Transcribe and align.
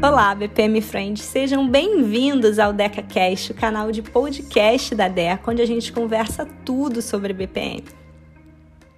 Olá, 0.00 0.32
BPM 0.32 0.80
Friends, 0.80 1.24
sejam 1.24 1.68
bem-vindos 1.68 2.60
ao 2.60 2.72
DecaCast, 2.72 3.50
o 3.50 3.54
canal 3.54 3.90
de 3.90 4.00
podcast 4.00 4.94
da 4.94 5.08
Deca, 5.08 5.50
onde 5.50 5.60
a 5.60 5.66
gente 5.66 5.92
conversa 5.92 6.46
tudo 6.64 7.02
sobre 7.02 7.32
BPM. 7.32 7.84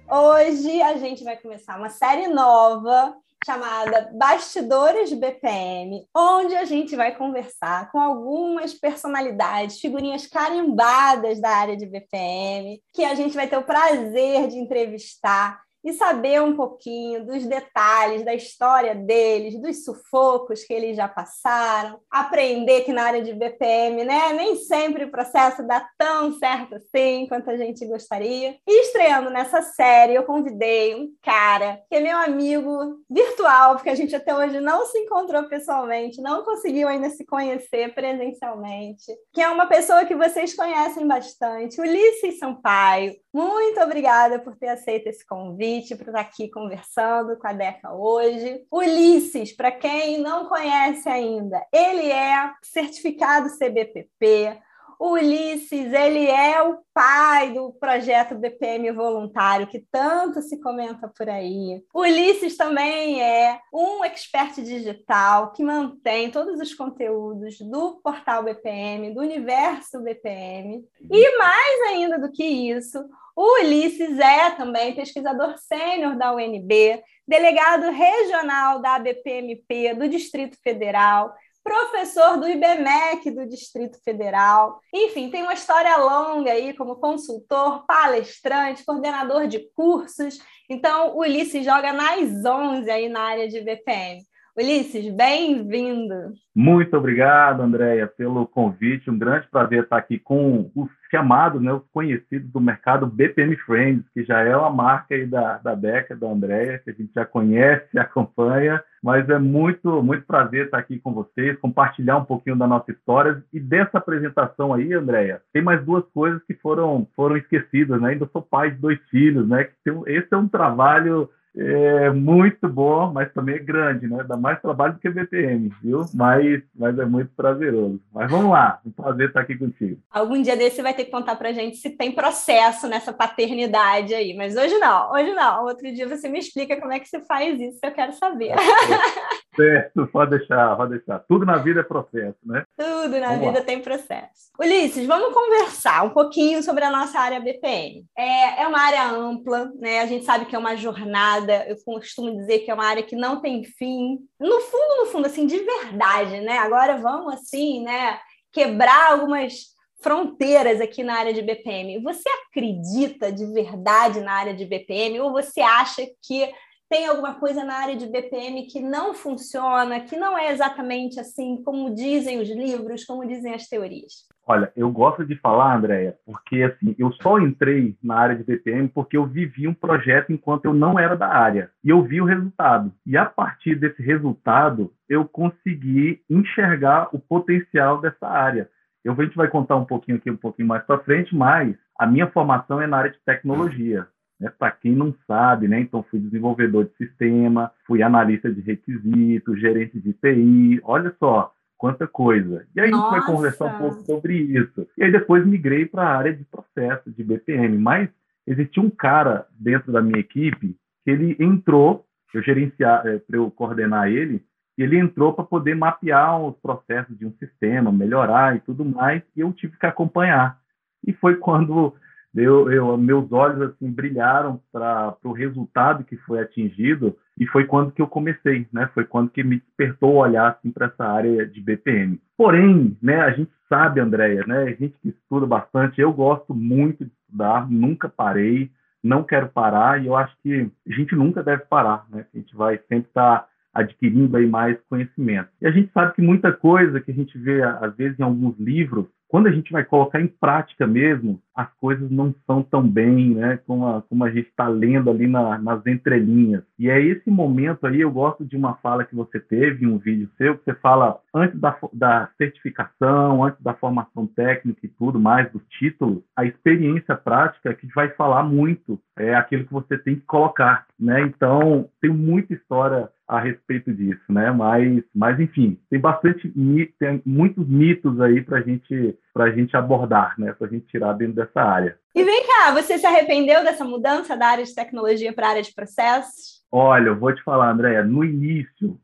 Hoje 0.07 0.79
a 0.79 0.97
gente 0.97 1.23
vai 1.23 1.35
começar 1.37 1.79
uma 1.79 1.89
série 1.89 2.27
nova 2.27 3.15
chamada 3.43 4.11
Bastidores 4.13 5.09
de 5.09 5.15
BPM, 5.15 6.07
onde 6.15 6.55
a 6.55 6.65
gente 6.65 6.95
vai 6.95 7.15
conversar 7.15 7.91
com 7.91 7.99
algumas 7.99 8.75
personalidades, 8.75 9.79
figurinhas 9.79 10.27
carimbadas 10.27 11.41
da 11.41 11.49
área 11.49 11.75
de 11.75 11.87
BPM, 11.87 12.79
que 12.93 13.03
a 13.03 13.15
gente 13.15 13.33
vai 13.33 13.47
ter 13.47 13.57
o 13.57 13.63
prazer 13.63 14.47
de 14.49 14.59
entrevistar 14.59 15.59
e 15.83 15.93
saber 15.93 16.41
um 16.41 16.55
pouquinho 16.55 17.25
dos 17.25 17.45
detalhes 17.45 18.23
da 18.23 18.33
história 18.33 18.93
deles, 18.93 19.59
dos 19.59 19.83
sufocos 19.83 20.63
que 20.63 20.73
eles 20.73 20.95
já 20.95 21.07
passaram, 21.07 21.99
aprender 22.09 22.81
que 22.81 22.93
na 22.93 23.03
área 23.03 23.21
de 23.21 23.33
BPM, 23.33 24.03
né, 24.03 24.33
nem 24.33 24.55
sempre 24.55 25.05
o 25.05 25.11
processo 25.11 25.65
dá 25.65 25.87
tão 25.97 26.33
certo 26.33 26.75
assim 26.75 27.25
quanto 27.27 27.49
a 27.49 27.57
gente 27.57 27.85
gostaria. 27.85 28.57
E 28.67 28.81
estreando 28.83 29.29
nessa 29.29 29.61
série, 29.61 30.13
eu 30.13 30.23
convidei 30.23 30.95
um 30.95 31.09
cara 31.21 31.81
que 31.89 31.95
é 31.95 31.99
meu 31.99 32.17
amigo 32.17 32.99
virtual, 33.09 33.75
porque 33.75 33.89
a 33.89 33.95
gente 33.95 34.15
até 34.15 34.35
hoje 34.35 34.59
não 34.59 34.85
se 34.85 34.97
encontrou 34.99 35.43
pessoalmente, 35.43 36.21
não 36.21 36.43
conseguiu 36.43 36.87
ainda 36.87 37.09
se 37.09 37.25
conhecer 37.25 37.93
presencialmente, 37.93 39.11
que 39.33 39.41
é 39.41 39.49
uma 39.49 39.65
pessoa 39.65 40.05
que 40.05 40.15
vocês 40.15 40.53
conhecem 40.53 41.07
bastante, 41.07 41.81
Ulisses 41.81 42.37
Sampaio. 42.37 43.15
Muito 43.33 43.79
obrigada 43.79 44.39
por 44.39 44.55
ter 44.57 44.67
aceito 44.67 45.07
esse 45.07 45.25
convite 45.25 45.70
convite 45.71 45.95
para 45.95 46.07
estar 46.07 46.19
aqui 46.19 46.49
conversando 46.49 47.37
com 47.37 47.47
a 47.47 47.53
Deca 47.53 47.93
hoje. 47.93 48.65
Ulisses, 48.71 49.53
para 49.53 49.71
quem 49.71 50.21
não 50.21 50.45
conhece 50.47 51.07
ainda, 51.07 51.65
ele 51.71 52.11
é 52.11 52.51
certificado 52.61 53.49
CBPP. 53.57 54.59
O 54.99 55.13
Ulisses, 55.13 55.91
ele 55.91 56.27
é 56.27 56.61
o 56.61 56.77
pai 56.93 57.53
do 57.53 57.73
projeto 57.73 58.35
BPM 58.35 58.91
voluntário, 58.91 59.65
que 59.65 59.83
tanto 59.91 60.43
se 60.43 60.61
comenta 60.61 61.07
por 61.17 61.27
aí. 61.27 61.83
O 61.91 62.01
Ulisses 62.01 62.55
também 62.55 63.19
é 63.19 63.59
um 63.73 64.03
expert 64.03 64.61
digital 64.61 65.53
que 65.53 65.63
mantém 65.63 66.29
todos 66.29 66.59
os 66.59 66.75
conteúdos 66.75 67.57
do 67.61 67.99
portal 68.03 68.43
BPM, 68.43 69.11
do 69.11 69.21
universo 69.21 69.99
BPM. 70.01 70.85
E 71.09 71.37
mais 71.37 71.81
ainda 71.89 72.19
do 72.19 72.31
que 72.31 72.43
isso, 72.43 73.03
o 73.35 73.61
Ulisses 73.61 74.19
é 74.19 74.51
também 74.51 74.95
pesquisador 74.95 75.57
sênior 75.57 76.17
da 76.17 76.33
UNB, 76.33 77.01
delegado 77.27 77.91
regional 77.91 78.81
da 78.81 78.95
ABPMP 78.95 79.93
do 79.95 80.09
Distrito 80.09 80.57
Federal, 80.63 81.33
professor 81.63 82.37
do 82.37 82.47
IBMEC 82.47 83.31
do 83.31 83.47
Distrito 83.47 83.97
Federal. 84.03 84.79
Enfim, 84.93 85.29
tem 85.29 85.43
uma 85.43 85.53
história 85.53 85.95
longa 85.97 86.51
aí 86.51 86.73
como 86.75 86.95
consultor, 86.95 87.85
palestrante, 87.85 88.83
coordenador 88.83 89.47
de 89.47 89.59
cursos. 89.73 90.39
Então, 90.69 91.15
o 91.15 91.19
Ulisses 91.19 91.63
joga 91.63 91.93
nas 91.93 92.45
11 92.45 92.89
aí 92.89 93.07
na 93.09 93.21
área 93.21 93.47
de 93.47 93.61
BPM. 93.61 94.23
Ulisses, 94.57 95.09
bem-vindo. 95.15 96.33
Muito 96.53 96.97
obrigado, 96.97 97.61
Andréia, 97.61 98.05
pelo 98.05 98.45
convite. 98.45 99.09
Um 99.09 99.17
grande 99.17 99.47
prazer 99.47 99.83
estar 99.83 99.95
aqui 99.95 100.19
com 100.19 100.69
os 100.75 100.89
chamados, 101.09 101.61
né, 101.61 101.71
os 101.71 101.83
conhecidos 101.93 102.51
do 102.51 102.59
mercado 102.59 103.07
BPM 103.07 103.55
Friends, 103.55 104.03
que 104.13 104.25
já 104.25 104.41
é 104.41 104.55
uma 104.55 104.69
marca 104.69 105.15
aí 105.15 105.25
da, 105.25 105.57
da 105.59 105.73
década, 105.73 106.19
da 106.19 106.27
Andréia, 106.27 106.79
que 106.79 106.89
a 106.89 106.93
gente 106.93 107.13
já 107.13 107.25
conhece 107.25 107.87
acompanha. 107.97 108.83
Mas 109.01 109.27
é 109.29 109.39
muito, 109.39 110.03
muito 110.03 110.25
prazer 110.25 110.65
estar 110.65 110.79
aqui 110.79 110.99
com 110.99 111.13
vocês, 111.13 111.57
compartilhar 111.59 112.17
um 112.17 112.25
pouquinho 112.25 112.57
da 112.57 112.67
nossa 112.67 112.91
história. 112.91 113.41
E 113.53 113.59
dessa 113.59 113.99
apresentação 113.99 114.73
aí, 114.73 114.93
Andréia, 114.93 115.41
tem 115.53 115.61
mais 115.61 115.83
duas 115.85 116.03
coisas 116.13 116.43
que 116.43 116.53
foram, 116.55 117.07
foram 117.15 117.37
esquecidas, 117.37 118.01
né? 118.01 118.09
Ainda 118.09 118.29
sou 118.33 118.41
pai 118.41 118.71
de 118.71 118.77
dois 118.77 118.99
filhos, 119.09 119.47
né? 119.47 119.69
Esse 120.07 120.27
é 120.29 120.37
um 120.37 120.47
trabalho 120.47 121.29
é 121.55 122.09
muito 122.11 122.67
bom, 122.69 123.11
mas 123.11 123.31
também 123.33 123.55
é 123.55 123.59
grande, 123.59 124.07
né? 124.07 124.23
Dá 124.23 124.37
mais 124.37 124.61
trabalho 124.61 124.93
do 124.93 124.99
que 124.99 125.09
BPM, 125.09 125.69
viu? 125.81 126.05
Mas, 126.13 126.63
mas 126.73 126.97
é 126.97 127.05
muito 127.05 127.31
prazeroso. 127.35 127.99
Mas 128.13 128.31
vamos 128.31 128.51
lá, 128.51 128.79
um 128.85 128.91
prazer 128.91 129.27
estar 129.27 129.41
aqui 129.41 129.57
contigo. 129.57 129.99
Algum 130.09 130.41
dia 130.41 130.55
desse 130.55 130.77
você 130.77 130.81
vai 130.81 130.93
ter 130.93 131.05
que 131.05 131.11
contar 131.11 131.35
pra 131.35 131.51
gente 131.51 131.77
se 131.77 131.89
tem 131.89 132.11
processo 132.11 132.87
nessa 132.87 133.11
paternidade 133.11 134.13
aí, 134.13 134.33
mas 134.35 134.55
hoje 134.55 134.77
não, 134.77 135.11
hoje 135.11 135.33
não. 135.33 135.65
Outro 135.65 135.91
dia 135.93 136.07
você 136.07 136.29
me 136.29 136.39
explica 136.39 136.79
como 136.79 136.93
é 136.93 136.99
que 136.99 137.07
você 137.07 137.19
faz 137.21 137.59
isso, 137.59 137.79
eu 137.83 137.91
quero 137.91 138.13
saber. 138.13 138.53
Certo, 139.55 140.07
pode 140.07 140.37
deixar, 140.37 140.75
pode 140.77 140.97
deixar. 140.97 141.19
Tudo 141.19 141.45
na 141.45 141.57
vida 141.57 141.81
é 141.81 141.83
processo, 141.83 142.37
né? 142.45 142.63
Tudo 142.77 143.19
na 143.19 143.27
vamos 143.29 143.47
vida 143.47 143.59
lá. 143.59 143.65
tem 143.65 143.81
processo. 143.81 144.51
Ulisses, 144.57 145.05
vamos 145.05 145.33
conversar 145.33 146.05
um 146.05 146.11
pouquinho 146.11 146.63
sobre 146.63 146.85
a 146.85 146.89
nossa 146.89 147.19
área 147.19 147.39
BPM. 147.39 148.05
É, 148.17 148.63
é 148.63 148.67
uma 148.67 148.79
área 148.79 149.09
ampla, 149.11 149.69
né? 149.77 149.99
A 149.99 150.05
gente 150.05 150.23
sabe 150.23 150.45
que 150.45 150.55
é 150.55 150.59
uma 150.59 150.77
jornada, 150.77 151.65
eu 151.67 151.75
costumo 151.83 152.33
dizer 152.35 152.59
que 152.59 152.71
é 152.71 152.73
uma 152.73 152.85
área 152.85 153.03
que 153.03 153.15
não 153.15 153.41
tem 153.41 153.63
fim. 153.63 154.19
No 154.39 154.61
fundo, 154.61 154.97
no 154.99 155.05
fundo, 155.07 155.25
assim, 155.25 155.45
de 155.45 155.57
verdade, 155.59 156.39
né? 156.39 156.57
Agora 156.59 156.97
vamos, 156.97 157.33
assim, 157.33 157.83
né, 157.83 158.19
quebrar 158.53 159.11
algumas 159.11 159.71
fronteiras 160.01 160.81
aqui 160.81 161.03
na 161.03 161.15
área 161.15 161.33
de 161.33 161.41
BPM. 161.41 162.01
Você 162.01 162.27
acredita 162.47 163.31
de 163.31 163.45
verdade 163.53 164.21
na 164.21 164.33
área 164.33 164.53
de 164.53 164.65
BPM 164.65 165.19
ou 165.19 165.31
você 165.31 165.61
acha 165.61 166.01
que 166.21 166.51
tem 166.91 167.07
alguma 167.07 167.35
coisa 167.35 167.63
na 167.63 167.75
área 167.75 167.95
de 167.95 168.05
BPM 168.05 168.63
que 168.63 168.81
não 168.81 169.13
funciona, 169.13 170.01
que 170.01 170.17
não 170.17 170.37
é 170.37 170.51
exatamente 170.51 171.21
assim 171.21 171.63
como 171.63 171.95
dizem 171.95 172.41
os 172.41 172.49
livros, 172.49 173.05
como 173.05 173.25
dizem 173.25 173.53
as 173.53 173.65
teorias? 173.65 174.27
Olha, 174.45 174.73
eu 174.75 174.91
gosto 174.91 175.25
de 175.25 175.37
falar, 175.37 175.77
Andréia, 175.77 176.17
porque 176.25 176.63
assim, 176.63 176.93
eu 176.99 177.13
só 177.13 177.39
entrei 177.39 177.95
na 178.03 178.17
área 178.17 178.35
de 178.35 178.43
BPM 178.43 178.89
porque 178.89 179.15
eu 179.15 179.25
vivi 179.25 179.69
um 179.69 179.73
projeto 179.73 180.33
enquanto 180.33 180.65
eu 180.65 180.73
não 180.73 180.99
era 180.99 181.15
da 181.15 181.29
área. 181.29 181.71
E 181.81 181.89
eu 181.89 182.03
vi 182.03 182.19
o 182.19 182.25
resultado. 182.25 182.91
E 183.05 183.15
a 183.15 183.23
partir 183.23 183.75
desse 183.75 184.01
resultado, 184.01 184.91
eu 185.07 185.23
consegui 185.23 186.21
enxergar 186.29 187.07
o 187.13 187.19
potencial 187.19 188.01
dessa 188.01 188.27
área. 188.27 188.69
Eu, 189.01 189.13
a 189.13 189.23
gente 189.23 189.37
vai 189.37 189.47
contar 189.47 189.77
um 189.77 189.85
pouquinho 189.85 190.17
aqui, 190.17 190.29
um 190.29 190.35
pouquinho 190.35 190.67
mais 190.67 190.83
para 190.83 190.99
frente, 190.99 191.33
mas 191.33 191.73
a 191.97 192.05
minha 192.05 192.27
formação 192.27 192.81
é 192.81 192.87
na 192.87 192.97
área 192.97 193.11
de 193.11 193.19
tecnologia. 193.25 194.05
Né? 194.41 194.51
Para 194.57 194.71
quem 194.71 194.93
não 194.93 195.13
sabe, 195.27 195.67
né? 195.67 195.79
então 195.79 196.03
fui 196.09 196.19
desenvolvedor 196.19 196.85
de 196.85 196.95
sistema, 196.95 197.71
fui 197.85 198.01
analista 198.01 198.51
de 198.51 198.59
requisitos, 198.59 199.59
gerente 199.59 199.99
de 199.99 200.13
TI, 200.13 200.81
olha 200.83 201.15
só 201.19 201.53
quanta 201.77 202.07
coisa. 202.07 202.65
E 202.75 202.81
aí 202.81 202.89
Nossa. 202.89 203.07
a 203.07 203.09
gente 203.09 203.19
vai 203.19 203.35
conversar 203.35 203.65
um 203.65 203.77
pouco 203.77 204.01
sobre 204.01 204.35
isso. 204.35 204.87
E 204.97 205.03
aí 205.03 205.11
depois 205.11 205.45
migrei 205.45 205.85
para 205.85 206.03
a 206.03 206.17
área 206.17 206.33
de 206.33 206.43
processo, 206.43 207.11
de 207.11 207.23
BPM, 207.23 207.77
mas 207.77 208.09
existia 208.47 208.81
um 208.81 208.89
cara 208.89 209.45
dentro 209.59 209.91
da 209.91 210.01
minha 210.01 210.19
equipe 210.19 210.75
que 211.03 211.11
ele 211.11 211.35
entrou, 211.39 212.05
eu 212.33 212.41
gerenciar, 212.41 213.05
é, 213.05 213.19
para 213.19 213.37
eu 213.37 213.51
coordenar 213.51 214.07
ele, 214.07 214.43
e 214.77 214.83
ele 214.83 214.97
entrou 214.97 215.33
para 215.33 215.43
poder 215.43 215.75
mapear 215.75 216.41
os 216.41 216.57
processos 216.57 217.17
de 217.17 217.25
um 217.25 217.33
sistema, 217.33 217.91
melhorar 217.91 218.55
e 218.55 218.59
tudo 218.61 218.85
mais, 218.85 219.21
e 219.35 219.41
eu 219.41 219.51
tive 219.51 219.77
que 219.77 219.85
acompanhar. 219.85 220.57
E 221.05 221.13
foi 221.13 221.35
quando 221.35 221.93
eu, 222.35 222.71
eu, 222.71 222.97
meus 222.97 223.31
olhos 223.31 223.61
assim 223.61 223.91
brilharam 223.91 224.61
para 224.71 225.15
o 225.23 225.33
resultado 225.33 226.03
que 226.03 226.15
foi 226.17 226.39
atingido 226.39 227.17
e 227.37 227.45
foi 227.47 227.65
quando 227.65 227.91
que 227.91 228.01
eu 228.01 228.07
comecei, 228.07 228.67
né? 228.71 228.89
Foi 228.93 229.03
quando 229.03 229.29
que 229.29 229.43
me 229.43 229.59
despertou 229.59 230.13
o 230.13 230.19
olhar 230.19 230.51
assim 230.51 230.71
para 230.71 230.87
essa 230.87 231.03
área 231.03 231.45
de 231.45 231.59
BPM. 231.59 232.21
Porém, 232.37 232.97
né? 233.01 233.19
A 233.21 233.31
gente 233.31 233.51
sabe, 233.67 233.99
Andréia, 233.99 234.45
né? 234.47 234.63
A 234.63 234.69
gente 234.69 234.95
que 235.01 235.09
estuda 235.09 235.45
bastante, 235.45 235.99
eu 235.99 236.13
gosto 236.13 236.53
muito 236.53 237.03
de 237.03 237.11
estudar, 237.23 237.69
nunca 237.69 238.07
parei, 238.07 238.71
não 239.03 239.23
quero 239.23 239.49
parar 239.49 240.01
e 240.01 240.07
eu 240.07 240.15
acho 240.15 240.33
que 240.41 240.71
a 240.87 240.93
gente 240.93 241.13
nunca 241.15 241.43
deve 241.43 241.63
parar, 241.65 242.05
né? 242.09 242.25
A 242.33 242.37
gente 242.37 242.55
vai 242.55 242.77
sempre 242.87 243.09
estar 243.09 243.39
tá 243.39 243.47
adquirindo 243.73 244.37
aí 244.37 244.47
mais 244.47 244.77
conhecimento. 244.89 245.49
E 245.61 245.67
a 245.67 245.71
gente 245.71 245.91
sabe 245.91 246.13
que 246.13 246.21
muita 246.21 246.53
coisa 246.53 247.01
que 247.01 247.11
a 247.11 247.13
gente 247.13 247.37
vê 247.37 247.61
às 247.61 247.93
vezes 247.95 248.17
em 248.19 248.23
alguns 248.23 248.57
livros 248.57 249.07
quando 249.31 249.47
a 249.47 249.51
gente 249.51 249.71
vai 249.71 249.85
colocar 249.85 250.19
em 250.19 250.27
prática 250.27 250.85
mesmo, 250.85 251.41
as 251.55 251.71
coisas 251.75 252.09
não 252.09 252.33
são 252.45 252.63
tão 252.63 252.87
bem, 252.87 253.35
né, 253.35 253.59
como 253.65 253.85
a, 253.87 254.01
como 254.03 254.23
a 254.23 254.29
gente 254.29 254.47
está 254.47 254.67
lendo 254.67 255.09
ali 255.09 255.27
na, 255.27 255.57
nas 255.57 255.85
entrelinhas. 255.85 256.63
E 256.79 256.89
é 256.89 256.99
esse 256.99 257.29
momento 257.29 257.85
aí, 257.85 258.01
eu 258.01 258.11
gosto 258.11 258.45
de 258.45 258.55
uma 258.55 258.75
fala 258.75 259.05
que 259.05 259.15
você 259.15 259.39
teve 259.39 259.85
em 259.85 259.89
um 259.89 259.97
vídeo 259.97 260.29
seu, 260.37 260.57
que 260.57 260.63
você 260.63 260.73
fala 260.75 261.19
antes 261.33 261.59
da, 261.59 261.77
da 261.93 262.29
certificação, 262.37 263.43
antes 263.43 263.61
da 263.61 263.73
formação 263.73 264.25
técnica 264.27 264.79
e 264.83 264.89
tudo 264.89 265.19
mais, 265.19 265.51
do 265.51 265.59
título, 265.59 266.23
a 266.35 266.45
experiência 266.45 267.15
prática 267.15 267.73
que 267.73 267.87
vai 267.93 268.09
falar 268.09 268.43
muito, 268.43 268.99
é 269.17 269.35
aquilo 269.35 269.65
que 269.65 269.73
você 269.73 269.97
tem 269.97 270.15
que 270.15 270.21
colocar, 270.21 270.85
né? 270.99 271.21
Então, 271.21 271.89
tem 272.01 272.09
muita 272.09 272.53
história 272.53 273.09
a 273.31 273.39
respeito 273.39 273.93
disso, 273.93 274.21
né? 274.27 274.51
Mas, 274.51 275.03
mas 275.15 275.39
enfim, 275.39 275.79
tem 275.89 275.99
bastante, 275.99 276.51
tem 276.99 277.21
muitos 277.25 277.65
mitos 277.65 278.19
aí 278.19 278.41
para 278.41 278.61
gente, 278.61 279.17
a 279.39 279.51
gente 279.51 279.75
abordar, 279.75 280.35
né? 280.37 280.53
Para 280.53 280.67
a 280.67 280.69
gente 280.69 280.85
tirar 280.87 281.13
dentro 281.13 281.35
dessa 281.35 281.61
área. 281.61 281.97
E 282.13 282.23
vem 282.23 282.43
cá, 282.45 282.71
você 282.73 282.97
se 282.97 283.05
arrependeu 283.05 283.63
dessa 283.63 283.83
mudança 283.83 284.35
da 284.35 284.47
área 284.47 284.63
de 284.63 284.75
tecnologia 284.75 285.33
para 285.33 285.47
a 285.47 285.49
área 285.51 285.61
de 285.61 285.73
processos? 285.73 286.61
Olha, 286.71 287.07
eu 287.07 287.19
vou 287.19 287.33
te 287.33 287.43
falar, 287.43 287.71
Andréia, 287.71 288.03
no 288.03 288.23
início 288.23 288.99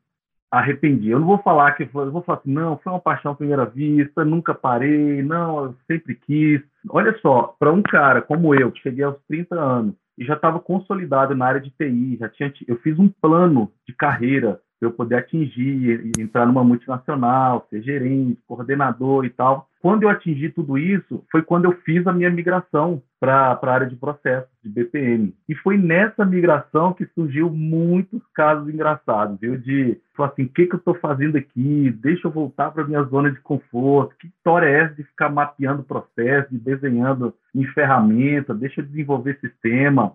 arrependi. 0.49 1.09
Eu 1.09 1.19
não 1.19 1.27
vou 1.27 1.37
falar 1.39 1.73
que 1.73 1.83
eu 1.83 2.11
vou 2.11 2.21
falar 2.23 2.39
assim, 2.39 2.51
não, 2.51 2.77
foi 2.77 2.91
uma 2.91 2.99
paixão 2.99 3.33
à 3.33 3.35
primeira 3.35 3.65
vista, 3.65 4.23
nunca 4.23 4.53
parei, 4.53 5.21
não, 5.21 5.65
eu 5.65 5.75
sempre 5.85 6.15
quis. 6.15 6.61
Olha 6.89 7.17
só, 7.19 7.55
para 7.59 7.71
um 7.71 7.81
cara 7.81 8.21
como 8.21 8.55
eu, 8.55 8.71
que 8.71 8.81
cheguei 8.81 9.03
aos 9.03 9.17
30 9.27 9.55
anos 9.55 9.95
e 10.17 10.25
já 10.25 10.33
estava 10.33 10.59
consolidado 10.59 11.35
na 11.35 11.45
área 11.45 11.61
de 11.61 11.69
TI, 11.69 12.17
já 12.19 12.29
tinha, 12.29 12.51
eu 12.67 12.77
fiz 12.77 12.97
um 12.97 13.09
plano 13.09 13.71
de 13.87 13.93
carreira 13.93 14.59
para 14.79 14.89
eu 14.89 14.93
poder 14.93 15.15
atingir, 15.15 16.11
entrar 16.17 16.45
numa 16.45 16.63
multinacional, 16.63 17.65
ser 17.69 17.81
gerente, 17.81 18.39
coordenador 18.47 19.25
e 19.25 19.29
tal. 19.29 19.66
Quando 19.87 20.03
eu 20.03 20.09
atingi 20.09 20.49
tudo 20.49 20.77
isso, 20.77 21.23
foi 21.31 21.41
quando 21.41 21.63
eu 21.63 21.71
fiz 21.85 22.05
a 22.05 22.11
minha 22.11 22.29
migração 22.29 23.01
para 23.21 23.57
a 23.63 23.71
área 23.71 23.87
de 23.87 23.95
processos, 23.95 24.51
de 24.61 24.69
BPM. 24.69 25.33
E 25.47 25.55
foi 25.55 25.77
nessa 25.77 26.25
migração 26.25 26.91
que 26.91 27.05
surgiu 27.15 27.49
muitos 27.49 28.21
casos 28.33 28.67
engraçados, 28.67 29.39
viu? 29.39 29.57
De, 29.57 29.97
falar 30.13 30.27
assim, 30.27 30.43
o 30.43 30.49
que, 30.49 30.65
que 30.65 30.75
eu 30.75 30.79
estou 30.79 30.93
fazendo 30.95 31.37
aqui? 31.37 31.89
Deixa 32.01 32.27
eu 32.27 32.31
voltar 32.31 32.71
para 32.71 32.83
minha 32.83 33.01
zona 33.03 33.31
de 33.31 33.39
conforto. 33.39 34.13
Que 34.19 34.27
história 34.27 34.65
é 34.65 34.83
essa 34.83 34.95
de 34.95 35.03
ficar 35.05 35.29
mapeando 35.29 35.83
processo, 35.83 36.49
de 36.51 36.57
desenhando 36.57 37.33
em 37.55 37.63
ferramenta? 37.67 38.53
Deixa 38.53 38.81
eu 38.81 38.85
desenvolver 38.85 39.39
sistema. 39.39 40.11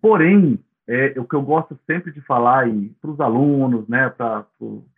Porém, 0.00 0.58
é, 0.88 1.12
o 1.18 1.24
que 1.26 1.36
eu 1.36 1.42
gosto 1.42 1.78
sempre 1.86 2.12
de 2.12 2.22
falar 2.22 2.66
para 2.98 3.10
os 3.10 3.20
alunos, 3.20 3.86
né, 3.86 4.08
para 4.08 4.46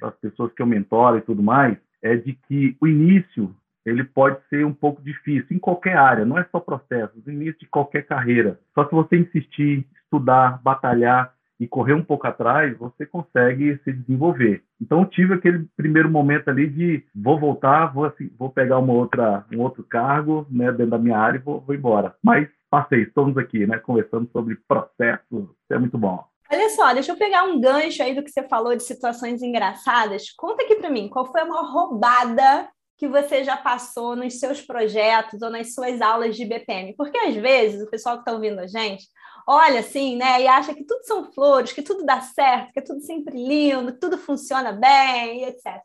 as 0.04 0.14
pessoas 0.20 0.52
que 0.52 0.62
eu 0.62 0.66
mentoro 0.66 1.18
e 1.18 1.22
tudo 1.22 1.42
mais, 1.42 1.76
é 2.00 2.14
de 2.14 2.34
que 2.46 2.76
o 2.80 2.86
início 2.86 3.52
ele 3.84 4.04
pode 4.04 4.38
ser 4.48 4.64
um 4.64 4.72
pouco 4.72 5.02
difícil 5.02 5.56
em 5.56 5.58
qualquer 5.58 5.96
área, 5.96 6.24
não 6.24 6.38
é 6.38 6.46
só 6.50 6.58
processo, 6.58 7.12
o 7.24 7.30
início 7.30 7.60
de 7.60 7.66
qualquer 7.66 8.02
carreira. 8.06 8.58
Só 8.74 8.84
se 8.84 8.92
você 8.92 9.16
insistir, 9.16 9.86
estudar, 10.04 10.62
batalhar 10.62 11.32
e 11.58 11.68
correr 11.68 11.94
um 11.94 12.02
pouco 12.02 12.26
atrás, 12.26 12.76
você 12.76 13.06
consegue 13.06 13.78
se 13.84 13.92
desenvolver. 13.92 14.62
Então 14.80 15.04
tive 15.04 15.34
aquele 15.34 15.66
primeiro 15.76 16.10
momento 16.10 16.48
ali 16.48 16.68
de 16.68 17.04
vou 17.14 17.38
voltar, 17.38 17.86
vou, 17.86 18.04
assim, 18.04 18.30
vou 18.38 18.50
pegar 18.50 18.78
uma 18.78 18.92
outra, 18.92 19.44
um 19.52 19.60
outro 19.60 19.82
cargo 19.84 20.46
né, 20.50 20.70
dentro 20.72 20.90
da 20.90 20.98
minha 20.98 21.18
área 21.18 21.38
e 21.38 21.42
vou, 21.42 21.60
vou 21.60 21.74
embora. 21.74 22.14
Mas 22.22 22.48
passei, 22.68 23.02
estamos 23.02 23.36
aqui, 23.38 23.66
né, 23.66 23.78
conversando 23.78 24.28
sobre 24.32 24.58
processos, 24.66 25.48
é 25.70 25.78
muito 25.78 25.96
bom. 25.96 26.24
Olha 26.52 26.68
só, 26.70 26.92
deixa 26.92 27.12
eu 27.12 27.16
pegar 27.16 27.44
um 27.44 27.60
gancho 27.60 28.02
aí 28.02 28.14
do 28.14 28.22
que 28.22 28.30
você 28.30 28.42
falou 28.42 28.76
de 28.76 28.82
situações 28.82 29.42
engraçadas. 29.42 30.30
Conta 30.36 30.62
aqui 30.64 30.74
para 30.76 30.90
mim, 30.90 31.08
qual 31.08 31.24
foi 31.24 31.40
a 31.40 31.46
maior 31.46 31.70
roubada 31.72 32.68
que 32.96 33.08
você 33.08 33.44
já 33.44 33.56
passou 33.56 34.14
nos 34.14 34.38
seus 34.38 34.60
projetos 34.60 35.42
ou 35.42 35.50
nas 35.50 35.74
suas 35.74 36.00
aulas 36.00 36.36
de 36.36 36.44
BPM? 36.44 36.94
Porque 36.96 37.18
às 37.18 37.34
vezes 37.34 37.82
o 37.82 37.90
pessoal 37.90 38.16
que 38.16 38.22
está 38.22 38.32
ouvindo 38.32 38.60
a 38.60 38.66
gente 38.66 39.04
olha 39.46 39.80
assim, 39.80 40.16
né, 40.16 40.42
e 40.42 40.48
acha 40.48 40.74
que 40.74 40.84
tudo 40.84 41.04
são 41.04 41.30
flores, 41.32 41.72
que 41.72 41.82
tudo 41.82 42.04
dá 42.04 42.20
certo, 42.20 42.72
que 42.72 42.78
é 42.78 42.82
tudo 42.82 43.00
sempre 43.00 43.36
lindo, 43.36 43.92
que 43.92 44.00
tudo 44.00 44.16
funciona 44.16 44.72
bem, 44.72 45.44
etc. 45.44 45.82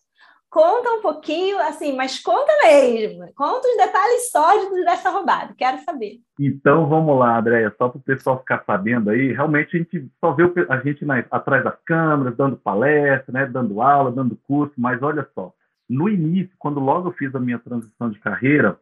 Conta 0.49 0.89
um 0.93 1.01
pouquinho, 1.01 1.59
assim, 1.59 1.95
mas 1.95 2.19
conta 2.19 2.51
mesmo. 2.63 3.31
Conta 3.35 3.67
os 3.67 3.77
detalhes 3.77 4.31
sólidos 4.31 4.83
dessa 4.83 5.11
roubada. 5.11 5.53
Quero 5.55 5.77
saber. 5.83 6.21
Então, 6.39 6.89
vamos 6.89 7.19
lá, 7.19 7.37
Andréia. 7.37 7.71
Só 7.77 7.87
para 7.87 7.99
o 7.99 8.01
pessoal 8.01 8.39
ficar 8.39 8.63
sabendo 8.65 9.11
aí, 9.11 9.31
realmente 9.31 9.75
a 9.75 9.79
gente 9.79 10.09
só 10.19 10.31
vê 10.31 10.43
a 10.67 10.77
gente 10.77 11.05
atrás 11.29 11.63
das 11.63 11.75
câmeras, 11.85 12.35
dando 12.35 12.57
palestra, 12.57 13.31
né, 13.31 13.45
dando 13.45 13.79
aula, 13.79 14.11
dando 14.11 14.35
curso, 14.47 14.73
mas 14.75 14.99
olha 15.03 15.27
só. 15.35 15.53
No 15.89 16.07
início, 16.07 16.55
quando 16.59 16.79
logo 16.79 17.09
eu 17.09 17.13
fiz 17.13 17.33
a 17.33 17.39
minha 17.39 17.59
transição 17.59 18.09
de 18.09 18.19
carreira, 18.19 18.77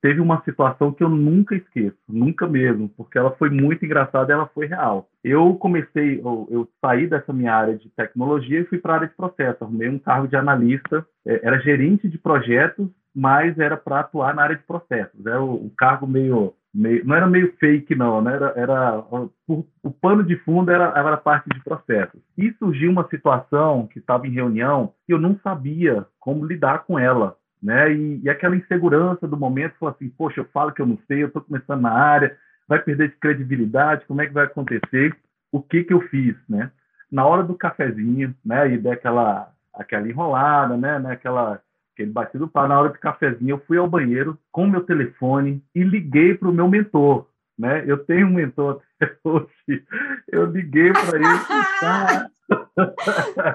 teve 0.00 0.20
uma 0.20 0.42
situação 0.42 0.92
que 0.92 1.02
eu 1.02 1.08
nunca 1.08 1.54
esqueço, 1.54 1.96
nunca 2.08 2.46
mesmo, 2.46 2.88
porque 2.90 3.18
ela 3.18 3.30
foi 3.32 3.50
muito 3.50 3.84
engraçada 3.84 4.32
ela 4.32 4.46
foi 4.48 4.66
real. 4.66 5.08
Eu 5.22 5.54
comecei, 5.54 6.20
eu, 6.20 6.48
eu 6.50 6.68
saí 6.80 7.06
dessa 7.06 7.32
minha 7.32 7.54
área 7.54 7.76
de 7.76 7.88
tecnologia 7.90 8.60
e 8.60 8.64
fui 8.64 8.78
para 8.78 8.94
a 8.94 8.96
área 8.96 9.08
de 9.08 9.14
processo, 9.14 9.62
arrumei 9.62 9.88
um 9.88 9.98
cargo 9.98 10.26
de 10.26 10.36
analista, 10.36 11.06
é, 11.26 11.46
era 11.46 11.60
gerente 11.60 12.08
de 12.08 12.18
projetos, 12.18 12.88
mas 13.14 13.58
era 13.58 13.76
para 13.76 14.00
atuar 14.00 14.34
na 14.34 14.42
área 14.42 14.56
de 14.56 14.62
processos. 14.62 15.24
Era 15.26 15.42
o, 15.42 15.66
o 15.66 15.70
cargo 15.76 16.06
meio, 16.06 16.54
meio, 16.78 17.04
não 17.04 17.14
era 17.14 17.26
meio 17.26 17.52
fake 17.58 17.94
não, 17.94 18.22
né? 18.22 18.34
era, 18.34 18.52
era 18.56 18.98
o, 18.98 19.66
o 19.82 19.90
pano 19.90 20.22
de 20.22 20.36
fundo 20.38 20.70
era, 20.70 20.92
era 20.96 21.16
parte 21.16 21.48
de 21.50 21.62
processos. 21.62 22.20
E 22.36 22.52
surgiu 22.54 22.90
uma 22.90 23.08
situação 23.08 23.86
que 23.86 23.98
estava 23.98 24.26
em 24.26 24.32
reunião 24.32 24.92
e 25.08 25.12
eu 25.12 25.18
não 25.18 25.38
sabia 25.42 26.06
como 26.18 26.46
lidar 26.46 26.84
com 26.84 26.98
ela 26.98 27.36
né? 27.62 27.92
E, 27.92 28.20
e, 28.22 28.30
aquela 28.30 28.56
insegurança 28.56 29.26
do 29.26 29.36
momento, 29.36 29.74
falou 29.78 29.94
assim, 29.94 30.08
poxa, 30.10 30.40
eu 30.40 30.44
falo 30.46 30.72
que 30.72 30.80
eu 30.80 30.86
não 30.86 30.98
sei, 31.06 31.22
eu 31.22 31.28
estou 31.28 31.42
começando 31.42 31.82
na 31.82 31.92
área, 31.92 32.36
vai 32.66 32.80
perder 32.80 33.10
de 33.10 33.16
credibilidade, 33.16 34.06
como 34.06 34.22
é 34.22 34.26
que 34.26 34.32
vai 34.32 34.44
acontecer? 34.44 35.16
O 35.50 35.62
que 35.62 35.84
que 35.84 35.92
eu 35.92 36.00
fiz, 36.02 36.36
né? 36.48 36.70
Na 37.10 37.26
hora 37.26 37.42
do 37.42 37.54
cafezinho, 37.54 38.34
né? 38.44 38.72
E 38.72 38.78
daquela 38.78 39.52
aquela 39.74 40.08
enrolada, 40.08 40.76
né 40.76 41.00
aquela 41.12 41.60
aquele 41.98 42.12
batido 42.12 42.46
pá, 42.46 42.68
na 42.68 42.78
hora 42.78 42.90
do 42.90 42.98
cafezinho, 42.98 43.50
eu 43.50 43.62
fui 43.66 43.76
ao 43.76 43.88
banheiro 43.88 44.38
com 44.52 44.64
o 44.64 44.70
meu 44.70 44.82
telefone 44.82 45.60
e 45.74 45.82
liguei 45.82 46.34
para 46.34 46.48
o 46.48 46.52
meu 46.52 46.68
mentor, 46.68 47.26
né? 47.58 47.82
Eu 47.86 47.98
tenho 47.98 48.28
um 48.28 48.34
mentor 48.34 48.80
até 49.00 49.16
hoje. 49.24 49.84
Eu 50.28 50.46
liguei 50.46 50.92
para 50.92 51.18
ele. 51.18 51.26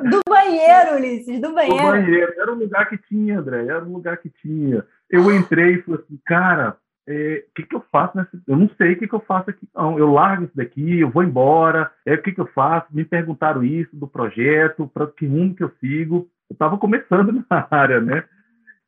do 0.10 0.22
banheiro, 0.28 0.98
Ulisses, 0.98 1.40
do 1.40 1.54
banheiro. 1.54 1.78
Do 1.78 1.92
banheiro. 1.92 2.34
Era 2.38 2.52
um 2.52 2.60
lugar 2.60 2.90
que 2.90 2.98
tinha, 2.98 3.40
André, 3.40 3.66
era 3.66 3.86
um 3.86 3.94
lugar 3.94 4.18
que 4.18 4.30
tinha. 4.30 4.86
Eu 5.10 5.34
entrei 5.34 5.76
e 5.76 5.82
falei 5.84 6.02
assim, 6.02 6.20
cara, 6.26 6.72
o 6.72 7.12
é, 7.12 7.46
que, 7.56 7.64
que 7.64 7.76
eu 7.76 7.84
faço 7.92 8.18
nessa... 8.18 8.32
Eu 8.46 8.58
não 8.58 8.70
sei 8.78 8.94
o 8.94 9.00
que, 9.00 9.08
que 9.08 9.16
eu 9.16 9.22
faço 9.22 9.50
aqui, 9.50 9.66
não. 9.74 9.98
Eu 9.98 10.12
largo 10.12 10.44
isso 10.44 10.56
daqui, 10.56 11.00
eu 11.00 11.10
vou 11.10 11.24
embora. 11.24 11.90
É, 12.06 12.16
o 12.16 12.22
que, 12.22 12.34
que 12.34 12.42
eu 12.42 12.48
faço? 12.48 12.88
Me 12.92 13.06
perguntaram 13.06 13.64
isso 13.64 13.96
do 13.96 14.08
projeto, 14.08 14.90
para 14.94 15.08
que 15.08 15.26
rumo 15.26 15.56
que 15.56 15.64
eu 15.64 15.72
sigo. 15.80 16.28
Eu 16.50 16.56
estava 16.56 16.78
começando 16.78 17.44
na 17.50 17.68
área, 17.72 18.00
né? 18.00 18.24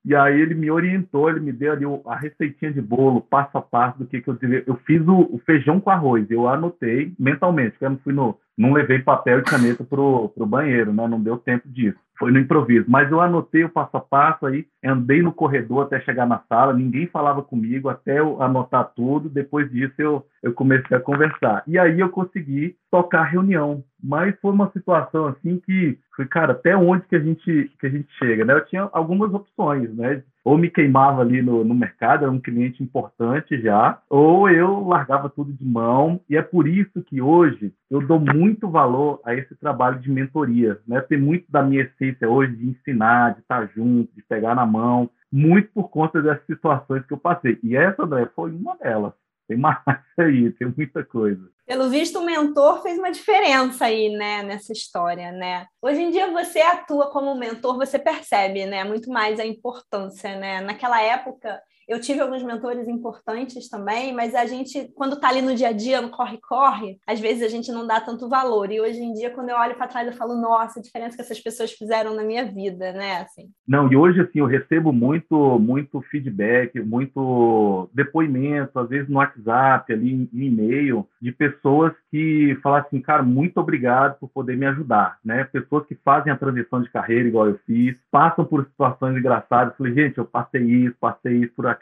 E 0.05 0.15
aí 0.15 0.39
ele 0.39 0.53
me 0.53 0.69
orientou, 0.69 1.29
ele 1.29 1.39
me 1.39 1.51
deu 1.51 1.73
ali 1.73 1.83
a 2.05 2.15
receitinha 2.15 2.71
de 2.71 2.79
bolo, 2.79 3.21
passo 3.21 3.57
a 3.57 3.61
passo 3.61 3.97
do 3.97 4.05
que, 4.05 4.21
que 4.21 4.29
eu 4.29 4.35
devia. 4.35 4.63
Eu 4.67 4.75
fiz 4.85 5.01
o, 5.07 5.21
o 5.31 5.41
feijão 5.45 5.79
com 5.79 5.89
arroz, 5.89 6.29
eu 6.29 6.47
anotei 6.47 7.11
mentalmente, 7.17 7.71
porque 7.71 7.85
eu 7.85 7.89
não 7.89 7.97
fui 7.97 8.13
no, 8.13 8.37
não 8.55 8.71
levei 8.71 8.99
papel 8.99 9.39
e 9.39 9.43
caneta 9.43 9.83
pro, 9.83 10.29
pro 10.29 10.45
banheiro, 10.45 10.93
né? 10.93 11.07
Não 11.07 11.19
deu 11.19 11.37
tempo 11.37 11.67
disso. 11.67 11.97
Foi 12.19 12.31
no 12.31 12.39
improviso. 12.39 12.85
Mas 12.87 13.11
eu 13.11 13.19
anotei 13.19 13.63
o 13.63 13.69
passo 13.69 13.97
a 13.97 13.99
passo 13.99 14.45
aí, 14.45 14.67
andei 14.85 15.21
no 15.21 15.33
corredor 15.33 15.83
até 15.83 15.99
chegar 16.01 16.25
na 16.25 16.39
sala, 16.47 16.73
ninguém 16.73 17.07
falava 17.07 17.41
comigo 17.41 17.89
até 17.89 18.19
eu 18.19 18.41
anotar 18.41 18.91
tudo. 18.95 19.29
Depois 19.29 19.69
disso 19.71 19.95
eu, 19.97 20.25
eu 20.43 20.53
comecei 20.53 20.95
a 20.95 20.99
conversar. 20.99 21.63
E 21.67 21.77
aí 21.77 21.99
eu 21.99 22.09
consegui 22.09 22.75
tocar 22.91 23.21
a 23.21 23.25
reunião. 23.25 23.83
Mas 24.01 24.35
foi 24.39 24.51
uma 24.51 24.71
situação 24.71 25.27
assim 25.27 25.59
que 25.65 25.97
cara, 26.29 26.53
até 26.53 26.77
onde 26.77 27.05
que 27.07 27.15
a 27.15 27.19
gente 27.19 27.71
que 27.79 27.87
a 27.87 27.89
gente 27.89 28.07
chega, 28.17 28.45
né? 28.45 28.53
Eu 28.53 28.65
tinha 28.65 28.89
algumas 28.93 29.33
opções, 29.33 29.93
né? 29.95 30.23
ou 30.45 30.59
me 30.59 30.69
queimava 30.69 31.21
ali 31.21 31.41
no, 31.41 31.63
no 31.63 31.73
mercado, 31.73 32.23
era 32.23 32.31
um 32.31 32.39
cliente 32.39 32.83
importante 32.83 33.59
já, 33.59 33.99
ou 34.07 34.47
eu 34.47 34.87
largava 34.87 35.27
tudo 35.27 35.51
de 35.51 35.65
mão. 35.65 36.21
E 36.29 36.37
é 36.37 36.41
por 36.41 36.67
isso 36.67 37.01
que 37.01 37.19
hoje 37.19 37.73
eu 37.89 37.99
dou 37.99 38.19
muito 38.19 38.69
valor 38.69 39.19
a 39.25 39.33
esse 39.33 39.55
trabalho 39.55 39.99
de 39.99 40.11
mentoria. 40.11 40.79
Né? 40.87 41.01
Tem 41.01 41.19
muito 41.19 41.51
da 41.51 41.63
minha 41.63 41.81
essência 41.81 42.29
hoje 42.29 42.55
de 42.55 42.69
ensinar, 42.69 43.33
de 43.33 43.39
estar 43.39 43.67
junto, 43.75 44.13
de 44.15 44.21
pegar 44.21 44.53
na 44.53 44.67
mão, 44.75 45.09
muito 45.31 45.69
por 45.73 45.89
conta 45.89 46.21
dessas 46.21 46.45
situações 46.45 47.05
que 47.05 47.13
eu 47.13 47.17
passei. 47.17 47.59
E 47.63 47.75
essa, 47.75 48.03
André, 48.03 48.29
foi 48.35 48.51
uma 48.51 48.75
delas. 48.77 49.13
Tem 49.47 49.57
mais 49.57 49.77
aí, 50.17 50.51
tem 50.51 50.73
muita 50.75 51.03
coisa. 51.03 51.49
Pelo 51.65 51.89
visto, 51.89 52.19
o 52.19 52.25
mentor 52.25 52.81
fez 52.83 52.97
uma 52.97 53.11
diferença 53.11 53.85
aí, 53.85 54.09
né, 54.09 54.43
nessa 54.43 54.71
história, 54.71 55.31
né? 55.31 55.65
Hoje 55.81 56.01
em 56.01 56.11
dia 56.11 56.31
você 56.31 56.61
atua 56.61 57.09
como 57.09 57.35
mentor, 57.35 57.75
você 57.77 57.97
percebe, 57.97 58.65
né, 58.65 58.83
muito 58.83 59.09
mais 59.09 59.39
a 59.39 59.45
importância, 59.45 60.37
né? 60.37 60.61
Naquela 60.61 61.01
época, 61.01 61.59
eu 61.87 61.99
tive 62.01 62.19
alguns 62.19 62.43
mentores 62.43 62.87
importantes 62.87 63.69
também, 63.69 64.13
mas 64.13 64.33
a 64.33 64.45
gente, 64.45 64.91
quando 64.95 65.13
está 65.13 65.29
ali 65.29 65.41
no 65.41 65.55
dia 65.55 65.69
a 65.69 65.71
dia, 65.71 66.01
no 66.01 66.09
corre-corre, 66.09 66.99
às 67.05 67.19
vezes 67.19 67.43
a 67.43 67.47
gente 67.47 67.71
não 67.71 67.85
dá 67.85 68.01
tanto 68.01 68.27
valor. 68.27 68.71
E 68.71 68.81
hoje 68.81 68.99
em 68.99 69.13
dia, 69.13 69.29
quando 69.29 69.49
eu 69.49 69.57
olho 69.57 69.75
para 69.75 69.87
trás, 69.87 70.07
eu 70.07 70.13
falo, 70.13 70.35
nossa, 70.35 70.79
a 70.79 70.83
diferença 70.83 71.15
que 71.15 71.21
essas 71.21 71.39
pessoas 71.39 71.71
fizeram 71.71 72.15
na 72.15 72.23
minha 72.23 72.45
vida, 72.45 72.91
né? 72.91 73.21
Assim. 73.21 73.49
Não, 73.67 73.91
e 73.91 73.95
hoje, 73.95 74.21
assim, 74.21 74.39
eu 74.39 74.45
recebo 74.45 74.91
muito, 74.91 75.59
muito 75.59 76.01
feedback, 76.09 76.79
muito 76.81 77.89
depoimento, 77.93 78.79
às 78.79 78.89
vezes 78.89 79.09
no 79.09 79.17
WhatsApp, 79.17 79.91
ali 79.93 80.13
em 80.13 80.29
e-mail, 80.33 81.07
de 81.21 81.31
pessoas 81.31 81.93
que 82.09 82.57
falam 82.63 82.79
assim, 82.79 83.01
cara, 83.01 83.21
muito 83.21 83.59
obrigado 83.59 84.17
por 84.19 84.29
poder 84.29 84.57
me 84.57 84.65
ajudar, 84.65 85.17
né? 85.23 85.43
Pessoas 85.43 85.85
que 85.85 85.95
fazem 85.95 86.31
a 86.31 86.37
transição 86.37 86.81
de 86.81 86.89
carreira 86.89 87.27
igual 87.27 87.47
eu 87.47 87.59
fiz, 87.65 87.95
passam 88.11 88.45
por 88.45 88.65
situações 88.65 89.17
engraçadas. 89.17 89.75
Falei, 89.77 89.93
gente, 89.93 90.17
eu 90.17 90.25
passei 90.25 90.61
isso, 90.63 90.95
passei 90.99 91.43
isso 91.43 91.53
por 91.55 91.67
aquilo. 91.67 91.74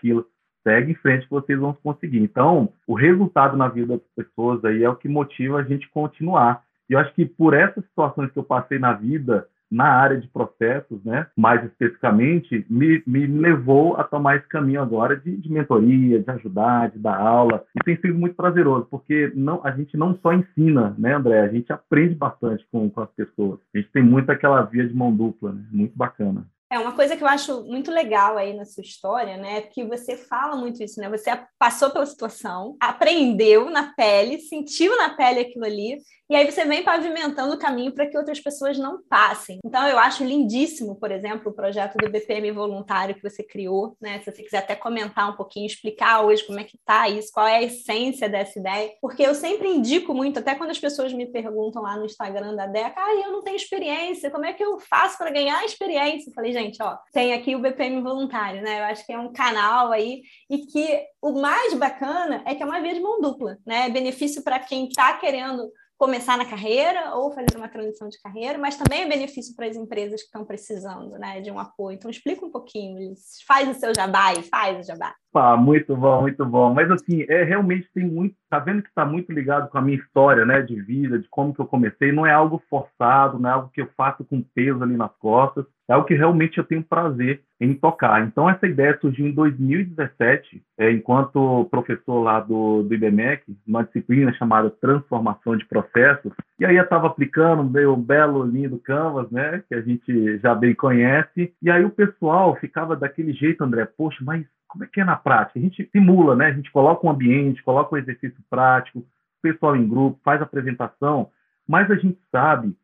Segue 0.64 0.92
em 0.94 0.96
frente 0.96 1.26
que 1.26 1.32
vocês 1.32 1.60
vão 1.60 1.74
conseguir. 1.74 2.20
Então, 2.20 2.70
o 2.88 2.94
resultado 2.94 3.58
na 3.58 3.68
vida 3.68 3.98
das 3.98 4.08
pessoas 4.16 4.64
aí 4.64 4.84
é 4.84 4.90
o 4.90 4.96
que 4.96 5.10
motiva 5.10 5.58
a 5.58 5.64
gente 5.64 5.90
continuar. 5.90 6.64
E 6.90 6.94
eu 6.94 7.00
acho 7.00 7.14
que 7.14 7.26
por 7.26 7.54
essas 7.54 7.84
situações 7.86 8.32
que 8.32 8.40
eu 8.40 8.44
passei 8.44 8.80
na 8.80 8.94
vida, 8.94 9.48
na 9.74 9.86
área 9.86 10.22
de 10.22 10.28
processos, 10.28 11.04
né, 11.04 11.26
mais 11.36 11.66
especificamente, 11.66 12.66
me, 12.70 13.02
me 13.08 13.26
levou 13.26 13.98
a 13.98 14.04
tomar 14.04 14.38
esse 14.38 14.48
caminho 14.48 14.82
agora 14.82 15.18
de, 15.18 15.36
de 15.36 15.52
mentoria, 15.52 16.20
de 16.20 16.30
ajudar, 16.30 16.92
de 16.92 17.00
dar 17.00 17.18
aula. 17.18 17.64
E 17.76 17.84
tem 17.84 17.98
sido 17.98 18.14
muito 18.14 18.36
prazeroso, 18.36 18.86
porque 18.90 19.32
não, 19.36 19.60
a 19.64 19.72
gente 19.72 19.98
não 19.98 20.16
só 20.22 20.32
ensina, 20.32 20.96
né, 20.98 21.16
André? 21.16 21.42
A 21.42 21.50
gente 21.50 21.74
aprende 21.74 22.14
bastante 22.14 22.66
com, 22.72 22.88
com 22.90 23.02
as 23.02 23.10
pessoas. 23.12 23.60
A 23.74 23.80
gente 23.80 23.92
tem 23.92 24.04
muito 24.04 24.30
aquela 24.30 24.62
via 24.62 24.88
de 24.88 24.94
mão 24.94 25.12
dupla, 25.12 25.52
né? 25.52 25.64
Muito 25.72 25.98
bacana. 25.98 26.46
É 26.74 26.80
uma 26.80 26.94
coisa 26.94 27.16
que 27.16 27.24
eu 27.24 27.28
acho 27.28 27.64
muito 27.66 27.92
legal 27.92 28.36
aí 28.36 28.52
na 28.52 28.66
sua 28.66 28.82
história, 28.82 29.38
né? 29.38 29.62
Que 29.62 29.84
você 29.84 30.18
fala 30.18 30.56
muito 30.56 30.82
isso, 30.82 31.00
né? 31.00 31.08
Você 31.08 31.30
passou 31.60 31.92
pela 31.92 32.04
situação, 32.04 32.76
aprendeu 32.80 33.70
na 33.70 33.94
pele, 33.94 34.40
sentiu 34.40 34.98
na 34.98 35.12
pele 35.12 35.42
aquilo 35.42 35.66
ali, 35.66 36.00
e 36.34 36.36
aí 36.36 36.50
você 36.50 36.66
vem 36.66 36.82
pavimentando 36.82 37.54
o 37.54 37.60
caminho 37.60 37.92
para 37.94 38.08
que 38.08 38.18
outras 38.18 38.40
pessoas 38.40 38.76
não 38.76 39.04
passem. 39.08 39.60
Então 39.64 39.88
eu 39.88 40.00
acho 40.00 40.24
lindíssimo, 40.24 40.96
por 40.96 41.12
exemplo, 41.12 41.52
o 41.52 41.54
projeto 41.54 41.96
do 41.96 42.10
BPM 42.10 42.52
voluntário 42.52 43.14
que 43.14 43.22
você 43.22 43.44
criou, 43.44 43.96
né? 44.02 44.18
Se 44.18 44.32
você 44.32 44.42
quiser 44.42 44.58
até 44.58 44.76
comentar 44.76 45.30
um 45.30 45.36
pouquinho, 45.36 45.68
explicar 45.68 46.22
hoje 46.26 46.44
como 46.44 46.60
é 46.60 46.64
que 46.64 46.76
tá 46.84 47.08
isso, 47.08 47.32
qual 47.32 47.48
é 47.48 47.58
a 47.58 47.62
essência 47.62 48.28
dessa 48.28 48.58
ideia, 48.58 48.90
porque 49.00 49.22
eu 49.22 49.36
sempre 49.36 49.68
indico 49.70 50.12
muito, 50.12 50.40
até 50.40 50.56
quando 50.56 50.72
as 50.72 50.80
pessoas 50.80 51.14
me 51.14 51.28
perguntam 51.28 51.84
lá 51.84 51.96
no 51.98 52.06
Instagram 52.06 52.56
da 52.56 52.66
Deca, 52.66 52.96
ah, 52.98 53.14
eu 53.24 53.32
não 53.32 53.44
tenho 53.44 53.56
experiência, 53.56 54.32
como 54.32 54.46
é 54.46 54.54
que 54.54 54.66
eu 54.66 54.80
faço 54.80 55.20
para 55.20 55.30
ganhar 55.30 55.64
experiência? 55.64 56.32
Eu 56.32 56.34
falei, 56.34 56.52
gente, 56.52 56.82
ó, 56.82 56.98
tem 57.14 57.34
aqui 57.34 57.56
o 57.56 57.60
BPM 57.60 58.02
voluntário, 58.02 58.64
né? 58.64 58.80
Eu 58.80 58.86
acho 58.86 59.06
que 59.06 59.14
é 59.14 59.20
um 59.20 59.32
canal 59.32 59.92
aí 59.92 60.24
e 60.50 60.66
que 60.66 61.00
o 61.22 61.34
mais 61.34 61.76
bacana 61.76 62.42
é 62.48 62.56
que 62.56 62.64
é 62.64 62.66
uma 62.66 62.82
via 62.82 62.96
de 62.96 63.00
mão 63.00 63.22
dupla, 63.22 63.60
né? 63.64 63.88
Benefício 63.90 64.44
para 64.44 64.58
quem 64.58 64.88
está 64.88 65.14
querendo 65.14 65.72
começar 66.04 66.38
na 66.38 66.44
carreira 66.44 67.16
ou 67.16 67.32
fazer 67.32 67.56
uma 67.56 67.70
transição 67.70 68.10
de 68.10 68.20
carreira, 68.20 68.60
mas 68.60 68.76
também 68.76 69.04
é 69.04 69.08
benefício 69.08 69.56
para 69.56 69.68
as 69.68 69.78
empresas 69.78 70.20
que 70.20 70.26
estão 70.26 70.44
precisando, 70.44 71.12
né, 71.18 71.40
de 71.40 71.50
um 71.50 71.58
apoio. 71.58 71.96
Então 71.96 72.12
explica 72.12 72.46
um 72.46 72.52
pouquinho, 72.52 73.14
faz 73.48 73.70
o 73.70 73.80
seu 73.80 73.96
jabá 73.96 74.34
e 74.34 74.44
faz 74.44 74.80
o 74.80 74.84
jabá. 74.84 75.16
Ah, 75.36 75.58
muito 75.58 75.96
bom, 75.96 76.22
muito 76.22 76.46
bom. 76.46 76.74
Mas 76.74 76.90
assim, 76.92 77.26
é 77.28 77.44
realmente 77.44 77.90
tem 77.94 78.06
muito, 78.06 78.36
tá 78.50 78.60
vendo 78.60 78.84
que 78.84 78.90
está 78.90 79.04
muito 79.04 79.32
ligado 79.32 79.70
com 79.70 79.78
a 79.78 79.82
minha 79.82 79.98
história, 79.98 80.46
né, 80.46 80.62
de 80.62 80.80
vida, 80.82 81.18
de 81.18 81.28
como 81.30 81.54
que 81.54 81.60
eu 81.60 81.66
comecei. 81.66 82.12
Não 82.12 82.26
é 82.26 82.32
algo 82.32 82.62
forçado, 82.70 83.40
não 83.40 83.50
é 83.50 83.54
algo 83.54 83.70
que 83.74 83.82
eu 83.82 83.90
faço 83.98 84.24
com 84.24 84.42
peso 84.42 84.84
ali 84.84 84.96
nas 84.96 85.12
costas 85.18 85.66
é 85.88 85.96
o 85.96 86.04
que 86.04 86.14
realmente 86.14 86.58
eu 86.58 86.64
tenho 86.64 86.84
prazer 86.84 87.42
em 87.60 87.74
tocar. 87.74 88.26
Então, 88.26 88.50
essa 88.50 88.68
ideia 88.68 88.98
surgiu 89.00 89.28
em 89.28 89.32
2017, 89.32 90.62
é, 90.78 90.92
enquanto 90.92 91.68
professor 91.70 92.22
lá 92.22 92.40
do, 92.40 92.84
do 92.84 92.94
IBMEC, 92.94 93.44
numa 93.66 93.84
disciplina 93.84 94.34
chamada 94.34 94.70
Transformação 94.70 95.56
de 95.58 95.66
Processos, 95.66 96.34
e 96.60 96.66
aí 96.66 96.76
eu 96.76 96.84
estava 96.84 97.08
aplicando 97.08 97.62
um 97.62 98.02
belo, 98.02 98.46
lindo 98.46 98.78
Canvas, 98.80 99.30
né, 99.32 99.64
que 99.68 99.76
a 99.76 99.82
gente 99.82 100.38
já 100.38 100.54
bem 100.54 100.74
conhece, 100.74 101.54
e 101.62 101.70
aí 101.70 101.84
o 101.84 101.90
pessoal 101.90 102.56
ficava 102.58 102.96
daquele 102.96 103.34
jeito, 103.34 103.64
André, 103.64 103.86
poxa, 103.86 104.20
mas 104.22 104.46
como 104.68 104.84
é 104.84 104.88
que 104.88 105.02
é 105.02 105.04
na 105.04 105.16
prática? 105.16 105.60
A 105.60 105.62
gente 105.62 105.88
simula, 105.92 106.36
né, 106.36 106.48
a 106.48 106.54
gente 106.54 106.72
coloca 106.72 107.06
um 107.06 107.10
ambiente, 107.10 107.64
coloca 107.64 107.96
um 107.96 107.98
exercício 107.98 108.38
prático, 108.50 109.00
o 109.00 109.06
pessoal 109.42 109.76
em 109.76 109.88
grupo, 109.88 110.20
faz 110.24 110.42
apresentação, 110.42 111.30
mas 111.68 111.90
a 111.90 111.96
gente 111.96 112.20
sabe 112.32 112.76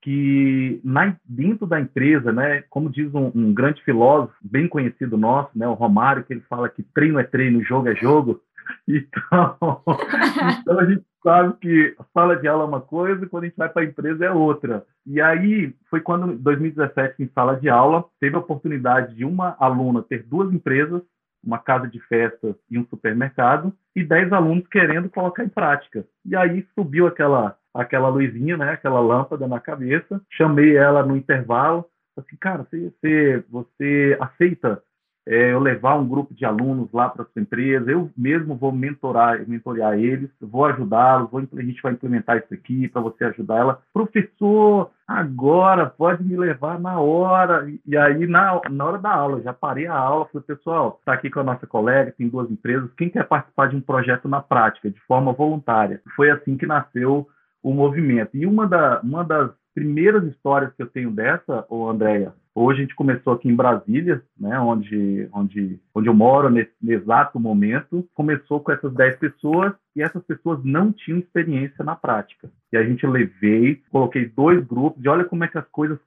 que 0.00 0.80
na, 0.84 1.16
dentro 1.24 1.66
da 1.66 1.80
empresa, 1.80 2.32
né, 2.32 2.62
como 2.70 2.90
diz 2.90 3.12
um, 3.14 3.30
um, 3.34 3.52
grande 3.52 3.82
filósofo 3.82 4.34
bem 4.40 4.68
conhecido 4.68 5.18
nosso, 5.18 5.50
né, 5.54 5.66
o 5.66 5.74
Romário, 5.74 6.24
que 6.24 6.32
ele 6.32 6.44
fala 6.48 6.68
que 6.68 6.82
treino 6.82 7.18
é 7.18 7.24
treino, 7.24 7.62
jogo 7.62 7.88
é 7.88 7.94
jogo. 7.94 8.40
Então, 8.86 9.82
então 10.60 10.78
a 10.78 10.84
gente 10.84 11.02
sabe 11.22 11.54
que 11.60 11.94
a 11.98 12.04
sala 12.12 12.36
de 12.36 12.48
aula 12.48 12.64
é 12.64 12.66
uma 12.66 12.80
coisa, 12.80 13.26
quando 13.26 13.44
a 13.44 13.46
gente 13.46 13.56
vai 13.56 13.68
para 13.68 13.82
a 13.82 13.84
empresa 13.84 14.24
é 14.24 14.30
outra. 14.30 14.84
E 15.06 15.20
aí 15.20 15.74
foi 15.90 16.00
quando, 16.00 16.32
em 16.32 16.36
2017, 16.36 17.22
em 17.22 17.28
sala 17.34 17.56
de 17.56 17.68
aula, 17.68 18.04
teve 18.20 18.36
a 18.36 18.40
oportunidade 18.40 19.14
de 19.14 19.24
uma 19.24 19.56
aluna 19.58 20.02
ter 20.02 20.22
duas 20.22 20.52
empresas, 20.52 21.02
uma 21.42 21.58
casa 21.58 21.86
de 21.88 22.00
festas 22.00 22.54
e 22.70 22.78
um 22.78 22.86
supermercado, 22.86 23.72
e 23.94 24.04
dez 24.04 24.32
alunos 24.32 24.66
querendo 24.68 25.08
colocar 25.08 25.44
em 25.44 25.48
prática. 25.48 26.04
E 26.24 26.36
aí 26.36 26.66
subiu 26.74 27.06
aquela 27.06 27.56
aquela 27.74 28.08
luzinha, 28.08 28.56
né, 28.56 28.72
aquela 28.72 28.98
lâmpada 28.98 29.46
na 29.46 29.60
cabeça, 29.60 30.20
chamei 30.30 30.76
ela 30.76 31.04
no 31.04 31.16
intervalo, 31.16 31.84
assim, 32.16 32.36
cara, 32.36 32.66
você, 32.68 32.92
você, 33.00 33.44
você 33.48 34.16
aceita 34.20 34.82
é, 35.28 35.52
eu 35.52 35.60
levar 35.60 35.96
um 35.96 36.08
grupo 36.08 36.32
de 36.32 36.46
alunos 36.46 36.90
lá 36.90 37.06
para 37.10 37.26
sua 37.26 37.42
empresa, 37.42 37.90
eu 37.90 38.10
mesmo 38.16 38.56
vou 38.56 38.72
mentorar, 38.72 39.46
mentorear 39.46 39.98
eles, 39.98 40.30
vou 40.40 40.64
ajudá-los, 40.64 41.28
a 41.34 41.62
gente 41.62 41.82
vai 41.82 41.92
implementar 41.92 42.38
isso 42.38 42.54
aqui 42.54 42.88
para 42.88 43.02
você 43.02 43.24
ajudar 43.24 43.58
ela. 43.58 43.82
Professor, 43.92 44.90
agora 45.06 45.84
pode 45.84 46.24
me 46.24 46.34
levar 46.34 46.80
na 46.80 46.98
hora. 46.98 47.70
E 47.86 47.94
aí, 47.94 48.26
na, 48.26 48.58
na 48.70 48.84
hora 48.86 48.98
da 48.98 49.10
aula, 49.10 49.42
já 49.42 49.52
parei 49.52 49.86
a 49.86 49.94
aula, 49.94 50.26
falei, 50.32 50.46
pessoal, 50.46 50.96
está 50.98 51.12
aqui 51.12 51.28
com 51.28 51.40
a 51.40 51.44
nossa 51.44 51.66
colega, 51.66 52.14
tem 52.16 52.26
duas 52.26 52.50
empresas, 52.50 52.90
quem 52.96 53.10
quer 53.10 53.28
participar 53.28 53.68
de 53.68 53.76
um 53.76 53.82
projeto 53.82 54.26
na 54.28 54.40
prática, 54.40 54.90
de 54.90 55.00
forma 55.00 55.34
voluntária? 55.34 56.00
Foi 56.16 56.30
assim 56.30 56.56
que 56.56 56.64
nasceu 56.64 57.28
o 57.62 57.74
movimento. 57.74 58.30
E 58.34 58.46
uma, 58.46 58.66
da, 58.66 59.00
uma 59.02 59.22
das 59.22 59.50
primeiras 59.78 60.24
histórias 60.24 60.74
que 60.74 60.82
eu 60.82 60.88
tenho 60.88 61.12
dessa, 61.12 61.64
ô 61.68 61.88
Andréia, 61.88 62.34
hoje 62.52 62.80
a 62.80 62.82
gente 62.82 62.96
começou 62.96 63.32
aqui 63.32 63.48
em 63.48 63.54
Brasília, 63.54 64.20
né, 64.36 64.58
onde, 64.58 65.28
onde, 65.32 65.78
onde 65.94 66.08
eu 66.08 66.14
moro 66.14 66.50
nesse, 66.50 66.72
nesse 66.82 67.00
exato 67.04 67.38
momento, 67.38 68.04
começou 68.12 68.58
com 68.58 68.72
essas 68.72 68.92
10 68.92 69.18
pessoas 69.18 69.72
e 69.94 70.02
essas 70.02 70.22
pessoas 70.24 70.58
não 70.64 70.92
tinham 70.92 71.20
experiência 71.20 71.84
na 71.84 71.94
prática. 71.94 72.50
E 72.72 72.76
a 72.76 72.82
gente 72.82 73.06
levei, 73.06 73.80
coloquei 73.90 74.26
dois 74.26 74.66
grupos 74.66 75.04
e 75.04 75.08
olha 75.08 75.24
como 75.24 75.44
é 75.44 75.48
que 75.48 75.58
as 75.58 75.68
coisas 75.68 75.98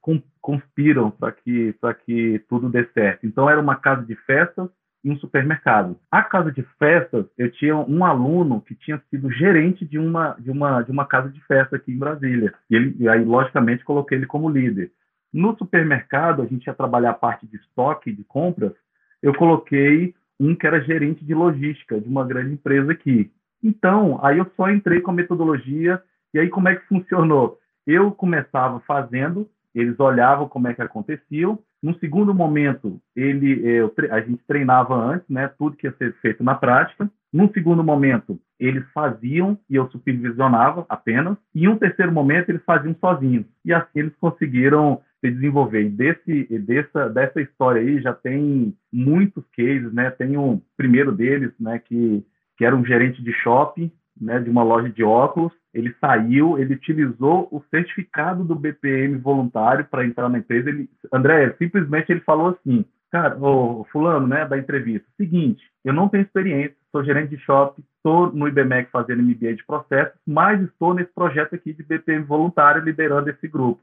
conspiram 0.41 1.09
para 1.09 1.31
que, 1.31 1.73
que 2.05 2.43
tudo 2.49 2.67
dê 2.67 2.85
certo. 2.93 3.25
Então 3.25 3.49
era 3.49 3.61
uma 3.61 3.77
casa 3.77 4.05
de 4.05 4.15
festas 4.15 4.69
em 5.03 5.11
um 5.11 5.17
supermercado. 5.17 5.97
A 6.09 6.21
casa 6.21 6.51
de 6.51 6.61
festas, 6.77 7.25
eu 7.37 7.51
tinha 7.51 7.75
um 7.75 8.05
aluno 8.05 8.61
que 8.61 8.75
tinha 8.75 9.01
sido 9.09 9.31
gerente 9.31 9.85
de 9.85 9.97
uma, 9.97 10.35
de 10.39 10.51
uma, 10.51 10.81
de 10.81 10.91
uma 10.91 11.05
casa 11.05 11.29
de 11.29 11.41
festa 11.45 11.75
aqui 11.75 11.91
em 11.91 11.97
Brasília. 11.97 12.53
E, 12.69 12.75
ele, 12.75 12.95
e 12.99 13.09
aí, 13.09 13.23
logicamente, 13.23 13.83
coloquei 13.83 14.17
ele 14.17 14.27
como 14.27 14.49
líder. 14.49 14.91
No 15.33 15.57
supermercado, 15.57 16.41
a 16.41 16.45
gente 16.45 16.65
ia 16.67 16.73
trabalhar 16.73 17.11
a 17.11 17.15
parte 17.15 17.47
de 17.47 17.55
estoque, 17.55 18.11
de 18.11 18.23
compras, 18.23 18.73
eu 19.21 19.33
coloquei 19.33 20.13
um 20.39 20.55
que 20.55 20.65
era 20.65 20.81
gerente 20.81 21.23
de 21.23 21.33
logística 21.33 21.99
de 21.99 22.07
uma 22.07 22.25
grande 22.25 22.53
empresa 22.53 22.91
aqui. 22.91 23.31
Então, 23.63 24.19
aí 24.23 24.39
eu 24.39 24.51
só 24.57 24.69
entrei 24.69 24.99
com 24.99 25.11
a 25.11 25.13
metodologia, 25.13 26.01
e 26.33 26.39
aí 26.39 26.49
como 26.49 26.67
é 26.67 26.75
que 26.75 26.87
funcionou? 26.87 27.59
Eu 27.85 28.11
começava 28.11 28.79
fazendo, 28.81 29.47
eles 29.73 29.99
olhavam 29.99 30.49
como 30.49 30.67
é 30.67 30.73
que 30.73 30.81
aconteciam, 30.81 31.59
num 31.81 31.95
segundo 31.95 32.33
momento, 32.33 33.01
ele, 33.15 33.67
é, 33.67 33.81
eu, 33.81 33.91
a 34.11 34.21
gente 34.21 34.43
treinava 34.47 34.95
antes, 34.95 35.27
né, 35.27 35.47
tudo 35.57 35.75
que 35.75 35.87
ia 35.87 35.95
ser 35.97 36.13
feito 36.21 36.43
na 36.43 36.53
prática. 36.53 37.09
Num 37.33 37.51
segundo 37.51 37.83
momento, 37.83 38.39
eles 38.59 38.83
faziam 38.93 39.57
e 39.69 39.75
eu 39.75 39.89
supervisionava 39.89 40.85
apenas. 40.87 41.37
E 41.55 41.63
em 41.63 41.67
um 41.67 41.77
terceiro 41.77 42.11
momento, 42.11 42.49
eles 42.49 42.63
faziam 42.63 42.95
sozinhos. 42.99 43.45
E 43.65 43.73
assim 43.73 43.99
eles 43.99 44.15
conseguiram 44.19 45.01
se 45.19 45.31
desenvolver. 45.31 45.83
E 45.85 45.89
desse, 45.89 46.43
dessa, 46.59 47.09
dessa 47.09 47.41
história 47.41 47.81
aí 47.81 47.99
já 48.01 48.13
tem 48.13 48.75
muitos 48.91 49.43
cases, 49.55 49.91
né? 49.91 50.11
Tem 50.11 50.37
um 50.37 50.61
primeiro 50.77 51.11
deles, 51.11 51.51
né, 51.59 51.79
que, 51.79 52.23
que 52.57 52.65
era 52.65 52.75
um 52.75 52.85
gerente 52.85 53.23
de 53.23 53.31
shopping, 53.33 53.91
né, 54.19 54.39
de 54.39 54.49
uma 54.49 54.63
loja 54.63 54.89
de 54.89 55.03
óculos, 55.03 55.53
ele 55.73 55.95
saiu, 55.99 56.57
ele 56.57 56.73
utilizou 56.73 57.47
o 57.51 57.63
certificado 57.69 58.43
do 58.43 58.55
BPM 58.55 59.17
voluntário 59.17 59.85
para 59.85 60.05
entrar 60.05 60.29
na 60.29 60.39
empresa. 60.39 60.69
Ele, 60.69 60.89
André, 61.11 61.55
simplesmente 61.57 62.11
ele 62.11 62.21
falou 62.21 62.49
assim, 62.49 62.85
cara, 63.11 63.37
o 63.37 63.85
fulano, 63.91 64.27
né, 64.27 64.45
da 64.45 64.57
entrevista, 64.57 65.07
seguinte, 65.17 65.63
eu 65.83 65.93
não 65.93 66.09
tenho 66.09 66.23
experiência, 66.23 66.75
sou 66.91 67.03
gerente 67.03 67.35
de 67.35 67.37
shopping, 67.43 67.83
estou 67.97 68.31
no 68.31 68.47
IBMEC 68.47 68.89
fazendo 68.91 69.23
MBA 69.23 69.55
de 69.55 69.65
processos, 69.65 70.13
mas 70.25 70.61
estou 70.61 70.93
nesse 70.93 71.11
projeto 71.13 71.55
aqui 71.55 71.73
de 71.73 71.83
BPM 71.83 72.23
voluntário 72.23 72.83
liderando 72.83 73.29
esse 73.29 73.47
grupo. 73.47 73.81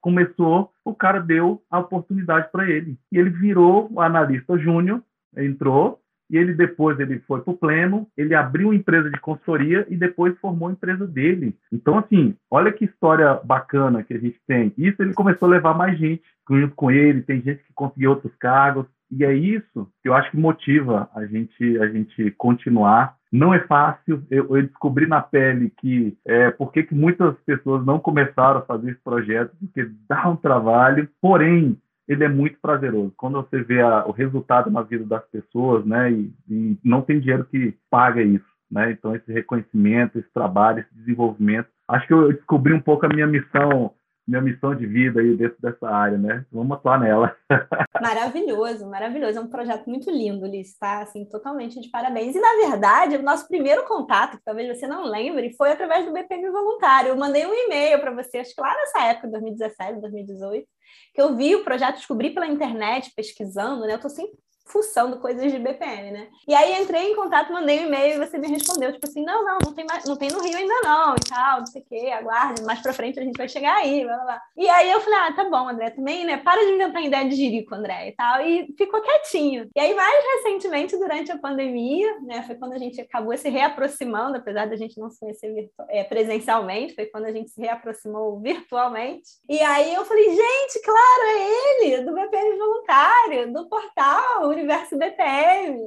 Começou, 0.00 0.70
o 0.84 0.94
cara 0.94 1.20
deu 1.20 1.62
a 1.70 1.78
oportunidade 1.78 2.50
para 2.52 2.68
ele. 2.68 2.98
E 3.10 3.18
ele 3.18 3.30
virou 3.30 3.88
o 3.90 4.00
analista 4.00 4.58
júnior, 4.58 5.02
entrou, 5.36 6.00
e 6.30 6.36
ele 6.36 6.54
depois 6.54 6.98
ele 7.00 7.20
foi 7.20 7.40
para 7.40 7.52
o 7.52 7.56
Pleno, 7.56 8.06
ele 8.16 8.34
abriu 8.34 8.68
uma 8.68 8.74
empresa 8.74 9.10
de 9.10 9.20
consultoria 9.20 9.86
e 9.88 9.96
depois 9.96 10.38
formou 10.38 10.68
a 10.68 10.72
empresa 10.72 11.06
dele. 11.06 11.56
Então, 11.72 11.98
assim, 11.98 12.34
olha 12.50 12.72
que 12.72 12.84
história 12.84 13.34
bacana 13.44 14.02
que 14.02 14.14
a 14.14 14.18
gente 14.18 14.40
tem. 14.46 14.72
Isso 14.76 15.02
ele 15.02 15.14
começou 15.14 15.46
a 15.46 15.52
levar 15.52 15.74
mais 15.74 15.98
gente 15.98 16.22
junto 16.48 16.74
com 16.74 16.90
ele, 16.90 17.22
tem 17.22 17.42
gente 17.42 17.62
que 17.64 17.72
conseguiu 17.74 18.10
outros 18.10 18.34
cargos, 18.36 18.86
e 19.10 19.24
é 19.24 19.32
isso 19.32 19.90
que 20.02 20.08
eu 20.08 20.14
acho 20.14 20.30
que 20.30 20.36
motiva 20.36 21.08
a 21.14 21.24
gente, 21.24 21.78
a 21.78 21.88
gente 21.88 22.30
continuar. 22.32 23.16
Não 23.30 23.52
é 23.52 23.60
fácil, 23.60 24.22
eu, 24.30 24.56
eu 24.56 24.62
descobri 24.62 25.06
na 25.06 25.20
pele 25.20 25.70
que 25.78 26.16
é, 26.26 26.50
por 26.50 26.72
que 26.72 26.86
muitas 26.90 27.34
pessoas 27.40 27.84
não 27.84 27.98
começaram 27.98 28.60
a 28.60 28.64
fazer 28.64 28.92
esse 28.92 29.00
projeto, 29.02 29.54
porque 29.60 29.90
dá 30.08 30.28
um 30.28 30.36
trabalho, 30.36 31.08
porém, 31.20 31.78
ele 32.08 32.24
é 32.24 32.28
muito 32.28 32.58
prazeroso. 32.60 33.12
Quando 33.16 33.34
você 33.34 33.62
vê 33.62 33.82
a, 33.82 34.06
o 34.06 34.12
resultado 34.12 34.70
na 34.70 34.82
vida 34.82 35.04
das 35.04 35.24
pessoas, 35.26 35.84
né, 35.84 36.10
e, 36.10 36.32
e, 36.48 36.78
não 36.82 37.02
tem 37.02 37.20
dinheiro 37.20 37.44
que 37.44 37.74
paga 37.90 38.22
isso, 38.22 38.46
né? 38.70 38.90
Então 38.92 39.14
esse 39.14 39.30
reconhecimento, 39.30 40.18
esse 40.18 40.32
trabalho, 40.32 40.80
esse 40.80 40.94
desenvolvimento, 40.94 41.68
acho 41.86 42.06
que 42.06 42.14
eu 42.14 42.32
descobri 42.32 42.72
um 42.72 42.80
pouco 42.80 43.04
a 43.06 43.08
minha 43.08 43.26
missão 43.26 43.92
minha 44.28 44.42
missão 44.42 44.74
de 44.74 44.86
vida 44.86 45.20
aí 45.20 45.34
dentro 45.34 45.56
dessa 45.58 45.88
área, 45.88 46.18
né? 46.18 46.44
Vamos 46.52 46.76
atuar 46.76 47.00
nela. 47.00 47.34
Maravilhoso, 48.00 48.86
maravilhoso. 48.86 49.38
É 49.38 49.40
um 49.40 49.48
projeto 49.48 49.88
muito 49.88 50.10
lindo, 50.10 50.46
Liz, 50.46 50.76
tá? 50.76 51.00
Assim, 51.00 51.24
totalmente 51.24 51.80
de 51.80 51.88
parabéns. 51.88 52.36
E, 52.36 52.40
na 52.40 52.68
verdade, 52.68 53.16
o 53.16 53.22
nosso 53.22 53.48
primeiro 53.48 53.84
contato, 53.86 54.36
que 54.36 54.44
talvez 54.44 54.76
você 54.76 54.86
não 54.86 55.04
lembre, 55.04 55.54
foi 55.56 55.72
através 55.72 56.04
do 56.04 56.12
BPM 56.12 56.50
Voluntário. 56.50 57.08
Eu 57.08 57.16
mandei 57.16 57.46
um 57.46 57.54
e-mail 57.54 57.98
para 58.00 58.10
você, 58.10 58.38
acho 58.38 58.54
que 58.54 58.60
lá 58.60 58.74
nessa 58.74 59.02
época, 59.04 59.28
2017, 59.28 60.00
2018, 60.00 60.68
que 61.14 61.22
eu 61.22 61.34
vi 61.34 61.56
o 61.56 61.64
projeto, 61.64 61.96
descobri 61.96 62.30
pela 62.30 62.46
internet, 62.46 63.10
pesquisando, 63.16 63.86
né? 63.86 63.94
Eu 63.94 64.00
tô 64.00 64.10
sempre 64.10 64.36
fuçando 64.68 65.18
coisas 65.18 65.50
de 65.50 65.58
BPM, 65.58 66.10
né? 66.10 66.28
E 66.46 66.54
aí 66.54 66.80
entrei 66.80 67.10
em 67.10 67.16
contato, 67.16 67.52
mandei 67.52 67.80
um 67.80 67.86
e-mail 67.86 68.14
e 68.16 68.26
você 68.26 68.38
me 68.38 68.48
respondeu, 68.48 68.92
tipo 68.92 69.06
assim, 69.06 69.24
não, 69.24 69.44
não, 69.44 69.58
não 69.64 69.74
tem, 69.74 69.84
mais, 69.86 70.04
não 70.04 70.16
tem 70.16 70.30
no 70.30 70.40
Rio 70.40 70.56
ainda 70.56 70.74
não, 70.82 71.14
e 71.14 71.28
tal, 71.28 71.58
não 71.60 71.66
sei 71.66 71.82
o 71.82 71.84
quê, 71.84 72.10
aguarde, 72.10 72.62
mais 72.62 72.80
pra 72.80 72.92
frente 72.92 73.18
a 73.18 73.22
gente 73.22 73.36
vai 73.36 73.48
chegar 73.48 73.76
aí, 73.76 74.04
blá, 74.04 74.16
blá, 74.16 74.24
blá. 74.24 74.42
E 74.56 74.68
aí 74.68 74.90
eu 74.90 75.00
falei, 75.00 75.18
ah, 75.18 75.32
tá 75.32 75.44
bom, 75.44 75.68
André, 75.68 75.90
também, 75.90 76.24
né? 76.24 76.36
Para 76.36 76.64
de 76.64 76.72
inventar 76.72 77.02
ideia 77.02 77.28
de 77.28 77.34
jirico, 77.34 77.74
André, 77.74 78.08
e 78.08 78.12
tal, 78.12 78.40
e 78.42 78.74
ficou 78.76 79.00
quietinho. 79.00 79.68
E 79.74 79.80
aí, 79.80 79.94
mais 79.94 80.24
recentemente, 80.36 80.96
durante 80.96 81.32
a 81.32 81.38
pandemia, 81.38 82.20
né, 82.20 82.42
foi 82.42 82.54
quando 82.56 82.74
a 82.74 82.78
gente 82.78 83.00
acabou 83.00 83.36
se 83.36 83.48
reaproximando, 83.48 84.36
apesar 84.36 84.66
da 84.66 84.76
gente 84.76 84.98
não 84.98 85.10
se 85.10 85.20
conhecer 85.20 85.70
é, 85.88 86.04
presencialmente, 86.04 86.94
foi 86.94 87.06
quando 87.06 87.24
a 87.24 87.32
gente 87.32 87.50
se 87.50 87.60
reaproximou 87.60 88.38
virtualmente. 88.40 89.28
E 89.48 89.60
aí 89.60 89.94
eu 89.94 90.04
falei, 90.04 90.24
gente, 90.24 90.82
claro, 90.84 91.22
é 91.26 91.84
ele, 91.84 92.02
do 92.02 92.14
BPM 92.14 92.58
Voluntário, 92.58 93.52
do 93.52 93.68
portal, 93.68 94.52
universo 94.58 94.98
BPM. 94.98 95.78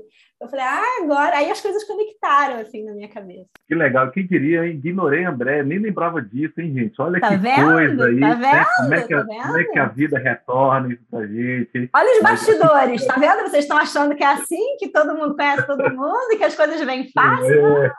Eu 0.42 0.48
falei, 0.48 0.66
ah, 0.66 1.04
agora. 1.04 1.38
Aí 1.38 1.51
as 1.51 1.62
coisas 1.62 1.84
conectaram, 1.84 2.60
assim, 2.60 2.84
na 2.84 2.94
minha 2.94 3.08
cabeça. 3.08 3.48
Que 3.68 3.75
legal. 3.75 4.10
Quem 4.10 4.25
diria, 4.25 4.66
hein? 4.66 4.82
Ignorei 4.84 5.24
André, 5.24 5.62
nem 5.62 5.78
lembrava 5.78 6.20
disso, 6.20 6.60
hein, 6.60 6.74
gente? 6.74 7.00
Olha 7.00 7.20
tá 7.20 7.30
que 7.30 7.38
vendo? 7.38 7.72
coisa 7.72 8.06
aí. 8.06 8.20
Tá 8.20 8.36
né? 8.36 8.51
vendo? 8.51 8.66
Como, 8.78 8.94
é 8.96 9.01
que 9.04 9.13
a, 9.13 9.25
tá 9.25 9.44
como 9.44 9.60
é 9.60 9.63
que 9.66 9.80
a 9.80 9.86
vida 9.88 10.18
retorna 10.18 10.94
isso 10.94 11.04
pra 11.12 11.28
gente? 11.28 11.90
Olha 11.94 12.18
os 12.18 12.24
bastidores, 12.24 13.06
tá 13.06 13.16
vendo? 13.20 13.42
Vocês 13.42 13.66
estão 13.66 13.78
achando 13.78 14.16
que 14.16 14.24
é 14.24 14.28
assim, 14.28 14.78
que 14.80 14.90
todo 14.90 15.16
mundo 15.16 15.36
conhece 15.36 15.68
todo 15.68 15.94
mundo 15.94 16.32
e 16.32 16.38
que 16.38 16.44
as 16.44 16.56
coisas 16.56 16.82
vêm 16.82 17.12
fácil? 17.12 17.62
Não 17.62 17.84
é, 17.84 17.92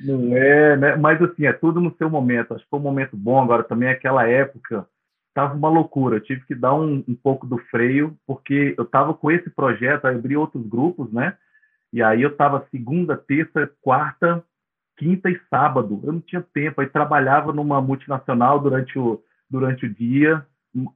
não 0.00 0.36
é 0.36 0.76
né? 0.76 0.96
Mas, 0.96 1.22
assim, 1.22 1.46
é 1.46 1.54
tudo 1.54 1.80
no 1.80 1.94
seu 1.96 2.10
momento. 2.10 2.52
Acho 2.52 2.64
que 2.64 2.70
foi 2.70 2.78
um 2.78 2.82
momento 2.82 3.16
bom 3.16 3.40
agora 3.40 3.64
também, 3.64 3.88
aquela 3.88 4.28
época 4.28 4.86
estava 5.32 5.54
uma 5.54 5.68
loucura. 5.68 6.16
Eu 6.16 6.20
tive 6.20 6.44
que 6.46 6.54
dar 6.54 6.74
um, 6.74 7.02
um, 7.08 7.14
pouco 7.14 7.46
do 7.46 7.58
freio, 7.70 8.16
porque 8.26 8.74
eu 8.76 8.84
estava 8.84 9.14
com 9.14 9.30
esse 9.30 9.50
projeto, 9.50 10.04
aí 10.04 10.14
abri 10.14 10.36
outros 10.36 10.64
grupos, 10.66 11.10
né? 11.12 11.36
E 11.92 12.02
aí 12.02 12.22
eu 12.22 12.30
estava 12.30 12.66
segunda, 12.70 13.16
terça, 13.16 13.70
quarta, 13.80 14.44
quinta 14.96 15.30
e 15.30 15.40
sábado. 15.50 16.00
Eu 16.02 16.12
não 16.12 16.20
tinha 16.20 16.42
tempo. 16.54 16.80
Aí 16.80 16.86
trabalhava 16.86 17.52
numa 17.52 17.80
multinacional 17.80 18.60
durante 18.60 18.98
o, 18.98 19.22
durante 19.50 19.86
o 19.86 19.92
dia, 19.92 20.46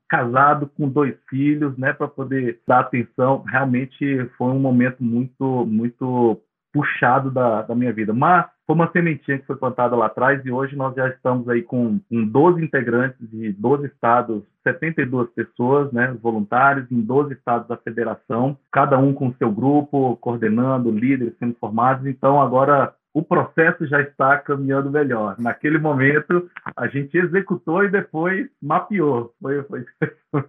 casado 0.08 0.68
com 0.68 0.88
dois 0.88 1.14
filhos, 1.28 1.76
né, 1.76 1.92
para 1.92 2.08
poder 2.08 2.60
dar 2.66 2.80
atenção. 2.80 3.42
Realmente 3.42 4.26
foi 4.38 4.52
um 4.52 4.58
momento 4.58 5.02
muito, 5.02 5.66
muito 5.66 6.40
puxado 6.76 7.30
da, 7.30 7.62
da 7.62 7.74
minha 7.74 7.92
vida. 7.92 8.12
Mas 8.12 8.44
foi 8.66 8.74
uma 8.74 8.90
sementinha 8.92 9.38
que 9.38 9.46
foi 9.46 9.56
plantada 9.56 9.96
lá 9.96 10.06
atrás 10.06 10.44
e 10.44 10.50
hoje 10.50 10.76
nós 10.76 10.94
já 10.94 11.08
estamos 11.08 11.48
aí 11.48 11.62
com, 11.62 11.98
com 12.10 12.24
12 12.26 12.62
integrantes 12.62 13.16
de 13.30 13.50
12 13.52 13.86
estados, 13.86 14.42
72 14.62 15.30
pessoas, 15.30 15.90
né, 15.90 16.14
voluntários, 16.20 16.90
em 16.92 17.00
12 17.00 17.32
estados 17.32 17.66
da 17.66 17.78
federação, 17.78 18.58
cada 18.70 18.98
um 18.98 19.14
com 19.14 19.32
seu 19.34 19.50
grupo, 19.50 20.16
coordenando, 20.16 20.90
líderes 20.90 21.34
sendo 21.38 21.56
formados. 21.58 22.06
Então, 22.06 22.42
agora 22.42 22.92
o 23.14 23.22
processo 23.22 23.86
já 23.86 24.02
está 24.02 24.36
caminhando 24.36 24.90
melhor. 24.90 25.36
Naquele 25.38 25.78
momento, 25.78 26.50
a 26.76 26.86
gente 26.88 27.16
executou 27.16 27.82
e 27.84 27.88
depois 27.88 28.46
mapeou. 28.60 29.32
Foi, 29.40 29.62
foi... 29.62 29.86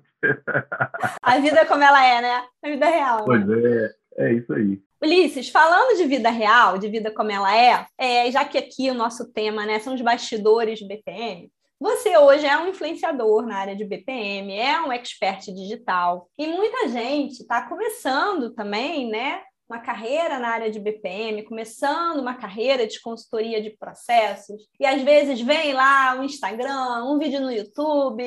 A 1.24 1.40
vida 1.40 1.60
é 1.60 1.66
como 1.66 1.84
ela 1.84 2.04
é, 2.04 2.22
né? 2.22 2.44
A 2.64 2.68
vida 2.68 2.86
real. 2.88 3.24
Pois 3.24 3.46
né? 3.46 3.56
é, 4.18 4.26
é 4.26 4.34
isso 4.34 4.52
aí. 4.52 4.82
Ulisses, 5.02 5.50
falando 5.50 5.98
de 5.98 6.06
vida 6.06 6.30
real, 6.30 6.78
de 6.78 6.90
vida 6.90 7.14
como 7.14 7.32
ela 7.32 7.56
é, 7.56 7.86
é, 7.98 8.32
já 8.32 8.44
que 8.44 8.58
aqui 8.58 8.90
o 8.90 8.96
nosso 8.96 9.32
tema 9.32 9.66
né, 9.66 9.80
são 9.80 9.94
os 9.94 10.02
bastidores 10.02 10.80
de 10.80 10.88
BPM, 10.88 11.52
você 11.80 12.18
hoje 12.18 12.44
é 12.44 12.58
um 12.58 12.70
influenciador 12.70 13.46
na 13.46 13.58
área 13.58 13.76
de 13.76 13.86
BPM, 13.86 14.52
é 14.58 14.82
um 14.82 14.92
expert 14.92 15.46
digital, 15.54 16.28
e 16.36 16.48
muita 16.48 16.88
gente 16.88 17.34
está 17.34 17.70
começando 17.70 18.52
também, 18.56 19.08
né? 19.08 19.44
Uma 19.70 19.80
carreira 19.80 20.40
na 20.40 20.50
área 20.50 20.72
de 20.72 20.80
BPM, 20.80 21.44
começando 21.44 22.20
uma 22.20 22.34
carreira 22.34 22.88
de 22.88 23.00
consultoria 23.00 23.62
de 23.62 23.70
processos, 23.78 24.68
e 24.80 24.88
às 24.88 25.04
vezes 25.04 25.40
vem 25.40 25.74
lá 25.74 26.16
um 26.16 26.24
Instagram, 26.24 27.06
um 27.06 27.20
vídeo 27.20 27.42
no 27.42 27.52
YouTube, 27.52 28.24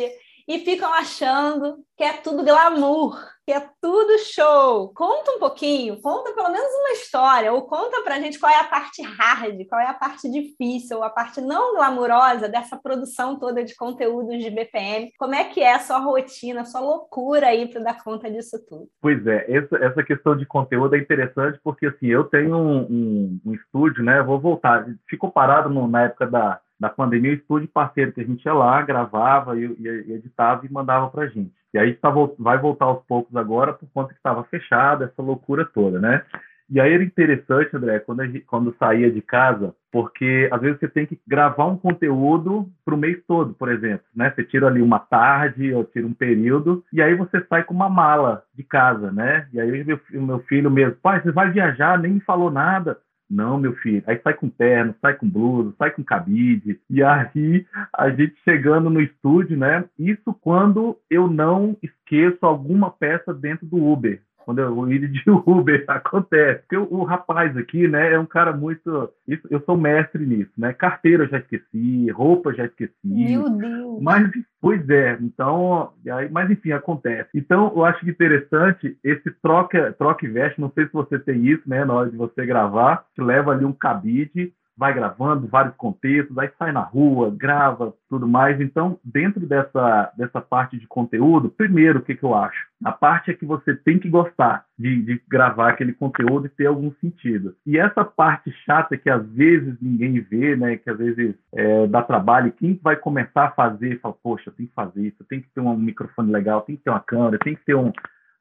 e 0.51 0.59
ficam 0.59 0.93
achando 0.93 1.77
que 1.97 2.03
é 2.03 2.13
tudo 2.13 2.43
glamour, 2.43 3.17
que 3.47 3.53
é 3.53 3.61
tudo 3.81 4.19
show. 4.19 4.93
Conta 4.93 5.31
um 5.31 5.39
pouquinho, 5.39 6.01
conta 6.01 6.33
pelo 6.33 6.51
menos 6.51 6.69
uma 6.75 6.91
história, 6.91 7.53
ou 7.53 7.69
conta 7.69 8.03
pra 8.03 8.19
gente 8.19 8.37
qual 8.37 8.51
é 8.51 8.59
a 8.59 8.65
parte 8.65 9.01
hard, 9.01 9.65
qual 9.69 9.81
é 9.81 9.87
a 9.87 9.95
parte 9.95 10.29
difícil, 10.29 11.05
a 11.05 11.09
parte 11.09 11.41
não 11.41 11.77
glamurosa 11.77 12.49
dessa 12.49 12.77
produção 12.77 13.39
toda 13.39 13.63
de 13.63 13.77
conteúdos 13.77 14.43
de 14.43 14.51
BPM. 14.51 15.13
Como 15.17 15.37
é 15.37 15.45
que 15.45 15.61
é 15.61 15.73
a 15.73 15.79
sua 15.79 15.99
rotina, 15.99 16.63
a 16.63 16.65
sua 16.65 16.81
loucura 16.81 17.47
aí 17.47 17.69
para 17.69 17.85
dar 17.85 18.03
conta 18.03 18.29
disso 18.29 18.59
tudo? 18.69 18.89
Pois 19.01 19.25
é, 19.29 19.47
essa, 19.49 19.77
essa 19.77 20.03
questão 20.03 20.37
de 20.37 20.47
conteúdo 20.47 20.97
é 20.97 20.99
interessante 20.99 21.61
porque 21.63 21.87
assim, 21.87 22.07
eu 22.09 22.25
tenho 22.25 22.57
um, 22.57 22.81
um, 22.91 23.41
um 23.47 23.55
estúdio, 23.55 24.03
né? 24.03 24.21
Vou 24.21 24.41
voltar, 24.41 24.85
ficou 25.09 25.31
parado 25.31 25.71
no, 25.71 25.87
na 25.87 26.07
época 26.07 26.27
da 26.27 26.61
da 26.81 26.89
pandemia, 26.89 27.33
o 27.33 27.35
estúdio 27.35 27.69
parceiro 27.69 28.13
que 28.13 28.23
a 28.23 28.25
gente 28.25 28.43
ia 28.43 28.55
lá, 28.55 28.81
gravava 28.81 29.57
e, 29.59 29.65
e 29.79 30.13
editava 30.15 30.65
e 30.65 30.73
mandava 30.73 31.09
para 31.11 31.25
a 31.25 31.27
gente. 31.27 31.53
E 31.73 31.79
aí 31.79 31.93
tá, 31.95 32.11
vai 32.39 32.59
voltar 32.59 32.87
aos 32.87 33.05
poucos 33.05 33.37
agora, 33.37 33.75
por 33.75 33.89
conta 33.93 34.09
que 34.09 34.19
estava 34.19 34.43
fechado, 34.45 35.05
essa 35.05 35.23
loucura 35.23 35.65
toda, 35.65 36.01
né? 36.01 36.25
E 36.71 36.81
aí 36.81 36.93
era 36.93 37.03
interessante, 37.03 37.77
André, 37.77 37.99
quando, 37.99 38.25
gente, 38.25 38.41
quando 38.43 38.75
saía 38.79 39.11
de 39.11 39.21
casa, 39.21 39.75
porque 39.91 40.49
às 40.53 40.61
vezes 40.61 40.79
você 40.79 40.87
tem 40.87 41.05
que 41.05 41.21
gravar 41.27 41.67
um 41.67 41.77
conteúdo 41.77 42.69
para 42.85 42.95
o 42.95 42.99
mês 42.99 43.19
todo, 43.27 43.53
por 43.55 43.69
exemplo, 43.69 44.05
né? 44.15 44.31
Você 44.31 44.45
tira 44.45 44.69
ali 44.69 44.81
uma 44.81 45.01
tarde 45.01 45.75
ou 45.75 45.85
tira 45.85 46.07
um 46.07 46.15
período 46.15 46.85
e 46.93 47.03
aí 47.03 47.15
você 47.17 47.45
sai 47.49 47.65
com 47.65 47.75
uma 47.75 47.89
mala 47.89 48.45
de 48.55 48.63
casa, 48.63 49.11
né? 49.11 49.49
E 49.53 49.61
aí 49.61 49.85
meu, 49.85 50.01
meu 50.13 50.39
filho 50.41 50.71
mesmo, 50.71 50.95
pai, 51.03 51.21
você 51.21 51.33
vai 51.33 51.51
viajar, 51.51 51.99
nem 51.99 52.13
me 52.13 52.21
falou 52.21 52.53
nada. 52.53 52.99
Não, 53.31 53.59
meu 53.59 53.75
filho. 53.77 54.03
Aí 54.07 54.21
sai 54.25 54.35
com 54.35 54.49
terno, 54.49 54.95
sai 55.01 55.15
com 55.15 55.29
blusa, 55.29 55.73
sai 55.79 55.93
com 55.93 56.03
cabide. 56.03 56.81
E 56.91 57.03
aí 57.03 57.67
a 57.97 58.11
gente 58.11 58.35
chegando 58.45 58.91
no 58.91 59.01
estúdio, 59.01 59.57
né? 59.57 59.85
Isso 59.99 60.35
quando 60.41 60.99
eu 61.09 61.29
não 61.29 61.77
esqueço 61.81 62.45
alguma 62.45 62.91
peça 62.91 63.33
dentro 63.33 63.67
do 63.67 63.77
Uber 63.77 64.21
quando 64.51 64.59
eu 64.59 64.93
ir 64.93 65.09
de 65.09 65.23
Uber 65.47 65.85
acontece. 65.87 66.61
Porque 66.61 66.77
o, 66.77 67.01
o, 67.01 67.05
rapaz 67.05 67.57
aqui, 67.57 67.87
né, 67.87 68.15
é 68.15 68.19
um 68.19 68.27
cara 68.27 68.53
muito. 68.53 69.09
Isso, 69.27 69.47
eu 69.49 69.61
sou 69.61 69.77
mestre 69.77 70.27
nisso, 70.27 70.51
né? 70.59 70.73
Carteira 70.73 71.25
eu 71.25 71.29
já 71.29 71.39
esqueci, 71.39 72.11
roupa 72.11 72.51
eu 72.51 72.57
já 72.57 72.65
esqueci. 72.65 72.93
Meu 73.05 73.49
Deus! 73.49 74.03
Mas, 74.03 74.29
pois 74.61 74.89
é, 74.91 75.17
então. 75.21 75.93
Aí, 76.11 76.29
mas 76.29 76.51
enfim, 76.51 76.73
acontece. 76.73 77.31
Então, 77.35 77.73
eu 77.75 77.85
acho 77.85 78.09
interessante 78.09 78.99
esse 79.05 79.31
troca, 79.43 79.93
troca 79.93 80.27
e 80.27 80.29
veste. 80.29 80.61
Não 80.61 80.71
sei 80.73 80.87
se 80.87 80.93
você 80.93 81.19
tem 81.19 81.47
isso, 81.47 81.63
né, 81.67 81.85
na 81.85 81.95
hora 81.95 82.11
de 82.11 82.17
você 82.17 82.45
gravar, 82.45 83.05
que 83.15 83.23
leva 83.23 83.53
ali 83.53 83.65
um 83.65 83.73
cabide 83.73 84.53
vai 84.81 84.95
gravando 84.95 85.47
vários 85.47 85.77
contextos, 85.77 86.39
aí 86.39 86.49
sai 86.59 86.73
na 86.73 86.81
rua, 86.81 87.31
grava, 87.31 87.93
tudo 88.09 88.27
mais. 88.27 88.59
Então, 88.63 88.99
dentro 89.05 89.47
dessa, 89.47 90.11
dessa 90.17 90.41
parte 90.41 90.79
de 90.79 90.87
conteúdo, 90.87 91.51
primeiro, 91.51 91.99
o 91.99 92.03
que, 92.03 92.15
que 92.15 92.25
eu 92.25 92.35
acho? 92.35 92.67
A 92.83 92.91
parte 92.91 93.31
é 93.31 93.35
que 93.35 93.45
você 93.45 93.77
tem 93.77 93.99
que 93.99 94.09
gostar 94.09 94.65
de, 94.79 95.03
de 95.03 95.23
gravar 95.29 95.69
aquele 95.69 95.93
conteúdo 95.93 96.47
e 96.47 96.49
ter 96.49 96.65
algum 96.65 96.91
sentido. 96.95 97.55
E 97.67 97.79
essa 97.79 98.03
parte 98.03 98.51
chata 98.65 98.97
que 98.97 99.11
às 99.11 99.29
vezes 99.33 99.77
ninguém 99.83 100.19
vê, 100.19 100.57
né, 100.57 100.79
que 100.79 100.89
às 100.89 100.97
vezes 100.97 101.35
é, 101.55 101.87
dá 101.87 102.01
trabalho, 102.01 102.51
quem 102.53 102.81
vai 102.83 102.97
começar 102.97 103.49
a 103.49 103.51
fazer, 103.51 104.01
fala, 104.01 104.15
poxa, 104.23 104.51
tem 104.51 104.65
que 104.65 104.73
fazer 104.73 105.09
isso, 105.09 105.23
tem 105.29 105.43
que 105.43 105.51
ter 105.55 105.61
um 105.61 105.77
microfone 105.77 106.33
legal, 106.33 106.63
tem 106.63 106.77
que 106.77 106.85
ter 106.85 106.91
uma 106.91 107.01
câmera, 107.01 107.39
tem 107.39 107.55
que 107.55 107.65
ter 107.67 107.75
um... 107.75 107.93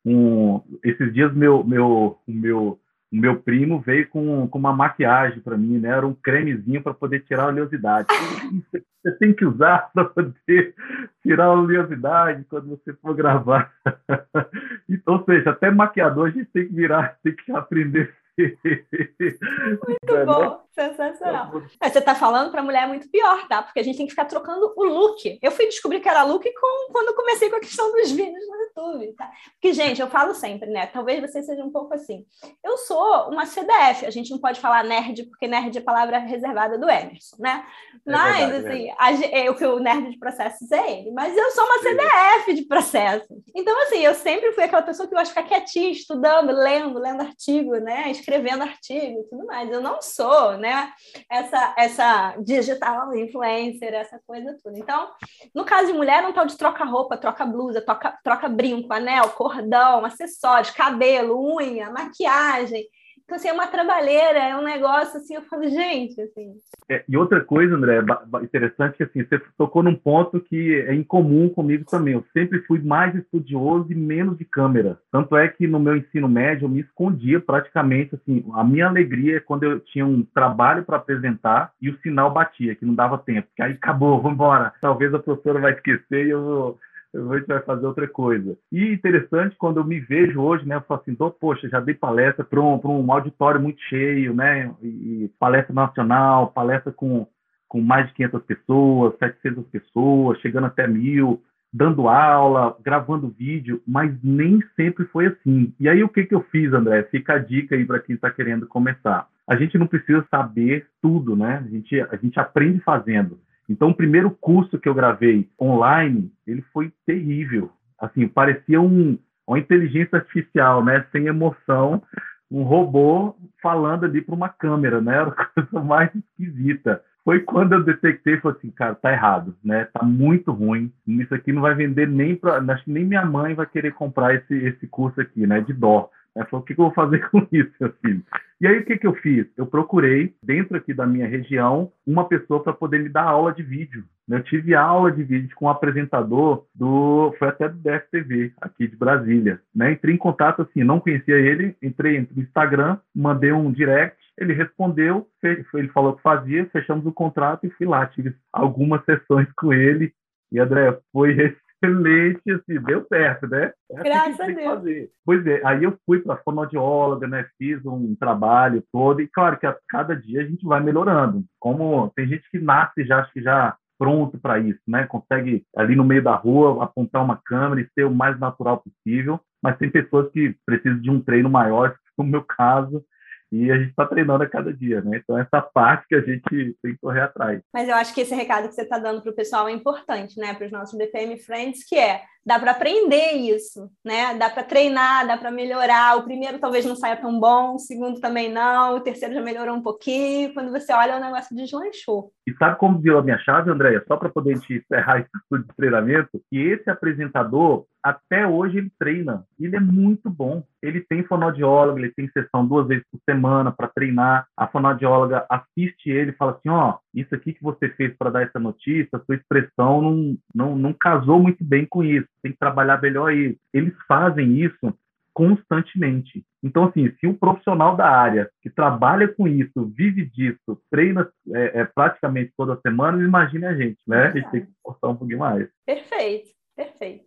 um... 0.05 0.61
Esses 0.85 1.13
dias, 1.13 1.33
meu, 1.33 1.65
meu, 1.65 2.17
meu 2.25 2.79
o 3.11 3.15
meu 3.15 3.37
primo 3.41 3.79
veio 3.79 4.07
com, 4.07 4.47
com 4.47 4.59
uma 4.59 4.71
maquiagem 4.71 5.39
para 5.39 5.57
mim, 5.57 5.79
né? 5.79 5.89
Era 5.89 6.05
um 6.05 6.13
cremezinho 6.13 6.81
para 6.81 6.93
poder 6.93 7.21
tirar 7.21 7.43
a 7.43 7.47
oleosidade. 7.47 8.07
Você 9.01 9.11
tem 9.13 9.33
que 9.33 9.45
usar 9.45 9.89
para 9.93 10.05
poder 10.05 10.75
tirar 11.23 11.45
a 11.45 11.53
oleosidade 11.53 12.45
quando 12.49 12.67
você 12.67 12.93
for 12.95 13.15
gravar. 13.15 13.71
então, 14.89 15.15
ou 15.15 15.23
seja, 15.23 15.51
até 15.51 15.71
maquiador 15.71 16.27
a 16.27 16.31
gente 16.31 16.49
tem 16.51 16.67
que 16.67 16.73
virar, 16.73 17.17
tem 17.23 17.33
que 17.33 17.49
aprender 17.51 18.13
muito 18.39 20.15
é, 20.15 20.25
bom, 20.25 20.39
né? 20.39 20.57
sensacional. 20.73 21.61
É, 21.81 21.89
você 21.89 21.99
está 21.99 22.15
falando 22.15 22.51
para 22.51 22.63
mulher 22.63 22.83
é 22.83 22.87
muito 22.87 23.09
pior, 23.09 23.47
tá? 23.47 23.61
Porque 23.61 23.79
a 23.79 23.83
gente 23.83 23.97
tem 23.97 24.05
que 24.05 24.11
ficar 24.11 24.25
trocando 24.25 24.73
o 24.75 24.83
look. 24.83 25.39
Eu 25.41 25.51
fui 25.51 25.65
descobrir 25.65 25.99
que 25.99 26.07
era 26.07 26.23
look 26.23 26.43
com, 26.53 26.91
quando 26.91 27.15
comecei 27.15 27.49
com 27.49 27.57
a 27.57 27.59
questão 27.59 27.91
dos 27.91 28.11
vídeos 28.11 28.47
no 28.47 28.55
YouTube. 28.55 29.13
Tá? 29.13 29.29
Porque, 29.53 29.73
gente, 29.73 29.99
eu 29.99 30.07
falo 30.07 30.33
sempre, 30.33 30.69
né? 30.69 30.87
Talvez 30.87 31.21
você 31.21 31.43
seja 31.43 31.63
um 31.63 31.71
pouco 31.71 31.93
assim. 31.93 32.25
Eu 32.63 32.77
sou 32.77 33.29
uma 33.29 33.45
CDF, 33.45 34.05
a 34.05 34.09
gente 34.09 34.31
não 34.31 34.39
pode 34.39 34.59
falar 34.59 34.83
nerd, 34.83 35.23
porque 35.25 35.47
nerd 35.47 35.77
é 35.77 35.81
palavra 35.81 36.19
reservada 36.19 36.77
do 36.77 36.89
Emerson, 36.89 37.35
né? 37.39 37.65
É 38.07 38.11
mas, 38.11 38.49
verdade, 38.49 38.93
assim, 38.97 39.25
é. 39.25 39.47
eu, 39.47 39.53
o 39.75 39.79
nerd 39.79 40.11
de 40.11 40.17
processos 40.17 40.71
é 40.71 40.99
ele, 40.99 41.11
mas 41.11 41.35
eu 41.35 41.51
sou 41.51 41.65
uma 41.65 41.79
CDF 41.79 42.53
de 42.53 42.61
processos. 42.63 43.37
Então, 43.53 43.81
assim, 43.83 43.99
eu 43.99 44.13
sempre 44.13 44.51
fui 44.53 44.63
aquela 44.63 44.81
pessoa 44.81 45.07
que 45.07 45.13
gosta 45.13 45.33
de 45.33 45.41
ficar 45.41 45.43
quietinha, 45.43 45.91
estudando, 45.91 46.51
lendo, 46.51 46.99
lendo 46.99 47.21
artigo, 47.21 47.75
né? 47.77 48.09
Escrevendo 48.29 48.61
artigo 48.61 49.21
e 49.21 49.23
tudo 49.23 49.45
mais. 49.47 49.71
Eu 49.71 49.81
não 49.81 49.99
sou, 50.03 50.55
né? 50.55 50.93
Essa, 51.27 51.73
essa 51.75 52.35
digital 52.37 53.15
influencer, 53.15 53.91
essa 53.91 54.19
coisa 54.19 54.55
toda. 54.63 54.77
Então, 54.77 55.09
no 55.53 55.65
caso 55.65 55.87
de 55.87 55.93
mulher, 55.93 56.21
não 56.21 56.31
tal 56.31 56.45
de 56.45 56.55
troca 56.55 56.85
roupa, 56.85 57.17
troca 57.17 57.43
blusa, 57.43 57.81
troca, 57.81 58.19
troca 58.23 58.47
brinco, 58.47 58.93
anel, 58.93 59.29
cordão, 59.31 60.05
acessórios, 60.05 60.69
cabelo, 60.69 61.43
unha, 61.55 61.89
maquiagem. 61.89 62.85
Então, 63.29 63.37
assim, 63.37 63.47
é 63.47 63.53
uma 63.53 63.67
trabalheira, 63.67 64.39
é 64.39 64.57
um 64.57 64.63
negócio 64.63 65.17
assim, 65.17 65.35
eu 65.35 65.43
falo, 65.43 65.69
gente, 65.69 66.19
assim. 66.19 66.55
É, 66.89 67.03
e 67.07 67.15
outra 67.15 67.41
coisa, 67.41 67.75
André, 67.75 67.99
interessante 68.41 68.97
que 68.97 69.03
assim, 69.03 69.23
você 69.23 69.39
tocou 69.55 69.83
num 69.83 69.95
ponto 69.95 70.41
que 70.41 70.81
é 70.81 70.95
incomum 70.95 71.47
comigo 71.47 71.85
também. 71.85 72.15
Eu 72.15 72.25
sempre 72.33 72.63
fui 72.63 72.79
mais 72.79 73.13
estudioso 73.13 73.91
e 73.91 73.95
menos 73.95 74.35
de 74.35 74.45
câmera. 74.45 74.97
Tanto 75.11 75.37
é 75.37 75.47
que 75.47 75.67
no 75.67 75.79
meu 75.79 75.95
ensino 75.95 76.27
médio 76.27 76.65
eu 76.65 76.69
me 76.69 76.79
escondia 76.79 77.39
praticamente, 77.39 78.15
assim, 78.15 78.43
a 78.55 78.63
minha 78.63 78.87
alegria 78.87 79.37
é 79.37 79.39
quando 79.39 79.61
eu 79.61 79.79
tinha 79.79 80.07
um 80.07 80.25
trabalho 80.33 80.83
para 80.83 80.97
apresentar 80.97 81.71
e 81.79 81.87
o 81.87 81.99
sinal 81.99 82.33
batia, 82.33 82.73
que 82.73 82.83
não 82.83 82.95
dava 82.95 83.19
tempo. 83.19 83.47
Que 83.55 83.61
aí 83.61 83.73
acabou, 83.73 84.17
vamos 84.23 84.33
embora. 84.33 84.73
Talvez 84.81 85.13
a 85.13 85.19
professora 85.19 85.59
vai 85.59 85.73
esquecer 85.73 86.25
e 86.25 86.31
eu 86.31 86.43
vou 86.43 86.79
a 87.15 87.37
gente 87.37 87.47
vai 87.47 87.61
fazer 87.61 87.85
outra 87.85 88.07
coisa. 88.07 88.57
E 88.71 88.93
interessante, 88.93 89.55
quando 89.57 89.79
eu 89.79 89.83
me 89.83 89.99
vejo 89.99 90.39
hoje, 90.39 90.67
né, 90.67 90.75
eu 90.75 90.81
falo 90.81 91.01
assim, 91.01 91.15
poxa, 91.39 91.67
já 91.69 91.79
dei 91.79 91.95
palestra 91.95 92.43
para 92.43 92.59
um, 92.59 92.79
um 92.83 93.11
auditório 93.11 93.59
muito 93.59 93.81
cheio, 93.83 94.33
né, 94.33 94.71
e, 94.81 95.31
palestra 95.39 95.73
nacional, 95.73 96.51
palestra 96.51 96.91
com, 96.91 97.27
com 97.67 97.81
mais 97.81 98.07
de 98.07 98.13
500 98.13 98.43
pessoas, 98.43 99.17
700 99.17 99.65
pessoas, 99.67 100.39
chegando 100.39 100.67
até 100.67 100.87
mil, 100.87 101.41
dando 101.71 102.07
aula, 102.07 102.75
gravando 102.83 103.29
vídeo, 103.29 103.81
mas 103.87 104.11
nem 104.23 104.59
sempre 104.75 105.05
foi 105.05 105.27
assim. 105.27 105.73
E 105.79 105.87
aí 105.87 106.03
o 106.03 106.09
que, 106.09 106.25
que 106.25 106.33
eu 106.33 106.41
fiz, 106.51 106.73
André? 106.73 107.03
Fica 107.03 107.33
a 107.33 107.39
dica 107.39 107.75
aí 107.75 107.85
para 107.85 107.99
quem 107.99 108.15
está 108.15 108.29
querendo 108.31 108.67
começar. 108.67 109.27
A 109.47 109.55
gente 109.55 109.77
não 109.77 109.87
precisa 109.87 110.25
saber 110.29 110.87
tudo, 111.01 111.35
né? 111.35 111.63
A 111.65 111.69
gente, 111.69 112.01
a 112.01 112.15
gente 112.15 112.39
aprende 112.39 112.79
fazendo. 112.81 113.39
Então, 113.69 113.89
o 113.89 113.95
primeiro 113.95 114.31
curso 114.31 114.79
que 114.79 114.89
eu 114.89 114.95
gravei 114.95 115.47
online, 115.61 116.31
ele 116.47 116.63
foi 116.73 116.91
terrível. 117.05 117.71
Assim, 117.99 118.27
parecia 118.27 118.81
um, 118.81 119.17
uma 119.47 119.59
inteligência 119.59 120.17
artificial, 120.17 120.83
né? 120.83 121.05
Sem 121.11 121.27
emoção, 121.27 122.01
um 122.49 122.63
robô 122.63 123.35
falando 123.61 124.05
ali 124.05 124.21
para 124.21 124.33
uma 124.33 124.49
câmera, 124.49 124.99
né? 124.99 125.13
Era 125.21 125.29
a 125.29 125.45
coisa 125.45 125.85
mais 125.85 126.09
esquisita. 126.15 127.01
Foi 127.23 127.41
quando 127.41 127.73
eu 127.73 127.83
detectei, 127.83 128.37
falei 128.37 128.57
assim, 128.57 128.71
cara, 128.71 128.95
tá 128.95 129.11
errado, 129.11 129.55
né? 129.63 129.85
Tá 129.93 130.03
muito 130.03 130.51
ruim. 130.51 130.91
Isso 131.07 131.35
aqui 131.35 131.53
não 131.53 131.61
vai 131.61 131.75
vender 131.75 132.07
nem 132.07 132.35
para, 132.35 132.57
acho 132.73 132.85
que 132.85 132.91
nem 132.91 133.05
minha 133.05 133.25
mãe 133.25 133.53
vai 133.53 133.67
querer 133.67 133.93
comprar 133.93 134.33
esse 134.33 134.53
esse 134.53 134.87
curso 134.87 135.21
aqui, 135.21 135.45
né? 135.45 135.61
De 135.61 135.73
dó. 135.73 136.09
Ela 136.39 136.47
falou, 136.47 136.63
o 136.63 136.65
que, 136.65 136.71
eu 136.71 136.77
vou 136.77 136.91
fazer 136.93 137.19
com 137.29 137.45
isso, 137.51 137.71
meu 137.81 137.91
filho? 138.01 138.23
E 138.61 138.67
aí, 138.67 138.79
o 138.79 138.85
que, 138.85 138.97
que 138.97 139.05
eu 139.07 139.13
fiz? 139.15 139.45
Eu 139.57 139.65
procurei, 139.65 140.33
dentro 140.41 140.77
aqui 140.77 140.93
da 140.93 141.05
minha 141.05 141.27
região, 141.27 141.91
uma 142.07 142.27
pessoa 142.27 142.63
para 142.63 142.71
poder 142.71 142.99
me 142.99 143.09
dar 143.09 143.23
aula 143.23 143.53
de 143.53 143.61
vídeo. 143.61 144.05
Eu 144.29 144.41
tive 144.43 144.73
aula 144.73 145.11
de 145.11 145.21
vídeo 145.21 145.53
com 145.55 145.65
um 145.65 145.69
apresentador 145.69 146.65
do, 146.73 147.35
foi 147.37 147.49
até 147.49 147.67
do 147.67 147.77
DFTV, 147.77 148.53
aqui 148.61 148.87
de 148.87 148.95
Brasília. 148.95 149.59
Né? 149.75 149.93
Entrei 149.93 150.15
em 150.15 150.17
contato, 150.17 150.61
assim, 150.61 150.83
não 150.83 150.99
conhecia 150.99 151.35
ele, 151.35 151.75
entrei 151.81 152.21
no 152.33 152.41
Instagram, 152.41 152.97
mandei 153.13 153.51
um 153.51 153.71
direct, 153.71 154.17
ele 154.37 154.53
respondeu, 154.53 155.27
ele 155.43 155.89
falou 155.89 156.15
que 156.15 156.21
fazia, 156.21 156.65
fechamos 156.67 157.05
o 157.05 157.11
contrato 157.11 157.65
e 157.65 157.71
fui 157.71 157.85
lá. 157.85 158.05
Tive 158.05 158.33
algumas 158.53 159.03
sessões 159.05 159.47
com 159.57 159.73
ele. 159.73 160.13
E, 160.51 160.59
André, 160.59 160.97
foi 161.11 161.33
excelente, 161.81 162.51
assim, 162.51 162.81
deu 162.81 163.05
certo, 163.07 163.47
né? 163.47 163.71
É 163.91 164.03
Graças 164.03 164.39
assim 164.39 164.51
a 164.51 164.55
Deus. 164.55 164.73
Fazer. 164.75 165.09
Pois 165.25 165.47
é, 165.47 165.61
aí 165.65 165.83
eu 165.83 165.97
fui 166.05 166.19
para 166.19 166.35
a 166.35 166.37
fonoaudióloga, 166.37 167.27
né? 167.27 167.45
Fiz 167.57 167.83
um 167.85 168.15
trabalho 168.15 168.83
todo, 168.91 169.21
e 169.21 169.27
claro 169.27 169.57
que 169.57 169.65
a 169.65 169.75
cada 169.87 170.15
dia 170.15 170.41
a 170.41 170.45
gente 170.45 170.65
vai 170.65 170.81
melhorando. 170.81 171.43
Como 171.59 172.11
tem 172.15 172.27
gente 172.27 172.49
que 172.51 172.59
nasce 172.59 173.05
já, 173.05 173.19
acho 173.19 173.31
que 173.33 173.41
já 173.41 173.75
pronto 173.97 174.37
para 174.37 174.59
isso, 174.59 174.79
né? 174.87 175.05
Consegue 175.05 175.65
ali 175.75 175.95
no 175.95 176.05
meio 176.05 176.23
da 176.23 176.35
rua 176.35 176.83
apontar 176.83 177.23
uma 177.23 177.39
câmera 177.45 177.81
e 177.81 177.89
ser 177.93 178.05
o 178.05 178.15
mais 178.15 178.39
natural 178.39 178.81
possível, 178.81 179.39
mas 179.61 179.77
tem 179.77 179.89
pessoas 179.89 180.31
que 180.31 180.55
precisam 180.65 180.99
de 180.99 181.09
um 181.09 181.21
treino 181.21 181.49
maior, 181.49 181.95
no 182.17 182.23
meu 182.23 182.43
caso, 182.43 183.03
e 183.51 183.71
a 183.71 183.77
gente 183.77 183.89
está 183.89 184.05
treinando 184.05 184.43
a 184.43 184.49
cada 184.49 184.71
dia, 184.71 185.01
né? 185.01 185.21
Então, 185.23 185.37
essa 185.37 185.61
parte 185.61 186.07
que 186.07 186.15
a 186.15 186.21
gente 186.21 186.77
tem 186.81 186.93
que 186.93 186.99
correr 187.01 187.21
atrás. 187.21 187.61
Mas 187.73 187.89
eu 187.89 187.95
acho 187.95 188.13
que 188.13 188.21
esse 188.21 188.35
recado 188.35 188.67
que 188.67 188.75
você 188.75 188.83
está 188.83 188.99
dando 188.99 189.21
para 189.21 189.31
o 189.31 189.35
pessoal 189.35 189.67
é 189.67 189.71
importante, 189.71 190.39
né? 190.39 190.53
Para 190.53 190.67
os 190.67 190.71
nossos 190.71 190.97
BPM 190.97 191.37
Friends, 191.37 191.83
que 191.83 191.97
é 191.97 192.21
dá 192.45 192.59
para 192.59 192.71
aprender 192.71 193.33
isso, 193.33 193.89
né? 194.03 194.35
Dá 194.37 194.49
para 194.49 194.63
treinar, 194.63 195.27
dá 195.27 195.37
para 195.37 195.51
melhorar. 195.51 196.17
O 196.17 196.23
primeiro 196.23 196.59
talvez 196.59 196.85
não 196.85 196.95
saia 196.95 197.17
tão 197.17 197.39
bom, 197.39 197.75
o 197.75 197.79
segundo 197.79 198.19
também 198.19 198.51
não, 198.51 198.95
o 198.95 199.01
terceiro 199.01 199.33
já 199.33 199.41
melhorou 199.41 199.75
um 199.75 199.81
pouquinho. 199.81 200.53
Quando 200.53 200.71
você 200.71 200.93
olha, 200.93 201.17
o 201.17 201.21
negócio 201.21 201.55
deslanchou. 201.55 202.31
E 202.47 202.53
sabe 202.55 202.77
como 202.77 202.99
deu 202.99 203.19
a 203.19 203.23
minha 203.23 203.37
chave, 203.39 203.69
Andréia? 203.69 204.03
Só 204.07 204.17
para 204.17 204.29
poder 204.29 204.59
te 204.59 204.75
encerrar 204.75 205.19
estudo 205.19 205.67
de 205.67 205.75
treinamento, 205.75 206.41
que 206.49 206.57
esse 206.57 206.89
apresentador, 206.89 207.85
até 208.01 208.47
hoje, 208.47 208.79
ele 208.79 208.91
treina. 208.97 209.45
Ele 209.59 209.75
é 209.75 209.79
muito 209.79 210.29
bom. 210.29 210.63
Ele 210.81 211.01
tem 211.01 211.23
fonoaudiólogo, 211.23 211.99
ele 211.99 212.11
tem 212.11 212.29
sessão 212.29 212.65
duas 212.65 212.87
vezes 212.87 213.03
por 213.11 213.19
semana 213.29 213.71
para 213.71 213.89
treinar. 213.89 214.47
A 214.57 214.67
fonoaudióloga 214.67 215.45
assiste 215.49 216.09
ele 216.09 216.31
e 216.31 216.35
fala 216.35 216.53
assim: 216.53 216.69
ó, 216.69 216.91
oh, 216.91 216.99
isso 217.13 217.33
aqui 217.33 217.53
que 217.53 217.63
você 217.63 217.89
fez 217.89 218.15
para 218.17 218.29
dar 218.29 218.43
essa 218.43 218.59
notícia, 218.59 219.09
a 219.17 219.19
sua 219.19 219.35
expressão 219.35 220.01
não, 220.01 220.37
não, 220.53 220.75
não 220.77 220.93
casou 220.93 221.39
muito 221.39 221.63
bem 221.63 221.85
com 221.85 222.03
isso, 222.03 222.27
tem 222.41 222.51
que 222.51 222.59
trabalhar 222.59 223.01
melhor 223.01 223.33
isso. 223.33 223.59
Eles 223.73 223.93
fazem 224.07 224.57
isso 224.59 224.93
constantemente. 225.33 226.43
Então, 226.61 226.85
assim, 226.85 227.09
se 227.19 227.25
um 227.25 227.33
profissional 227.33 227.95
da 227.95 228.09
área 228.09 228.49
que 228.61 228.69
trabalha 228.69 229.27
com 229.27 229.47
isso, 229.47 229.85
vive 229.95 230.25
disso, 230.25 230.81
treina 230.91 231.29
é, 231.53 231.79
é, 231.79 231.85
praticamente 231.85 232.51
toda 232.57 232.79
semana, 232.81 233.23
imagine 233.23 233.65
a 233.65 233.73
gente, 233.73 233.99
né? 234.05 234.27
A 234.27 234.31
gente 234.31 234.51
tem 234.51 234.65
que 234.65 234.71
esforçar 234.71 235.09
um 235.09 235.15
pouquinho 235.15 235.39
mais. 235.39 235.69
Perfeito, 235.85 236.49
perfeito. 236.75 237.23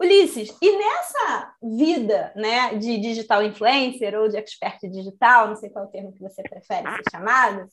Ulisses, 0.00 0.56
e 0.62 0.78
nessa 0.78 1.52
vida 1.62 2.32
né, 2.34 2.74
de 2.74 2.98
digital 2.98 3.42
influencer 3.42 4.18
ou 4.18 4.28
de 4.28 4.38
expert 4.38 4.80
digital, 4.88 5.48
não 5.48 5.56
sei 5.56 5.68
qual 5.68 5.84
é 5.84 5.88
o 5.88 5.90
termo 5.90 6.12
que 6.12 6.22
você 6.22 6.42
prefere 6.42 6.88
ser 6.90 7.10
chamado, 7.10 7.68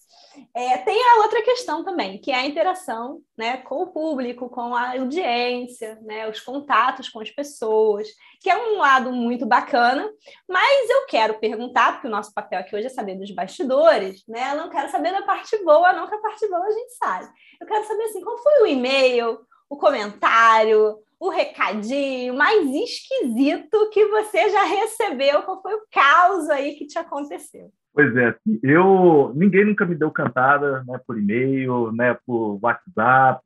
é, 0.53 0.77
tem 0.79 1.01
a 1.01 1.21
outra 1.21 1.41
questão 1.41 1.85
também, 1.85 2.19
que 2.19 2.29
é 2.29 2.35
a 2.35 2.45
interação 2.45 3.21
né, 3.37 3.57
com 3.57 3.83
o 3.83 3.87
público, 3.87 4.49
com 4.49 4.75
a 4.75 4.91
audiência, 4.99 5.97
né, 6.01 6.27
os 6.27 6.41
contatos 6.41 7.07
com 7.07 7.21
as 7.21 7.31
pessoas, 7.31 8.09
que 8.41 8.49
é 8.49 8.57
um 8.57 8.77
lado 8.77 9.09
muito 9.11 9.45
bacana, 9.45 10.09
mas 10.49 10.89
eu 10.89 11.05
quero 11.05 11.39
perguntar, 11.39 11.93
porque 11.93 12.07
o 12.07 12.11
nosso 12.11 12.33
papel 12.33 12.59
aqui 12.59 12.75
hoje 12.75 12.87
é 12.87 12.89
saber 12.89 13.15
dos 13.15 13.31
bastidores, 13.31 14.23
né? 14.27 14.51
Eu 14.51 14.57
não 14.57 14.69
quero 14.69 14.91
saber 14.91 15.11
da 15.11 15.21
parte 15.23 15.57
boa, 15.63 15.93
não, 15.93 16.07
que 16.07 16.15
a 16.15 16.19
parte 16.19 16.47
boa 16.47 16.65
a 16.65 16.71
gente 16.71 16.93
sabe. 16.93 17.27
Eu 17.59 17.65
quero 17.65 17.85
saber 17.85 18.03
assim, 18.03 18.21
qual 18.21 18.37
foi 18.37 18.63
o 18.63 18.67
e-mail, 18.67 19.39
o 19.69 19.77
comentário, 19.77 20.95
o 21.19 21.29
recadinho 21.29 22.35
mais 22.35 22.67
esquisito 22.67 23.89
que 23.91 24.05
você 24.07 24.49
já 24.49 24.63
recebeu? 24.63 25.41
Qual 25.43 25.61
foi 25.61 25.73
o 25.73 25.85
caos 25.91 26.49
aí 26.49 26.73
que 26.75 26.85
te 26.85 26.97
aconteceu? 26.97 27.71
Pois 27.93 28.15
é, 28.15 28.27
assim, 28.27 28.59
eu 28.61 29.31
ninguém 29.35 29.65
nunca 29.65 29.83
me 29.83 29.95
deu 29.95 30.11
cantada, 30.11 30.83
né, 30.83 30.99
por 31.05 31.17
e-mail, 31.17 31.91
né, 31.91 32.15
por 32.27 32.59
WhatsApp, 32.61 33.41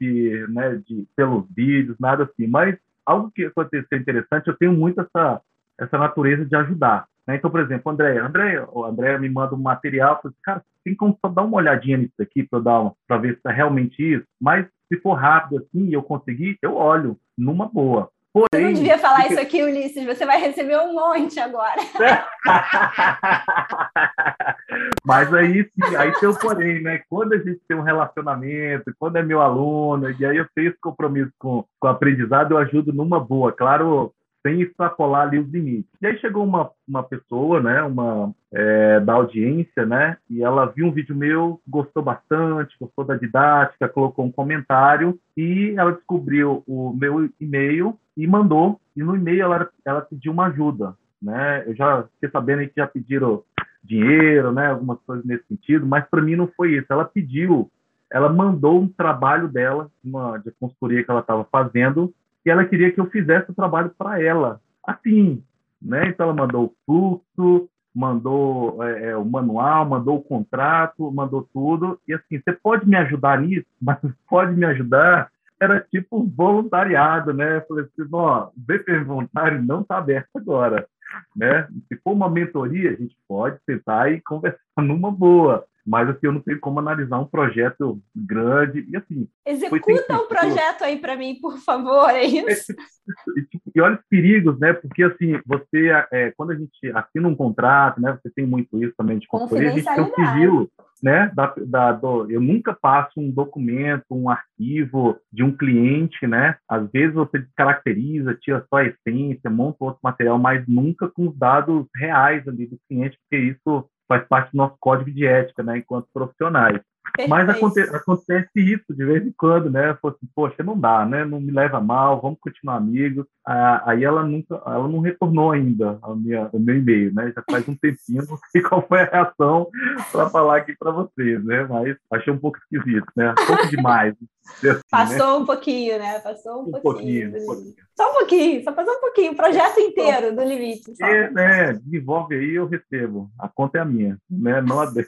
né, 0.49 0.81
de 0.85 1.07
pelos 1.15 1.45
vídeos, 1.55 1.95
nada 1.97 2.25
assim. 2.25 2.47
Mas 2.47 2.77
algo 3.05 3.31
que 3.31 3.45
aconteceu 3.45 3.97
interessante, 3.97 4.47
eu 4.47 4.57
tenho 4.57 4.73
muito 4.73 4.99
essa 4.99 5.41
essa 5.79 5.97
natureza 5.97 6.45
de 6.45 6.55
ajudar. 6.55 7.07
Né? 7.25 7.37
Então, 7.37 7.49
por 7.49 7.59
exemplo, 7.59 7.91
André, 7.91 8.19
André, 8.19 8.63
o 8.71 8.83
André 8.85 9.17
me 9.17 9.29
manda 9.29 9.55
um 9.55 9.59
material, 9.59 10.15
eu 10.15 10.21
falo, 10.21 10.35
cara, 10.43 10.63
tem 10.83 10.95
como 10.95 11.17
só 11.19 11.31
dar 11.31 11.43
uma 11.43 11.57
olhadinha 11.57 11.97
nisso 11.97 12.21
aqui 12.21 12.43
para 12.43 12.59
dar 12.59 12.91
para 13.07 13.17
ver 13.17 13.35
se 13.35 13.49
é 13.49 13.51
realmente 13.51 14.01
isso. 14.01 14.25
Mas 14.39 14.67
se 14.91 14.99
for 14.99 15.13
rápido 15.13 15.59
assim 15.59 15.87
e 15.87 15.93
eu 15.93 16.03
conseguir, 16.03 16.57
eu 16.61 16.75
olho 16.75 17.17
numa 17.37 17.65
boa. 17.65 18.11
Porém, 18.33 18.47
você 18.51 18.61
não 18.61 18.73
devia 18.73 18.97
falar 18.97 19.19
porque... 19.19 19.33
isso 19.33 19.41
aqui, 19.41 19.63
Ulisses. 19.63 20.05
Você 20.05 20.25
vai 20.25 20.39
receber 20.39 20.77
um 20.79 20.93
monte 20.93 21.39
agora. 21.39 21.81
Mas 25.03 25.33
aí 25.33 25.65
sim, 25.65 25.95
aí 25.97 26.13
tem 26.13 26.29
o 26.29 26.39
porém, 26.39 26.81
né? 26.81 27.01
Quando 27.09 27.33
a 27.33 27.37
gente 27.37 27.59
tem 27.67 27.75
um 27.75 27.81
relacionamento, 27.81 28.93
quando 28.97 29.17
é 29.17 29.23
meu 29.23 29.41
aluno, 29.41 30.09
e 30.11 30.25
aí 30.25 30.37
eu 30.37 30.47
tenho 30.55 30.69
esse 30.69 30.79
compromisso 30.79 31.31
com, 31.37 31.65
com 31.77 31.87
o 31.87 31.91
aprendizado, 31.91 32.53
eu 32.53 32.57
ajudo 32.57 32.93
numa 32.93 33.19
boa. 33.19 33.51
Claro, 33.51 34.13
sem 34.41 34.61
extrapolar 34.61 35.27
ali 35.27 35.39
os 35.39 35.49
limites. 35.49 35.89
E 36.01 36.07
aí 36.07 36.17
chegou 36.19 36.43
uma, 36.43 36.71
uma 36.87 37.03
pessoa, 37.03 37.61
né, 37.61 37.81
uma 37.83 38.33
é, 38.51 38.99
da 38.99 39.13
audiência, 39.13 39.85
né, 39.85 40.17
e 40.29 40.43
ela 40.43 40.65
viu 40.65 40.87
um 40.87 40.91
vídeo 40.91 41.15
meu, 41.15 41.59
gostou 41.67 42.03
bastante, 42.03 42.75
gostou 42.79 43.05
da 43.05 43.15
didática, 43.15 43.89
colocou 43.89 44.25
um 44.25 44.31
comentário 44.31 45.19
e 45.37 45.73
ela 45.77 45.93
descobriu 45.93 46.63
o 46.67 46.93
meu 46.93 47.29
e-mail 47.39 47.97
e 48.17 48.27
mandou. 48.27 48.79
E 48.95 49.03
no 49.03 49.15
e-mail 49.15 49.43
ela, 49.43 49.69
ela 49.85 50.01
pediu 50.01 50.31
uma 50.31 50.47
ajuda, 50.47 50.95
né? 51.21 51.63
Eu 51.65 51.75
já 51.75 52.03
fiquei 52.13 52.29
sabendo 52.29 52.67
que 52.67 52.73
já 52.75 52.87
pediram 52.87 53.43
dinheiro, 53.83 54.51
né, 54.51 54.67
algumas 54.67 54.99
coisas 55.01 55.25
nesse 55.25 55.45
sentido, 55.47 55.85
mas 55.85 56.05
para 56.07 56.21
mim 56.21 56.35
não 56.35 56.47
foi 56.55 56.73
isso. 56.73 56.87
Ela 56.89 57.05
pediu, 57.05 57.69
ela 58.11 58.31
mandou 58.31 58.79
um 58.79 58.87
trabalho 58.87 59.47
dela, 59.47 59.89
uma 60.03 60.37
de 60.37 60.51
consultoria 60.59 61.03
que 61.03 61.09
ela 61.09 61.21
estava 61.21 61.45
fazendo 61.51 62.13
e 62.45 62.49
ela 62.49 62.65
queria 62.65 62.91
que 62.91 62.99
eu 62.99 63.09
fizesse 63.09 63.51
o 63.51 63.55
trabalho 63.55 63.91
para 63.97 64.21
ela, 64.21 64.61
assim, 64.83 65.43
né? 65.81 66.07
Então 66.07 66.27
ela 66.27 66.35
mandou 66.35 66.65
o 66.65 66.75
fluxo, 66.85 67.69
mandou 67.93 68.83
é, 68.83 69.09
é, 69.09 69.17
o 69.17 69.25
manual, 69.25 69.85
mandou 69.85 70.17
o 70.17 70.23
contrato, 70.23 71.11
mandou 71.11 71.47
tudo 71.53 71.99
e 72.07 72.13
assim, 72.13 72.39
você 72.39 72.53
pode 72.53 72.87
me 72.87 72.95
ajudar 72.97 73.41
nisso, 73.41 73.65
mas 73.81 73.97
pode 74.27 74.55
me 74.55 74.65
ajudar 74.65 75.29
era 75.61 75.79
tipo 75.79 76.25
voluntariado, 76.35 77.33
né? 77.35 77.57
Eu 77.57 77.65
falei 77.67 77.85
assim, 77.85 78.09
ó, 78.11 78.47
o 78.47 78.51
BP 78.55 79.03
voluntário 79.03 79.63
não 79.63 79.81
está 79.81 79.99
aberto 79.99 80.29
agora, 80.35 80.87
né? 81.35 81.67
Se 81.87 81.95
for 81.97 82.13
uma 82.13 82.27
mentoria, 82.27 82.89
a 82.89 82.95
gente 82.95 83.15
pode 83.27 83.59
sentar 83.63 84.11
e 84.11 84.19
conversar 84.21 84.59
numa 84.77 85.11
boa 85.11 85.63
mas 85.85 86.09
assim, 86.09 86.19
eu 86.23 86.31
não 86.31 86.41
tenho 86.41 86.59
como 86.59 86.79
analisar 86.79 87.19
um 87.19 87.25
projeto 87.25 88.01
grande 88.15 88.85
e 88.89 88.97
assim. 88.97 89.27
Executa 89.45 90.21
um 90.21 90.27
projeto 90.27 90.83
aí 90.83 90.97
para 90.97 91.15
mim, 91.15 91.39
por 91.41 91.57
favor, 91.59 92.09
é 92.09 92.23
isso. 92.23 92.71
É, 92.71 93.41
tipo, 93.49 93.71
e 93.73 93.81
olha 93.81 93.95
os 93.95 94.05
perigos, 94.09 94.59
né? 94.59 94.73
Porque 94.73 95.03
assim, 95.03 95.39
você, 95.45 95.89
é, 96.11 96.31
quando 96.31 96.51
a 96.51 96.55
gente 96.55 96.91
assina 96.93 97.27
um 97.27 97.35
contrato, 97.35 98.01
né? 98.01 98.17
Você 98.21 98.29
tem 98.33 98.45
muito 98.45 98.81
isso 98.83 98.93
também 98.97 99.17
de 99.17 99.27
consultoria, 99.27 99.69
a 99.69 99.73
gente 99.73 99.85
tem 99.85 100.03
o 100.03 100.15
sigilo, 100.15 100.71
né? 101.01 101.31
Da, 101.33 101.53
da, 101.65 101.91
do, 101.93 102.29
eu 102.29 102.39
nunca 102.39 102.73
passo 102.73 103.19
um 103.19 103.31
documento, 103.31 104.05
um 104.11 104.29
arquivo 104.29 105.17
de 105.31 105.43
um 105.43 105.55
cliente, 105.55 106.27
né? 106.27 106.57
Às 106.69 106.89
vezes 106.91 107.15
você 107.15 107.39
descaracteriza, 107.39 108.37
tira 108.39 108.65
só 108.69 108.77
a 108.77 108.85
essência, 108.85 109.49
monta 109.49 109.77
outro 109.83 109.99
material, 110.03 110.37
mas 110.37 110.63
nunca 110.67 111.09
com 111.09 111.27
os 111.27 111.37
dados 111.37 111.87
reais 111.95 112.47
ali 112.47 112.67
do 112.67 112.77
cliente, 112.87 113.17
porque 113.21 113.43
isso 113.43 113.89
faz 114.11 114.27
parte 114.27 114.51
do 114.51 114.57
nosso 114.57 114.75
código 114.77 115.09
de 115.09 115.25
ética, 115.25 115.63
né, 115.63 115.77
enquanto 115.77 116.09
profissionais. 116.13 116.81
Perfeito. 117.03 117.29
Mas 117.29 117.49
aconte 117.49 117.79
acontece 117.81 118.49
isso 118.55 118.93
de 118.93 119.03
vez 119.03 119.25
em 119.25 119.31
quando, 119.31 119.69
né? 119.69 119.91
Assim, 119.91 120.27
poxa, 120.33 120.63
não 120.63 120.79
dá, 120.79 121.05
né? 121.05 121.25
Não 121.25 121.41
me 121.41 121.51
leva 121.51 121.81
mal, 121.81 122.21
vamos 122.21 122.39
continuar 122.39 122.77
amigos. 122.77 123.25
Ah, 123.45 123.83
aí 123.87 124.03
ela 124.03 124.23
nunca, 124.23 124.61
ela 124.65 124.87
não 124.87 124.99
retornou 124.99 125.51
ainda 125.51 125.97
a 126.01 126.15
minha, 126.15 126.49
o 126.53 126.59
meu 126.59 126.77
e-mail, 126.77 127.13
né? 127.13 127.33
Já 127.35 127.43
faz 127.49 127.67
um 127.67 127.75
tempinho, 127.75 128.23
não 128.29 128.37
sei 128.51 128.61
qual 128.61 128.85
foi 128.87 129.01
a 129.01 129.05
reação 129.05 129.67
para 130.11 130.29
falar 130.29 130.57
aqui 130.57 130.75
para 130.77 130.91
vocês, 130.91 131.43
né? 131.43 131.63
Mas 131.63 131.97
achei 132.11 132.31
um 132.31 132.37
pouco 132.37 132.59
esquisito, 132.59 133.07
né? 133.15 133.31
Um 133.31 133.45
pouco 133.47 133.67
demais. 133.67 134.13
Assim, 134.13 134.67
né? 134.67 134.79
Passou 134.89 135.17
né? 135.17 135.43
um 135.43 135.45
pouquinho, 135.45 135.99
né? 135.99 136.19
Passou 136.19 136.63
um, 136.63 136.67
um 136.67 136.81
pouquinho. 136.81 137.31
pouquinho, 137.31 137.45
pouquinho. 137.45 137.75
Só 137.97 138.09
um 138.09 138.13
pouquinho, 138.13 138.63
só 138.63 138.71
passou 138.71 138.93
um 138.93 139.01
pouquinho, 139.01 139.31
o 139.33 139.35
projeto 139.35 139.79
inteiro 139.79 140.35
do 140.35 140.43
limite. 140.43 140.95
Só. 140.95 141.05
É, 141.05 141.29
né? 141.31 141.73
Desenvolve 141.73 142.35
aí, 142.35 142.55
eu 142.55 142.67
recebo. 142.67 143.29
A 143.37 143.49
conta 143.49 143.79
é 143.79 143.81
a 143.81 143.85
minha, 143.85 144.17
né? 144.29 144.61
Não 144.61 144.79
a 144.79 144.85
dele. 144.85 145.07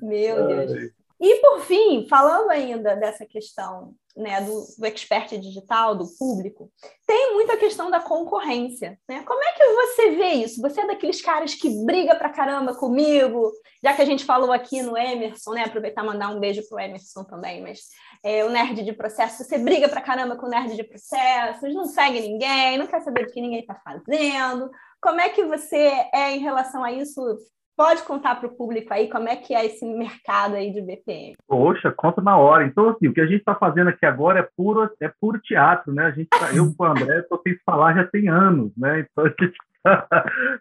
Meu 0.00 0.46
Deus. 0.46 0.92
E 1.20 1.36
por 1.40 1.60
fim, 1.60 2.06
falando 2.08 2.50
ainda 2.50 2.96
dessa 2.96 3.24
questão 3.24 3.94
né, 4.16 4.40
do, 4.42 4.64
do, 4.78 4.84
expert 4.84 5.38
digital, 5.38 5.94
do 5.94 6.06
público, 6.18 6.70
tem 7.06 7.32
muita 7.34 7.56
questão 7.56 7.90
da 7.90 8.00
concorrência. 8.00 8.98
Né? 9.08 9.22
Como 9.24 9.42
é 9.42 9.52
que 9.52 9.64
você 9.64 10.10
vê 10.10 10.32
isso? 10.34 10.60
Você 10.60 10.80
é 10.80 10.86
daqueles 10.86 11.22
caras 11.22 11.54
que 11.54 11.84
briga 11.84 12.14
pra 12.14 12.28
caramba 12.28 12.74
comigo, 12.74 13.52
já 13.82 13.94
que 13.94 14.02
a 14.02 14.04
gente 14.04 14.24
falou 14.24 14.52
aqui 14.52 14.82
no 14.82 14.98
Emerson, 14.98 15.52
né? 15.52 15.64
Aproveitar 15.64 16.02
e 16.02 16.06
mandar 16.06 16.28
um 16.28 16.40
beijo 16.40 16.62
pro 16.68 16.78
Emerson 16.78 17.24
também, 17.24 17.62
mas 17.62 17.88
é, 18.22 18.44
o 18.44 18.50
nerd 18.50 18.82
de 18.82 18.92
processo, 18.92 19.42
você 19.42 19.58
briga 19.58 19.88
pra 19.88 20.00
caramba 20.00 20.36
com 20.36 20.46
o 20.46 20.50
nerd 20.50 20.76
de 20.76 20.84
processos, 20.84 21.74
não 21.74 21.86
segue 21.86 22.20
ninguém, 22.20 22.76
não 22.76 22.86
quer 22.86 23.00
saber 23.00 23.26
do 23.26 23.32
que 23.32 23.40
ninguém 23.40 23.60
está 23.60 23.74
fazendo. 23.76 24.70
Como 25.00 25.20
é 25.20 25.28
que 25.28 25.44
você 25.44 25.92
é 26.12 26.32
em 26.32 26.40
relação 26.40 26.84
a 26.84 26.92
isso 26.92 27.20
pode 27.76 28.02
contar 28.02 28.36
para 28.36 28.48
o 28.48 28.56
público 28.56 28.92
aí 28.92 29.08
como 29.08 29.28
é 29.28 29.36
que 29.36 29.54
é 29.54 29.66
esse 29.66 29.84
mercado 29.84 30.54
aí 30.54 30.72
de 30.72 30.80
BPM? 30.80 31.34
Poxa, 31.46 31.92
conta 31.92 32.20
na 32.20 32.36
hora. 32.36 32.64
Então, 32.64 32.90
assim, 32.90 33.08
o 33.08 33.14
que 33.14 33.20
a 33.20 33.26
gente 33.26 33.38
está 33.38 33.54
fazendo 33.54 33.88
aqui 33.88 34.06
agora 34.06 34.40
é 34.40 34.48
puro, 34.56 34.90
é 35.00 35.08
puro 35.20 35.40
teatro, 35.40 35.92
né? 35.92 36.06
A 36.06 36.10
gente 36.10 36.28
tá, 36.28 36.52
eu 36.54 36.72
com 36.74 36.84
o 36.84 36.86
André 36.86 37.20
estou 37.20 37.40
sem 37.42 37.56
falar 37.64 37.94
já 37.94 38.06
tem 38.06 38.28
anos, 38.28 38.72
né? 38.76 39.00
Então, 39.00 39.24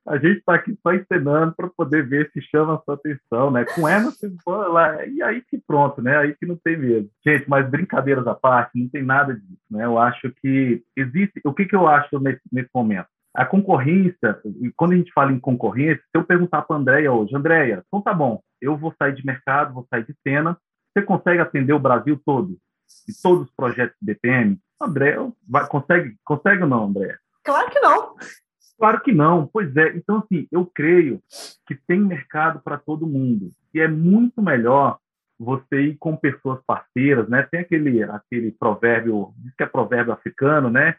a 0.08 0.17
gente 0.17 0.38
está 0.39 0.56
aqui 0.56 0.78
só 0.82 0.93
encenando 0.93 1.54
para 1.56 1.69
poder 1.69 2.08
ver 2.08 2.30
se 2.32 2.41
chama 2.41 2.76
a 2.76 2.80
sua 2.80 2.95
atenção, 2.95 3.52
né? 3.52 3.65
Com 3.65 3.88
Emerson, 3.88 4.36
lá, 4.47 5.06
e 5.06 5.21
aí 5.21 5.41
que 5.41 5.58
pronto, 5.65 6.02
né? 6.02 6.17
Aí 6.17 6.36
que 6.36 6.45
não 6.45 6.58
tem 6.58 6.78
medo. 6.78 7.10
Gente, 7.26 7.49
mas 7.49 7.69
brincadeiras 7.69 8.28
à 8.28 8.36
parte, 8.36 8.80
não 8.80 8.89
tem 8.89 9.04
nada 9.04 9.34
disso, 9.34 9.62
né? 9.71 9.86
Eu 9.86 9.97
acho 9.97 10.32
que 10.41 10.84
existe... 10.95 11.39
O 11.45 11.54
que, 11.54 11.65
que 11.65 11.76
eu 11.76 11.88
acho 11.88 12.19
nesse, 12.19 12.41
nesse 12.52 12.69
momento? 12.73 13.08
A 13.34 13.46
concorrência, 13.46 14.39
e 14.62 14.72
quando 14.76 14.93
a 14.93 14.96
gente 14.96 15.12
fala 15.12 15.32
em 15.32 15.39
concorrência, 15.39 16.04
se 16.04 16.17
eu 16.17 16.24
perguntar 16.24 16.62
para 16.62 16.76
a 16.76 16.80
Andréia 16.80 17.12
hoje, 17.12 17.36
Andréia, 17.36 17.84
então 17.88 18.02
tá 18.02 18.13
bom, 18.13 18.41
eu 18.62 18.78
vou 18.78 18.93
sair 18.98 19.13
de 19.13 19.26
mercado, 19.26 19.74
vou 19.74 19.88
sair 19.89 20.06
de 20.06 20.15
cena, 20.26 20.58
você 20.93 21.04
consegue 21.04 21.41
atender 21.41 21.74
o 21.74 21.80
Brasil 21.80 22.19
todo? 22.24 22.58
E 23.08 23.13
todos 23.22 23.48
os 23.48 23.56
projetos 23.56 23.96
de 24.00 24.13
BPM? 24.13 24.60
Andréia, 24.80 25.32
vai, 25.48 25.67
consegue, 25.67 26.15
consegue 26.24 26.63
ou 26.63 26.69
não, 26.69 26.86
Andréia? 26.86 27.19
Claro 27.43 27.72
que 27.72 27.80
não. 27.80 28.15
Claro 28.78 29.02
que 29.02 29.12
não, 29.12 29.48
pois 29.48 29.76
é. 29.76 29.96
Então, 29.96 30.17
assim, 30.17 30.48
eu 30.52 30.65
creio 30.65 31.22
que 31.65 31.76
tem 31.88 32.00
mercado 32.00 32.62
para 32.62 32.78
todo 32.78 33.08
mundo. 33.08 33.50
E 33.74 33.80
é 33.80 33.88
muito 33.88 34.41
melhor 34.41 35.00
você 35.39 35.82
ir 35.82 35.98
com 35.98 36.15
pessoas 36.15 36.60
parceiras, 36.65 37.28
né? 37.28 37.43
Tem 37.43 37.62
aquele, 37.62 38.04
aquele 38.04 38.52
provérbio, 38.52 39.34
diz 39.38 39.54
que 39.56 39.63
é 39.63 39.67
provérbio 39.67 40.13
africano, 40.13 40.69
né? 40.69 40.96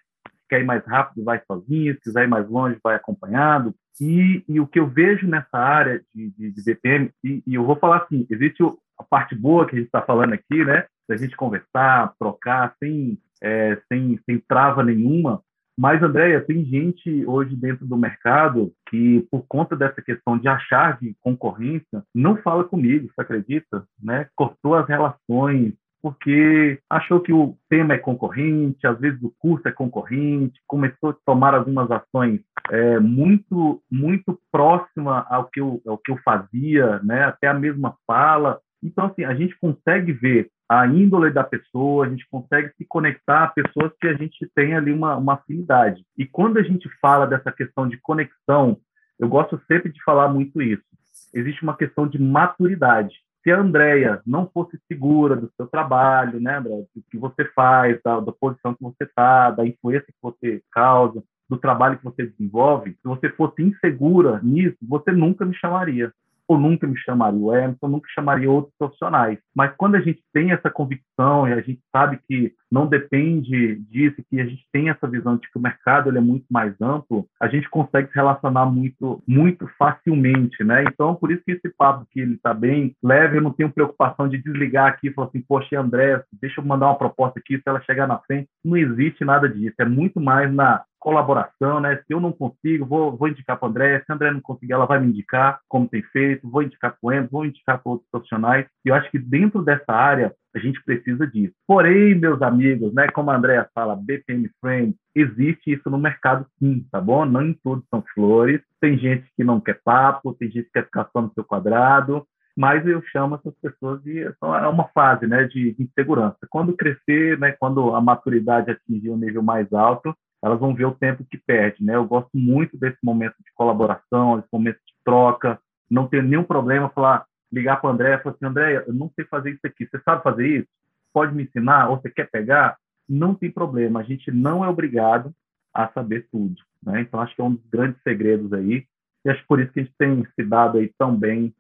Quer 0.55 0.61
ir 0.61 0.65
mais 0.65 0.85
rápido, 0.87 1.25
vai 1.25 1.43
sozinho, 1.47 1.95
se 1.95 2.01
quiser 2.01 2.25
ir 2.25 2.29
mais 2.29 2.49
longe, 2.49 2.79
vai 2.83 2.95
acompanhado. 2.95 3.75
E, 4.01 4.45
e 4.49 4.61
o 4.61 4.67
que 4.67 4.79
eu 4.79 4.87
vejo 4.87 5.27
nessa 5.27 5.59
área 5.59 6.01
de, 6.15 6.31
de, 6.31 6.51
de 6.53 6.65
BPM, 6.65 7.11
e, 7.25 7.43
e, 7.45 7.55
eu 7.55 7.65
vou 7.65 7.77
falar 7.77 7.99
assim, 7.99 8.27
existe 8.31 8.63
a 8.99 9.03
parte 9.03 9.35
boa 9.35 9.67
que 9.67 9.75
a 9.75 9.79
gente 9.79 9.87
está 9.87 10.03
falando 10.03 10.33
aqui, 10.33 10.65
né? 10.65 10.85
Da 11.09 11.17
gente 11.17 11.37
conversar, 11.37 12.15
trocar, 12.19 12.75
sem, 12.79 13.19
é, 13.43 13.81
sem, 13.89 14.19
sem 14.25 14.39
trava 14.49 14.83
nenhuma. 14.85 15.43
Mas, 15.77 16.01
Andréia, 16.03 16.41
tem 16.41 16.65
gente 16.65 17.27
hoje 17.27 17.57
dentro 17.57 17.85
do 17.85 17.97
mercado 17.97 18.73
que, 18.89 19.27
por 19.29 19.45
conta 19.49 19.75
dessa 19.75 20.01
questão 20.01 20.39
de 20.39 20.47
achar 20.47 20.99
de 21.01 21.17
concorrência, 21.21 22.05
não 22.15 22.37
fala 22.37 22.63
comigo, 22.63 23.09
você 23.09 23.21
acredita? 23.21 23.85
Né? 24.01 24.29
Cortou 24.37 24.77
as 24.77 24.87
relações, 24.87 25.75
porque 26.05 26.79
achou 26.91 27.19
que 27.19 27.33
o 27.33 27.57
tema 27.67 27.95
é 27.95 27.99
concorrente, 27.99 28.87
às 28.87 29.01
vezes 29.01 29.19
o 29.23 29.35
curso 29.39 29.67
é 29.67 29.73
concorrente, 29.73 30.61
começou 30.67 31.09
a 31.09 31.17
tomar 31.25 31.55
algumas 31.55 31.91
ações 31.91 32.43
é, 32.71 33.01
muito 33.01 33.83
muito 33.91 34.39
próxima 34.53 35.27
ao 35.31 35.47
que 35.47 35.63
eu, 35.63 35.81
ao 35.87 35.97
que 35.97 36.13
eu 36.13 36.19
fazia, 36.23 37.01
né? 37.03 37.25
até 37.25 37.47
a 37.47 37.55
mesma 37.55 37.97
fala. 38.07 38.61
Então, 38.83 39.07
assim, 39.07 39.25
a 39.25 39.35
gente 39.35 39.57
consegue 39.59 40.13
ver 40.13 40.51
a 40.69 40.87
índole 40.87 41.31
da 41.31 41.43
pessoa, 41.43 42.05
a 42.05 42.11
gente 42.11 42.29
consegue 42.31 42.71
se 42.77 42.85
conectar 42.87 43.45
a 43.45 43.49
pessoas 43.49 43.91
que 43.99 44.07
a 44.07 44.13
gente 44.13 44.47
tem 44.55 44.75
ali 44.75 44.93
uma, 44.93 45.17
uma 45.17 45.35
afinidade. 45.35 46.05
E 46.19 46.27
quando 46.27 46.59
a 46.59 46.63
gente 46.63 46.87
fala 47.01 47.27
dessa 47.27 47.51
questão 47.51 47.89
de 47.89 47.97
conexão, 48.03 48.77
eu 49.19 49.27
gosto 49.27 49.59
sempre 49.67 49.91
de 49.91 50.05
falar 50.05 50.29
muito 50.29 50.61
isso. 50.61 50.85
Existe 51.33 51.63
uma 51.63 51.75
questão 51.75 52.07
de 52.07 52.21
maturidade 52.21 53.24
se 53.45 53.53
a 53.53 53.61
Andrea 53.61 54.23
não 54.27 54.51
fosse 54.53 54.81
segura 54.89 55.37
do 55.37 55.53
seu 55.55 55.67
trabalho, 55.67 56.41
né, 56.41 56.57
André, 56.57 56.87
do 56.95 57.03
que 57.11 57.19
você 57.19 57.45
faz, 57.55 58.01
da, 58.03 58.19
da 58.19 58.33
posição 58.33 58.75
que 58.75 58.83
você 58.83 59.05
está, 59.05 59.51
da 59.51 59.67
influência 59.67 60.07
que 60.07 60.19
você 60.23 60.63
causa, 60.73 61.23
do 61.49 61.59
trabalho 61.59 61.99
que 61.99 62.05
você 62.05 62.27
desenvolve, 62.27 62.93
se 62.93 63.05
você 63.05 63.29
fosse 63.29 63.63
insegura 63.63 64.41
nisso, 64.43 64.79
você 64.83 65.13
nunca 65.13 65.45
me 65.45 65.55
chamaria 65.55 66.11
ou 66.49 66.59
nunca 66.59 66.87
me 66.87 66.97
chamaria 66.99 67.39
o 67.39 67.55
Emerson, 67.55 67.89
nunca 67.89 68.09
chamaria 68.15 68.51
outros 68.51 68.75
profissionais. 68.79 69.39
Mas 69.55 69.73
quando 69.77 69.97
a 69.97 70.01
gente 70.01 70.23
tem 70.33 70.53
essa 70.53 70.71
convicção 70.71 71.49
e 71.49 71.53
a 71.53 71.61
gente 71.61 71.81
sabe 71.91 72.19
que 72.29 72.53
não 72.71 72.87
depende 72.87 73.77
disso, 73.91 74.17
que 74.29 74.41
a 74.41 74.45
gente 74.45 74.67
tem 74.73 74.91
essa 74.91 75.07
visão 75.07 75.37
de 75.37 75.49
que 75.49 75.59
o 75.59 75.63
mercado 75.63 76.11
ele 76.11 76.19
é 76.19 76.21
muito 76.21 76.47
mais 76.51 76.75
amplo, 76.81 77.27
a 77.41 77.47
gente 77.47 77.69
consegue 77.71 78.09
se 78.09 78.15
relacionar 78.15 78.67
muito, 78.67 79.23
muito 79.27 79.69
facilmente, 79.79 80.63
né? 80.65 80.85
Então, 80.85 81.15
por 81.15 81.31
isso 81.31 81.43
que 81.45 81.53
esse 81.53 81.69
papo 81.77 82.07
que 82.11 82.21
ele 82.21 82.35
está 82.35 82.53
bem 82.53 82.95
leve, 83.03 83.39
eu 83.39 83.43
não 83.43 83.53
tenho 83.53 83.71
preocupação 83.71 84.29
de 84.29 84.39
desligar 84.39 84.89
aqui 84.89 85.09
e 85.09 85.13
falar 85.13 85.29
assim, 85.29 85.41
poxa, 85.41 85.81
André, 85.81 86.23
deixa 86.41 86.61
eu 86.61 86.65
mandar 86.65 86.87
uma 86.87 86.99
proposta 86.99 87.39
aqui, 87.39 87.57
se 87.57 87.63
ela 87.67 87.81
chegar 87.83 88.09
na 88.09 88.19
frente, 88.19 88.49
não 88.65 88.77
existe 88.77 89.25
nada 89.25 89.49
disso. 89.49 89.75
É 89.79 89.85
muito 89.85 90.21
mais 90.21 90.53
na 90.53 90.83
colaboração, 91.05 91.81
né? 91.81 91.97
Se 92.07 92.15
eu 92.15 92.19
não 92.19 92.33
consigo, 92.33 92.87
vou, 92.87 93.15
vou 93.15 93.29
indicar 93.29 93.59
para 93.59 93.69
André. 93.69 94.01
Se 94.01 94.11
André 94.11 94.31
não 94.33 94.41
conseguir, 94.41 94.73
ela 94.73 94.87
vai 94.87 94.99
me 94.99 95.09
indicar 95.09 95.61
como 95.69 95.87
tem 95.87 96.03
feito. 96.05 96.51
Vou 96.51 96.63
indicar 96.63 96.93
para 96.93 96.99
o 97.03 97.13
Enzo, 97.13 97.29
vou 97.31 97.45
indicar 97.45 97.83
para 97.83 97.93
outros 97.93 98.09
profissionais. 98.11 98.67
E 98.83 98.89
eu 98.89 98.95
acho 98.95 99.11
que 99.11 99.19
dentro 99.19 99.63
dessa 99.63 99.93
área, 99.93 100.35
a 100.57 100.59
gente 100.59 100.83
precisa 100.83 101.27
disso. 101.27 101.53
Porém, 101.67 102.15
meus 102.15 102.41
amigos, 102.41 102.95
né? 102.95 103.09
Como 103.09 103.31
a 103.31 103.37
Andrea 103.37 103.69
fala, 103.75 103.95
BPM 103.95 104.51
Friends, 104.61 104.97
existe 105.15 105.73
isso 105.73 105.91
no 105.91 105.99
mercado 105.99 106.47
sim, 106.59 106.87
tá 106.91 107.01
bom? 107.01 107.27
Não 107.27 107.43
em 107.43 107.53
tudo 107.63 107.85
são 107.91 108.03
flores. 108.15 108.63
Tem 108.81 108.97
gente 108.97 109.31
que 109.37 109.45
não 109.45 109.61
quer 109.61 109.81
papo, 109.85 110.33
tem 110.33 110.51
gente 110.51 110.65
que 110.67 110.73
quer 110.73 110.87
ficar 110.87 111.09
só 111.13 111.21
no 111.21 111.33
seu 111.35 111.45
quadrado 111.45 112.27
mas 112.57 112.87
eu 112.87 113.03
chamo 113.11 113.35
essas 113.35 113.53
pessoas 113.61 114.01
de 114.05 114.21
é 114.21 114.69
uma 114.69 114.87
fase 114.95 115.27
né 115.27 115.43
de 115.45 115.75
insegurança 115.77 116.39
quando 116.49 116.77
crescer 116.77 117.37
né 117.37 117.51
quando 117.51 117.93
a 117.95 118.01
maturidade 118.01 118.71
atingir 118.71 119.11
um 119.11 119.17
nível 119.17 119.43
mais 119.43 119.73
alto 119.73 120.17
elas 120.45 120.61
vão 120.61 120.75
ver 120.75 120.85
o 120.85 120.95
tempo 120.95 121.25
que 121.25 121.39
perde 121.39 121.83
né? 121.85 121.97
Eu 121.97 122.05
gosto 122.05 122.31
muito 122.35 122.77
desse 122.77 122.99
momento 123.03 123.37
de 123.39 123.53
colaboração 123.55 124.37
desse 124.37 124.49
momento 124.53 124.77
de 124.77 124.93
troca. 125.05 125.59
Não 125.91 126.07
ter 126.07 126.23
nenhum 126.23 126.45
problema 126.45 126.89
falar 126.91 127.25
ligar 127.53 127.81
para 127.81 127.91
o 127.91 127.93
André 127.93 128.19
falar 128.19 128.35
assim 128.35 128.47
André 128.47 128.85
eu 128.87 128.95
não 128.95 129.11
sei 129.15 129.25
fazer 129.25 129.51
isso 129.51 129.67
aqui. 129.67 129.87
Você 129.87 129.99
sabe 130.05 130.23
fazer 130.23 130.47
isso? 130.47 130.69
Pode 131.13 131.35
me 131.35 131.45
ensinar? 131.45 131.89
Ou 131.89 132.01
você 132.01 132.11
quer 132.11 132.31
pegar? 132.31 132.77
Não 133.09 133.35
tem 133.35 133.51
problema. 133.51 134.01
A 134.01 134.03
gente 134.03 134.31
não 134.31 134.65
é 134.65 134.69
obrigado 134.69 135.33
a 135.73 135.89
saber 135.89 136.29
tudo 136.31 136.55
né? 136.85 137.01
Então 137.01 137.21
acho 137.21 137.35
que 137.35 137.41
é 137.41 137.45
um 137.45 137.55
dos 137.55 137.67
grandes 137.67 138.01
segredos 138.03 138.53
aí. 138.53 138.87
E 139.25 139.31
acho 139.31 139.45
por 139.47 139.61
isso 139.61 139.73
que 139.73 139.81
a 139.81 139.83
gente 139.83 139.95
tem 139.97 140.25
se 140.35 140.45
dado 140.45 140.79
aí 140.79 140.93
tão 140.99 141.17
bem 141.17 141.55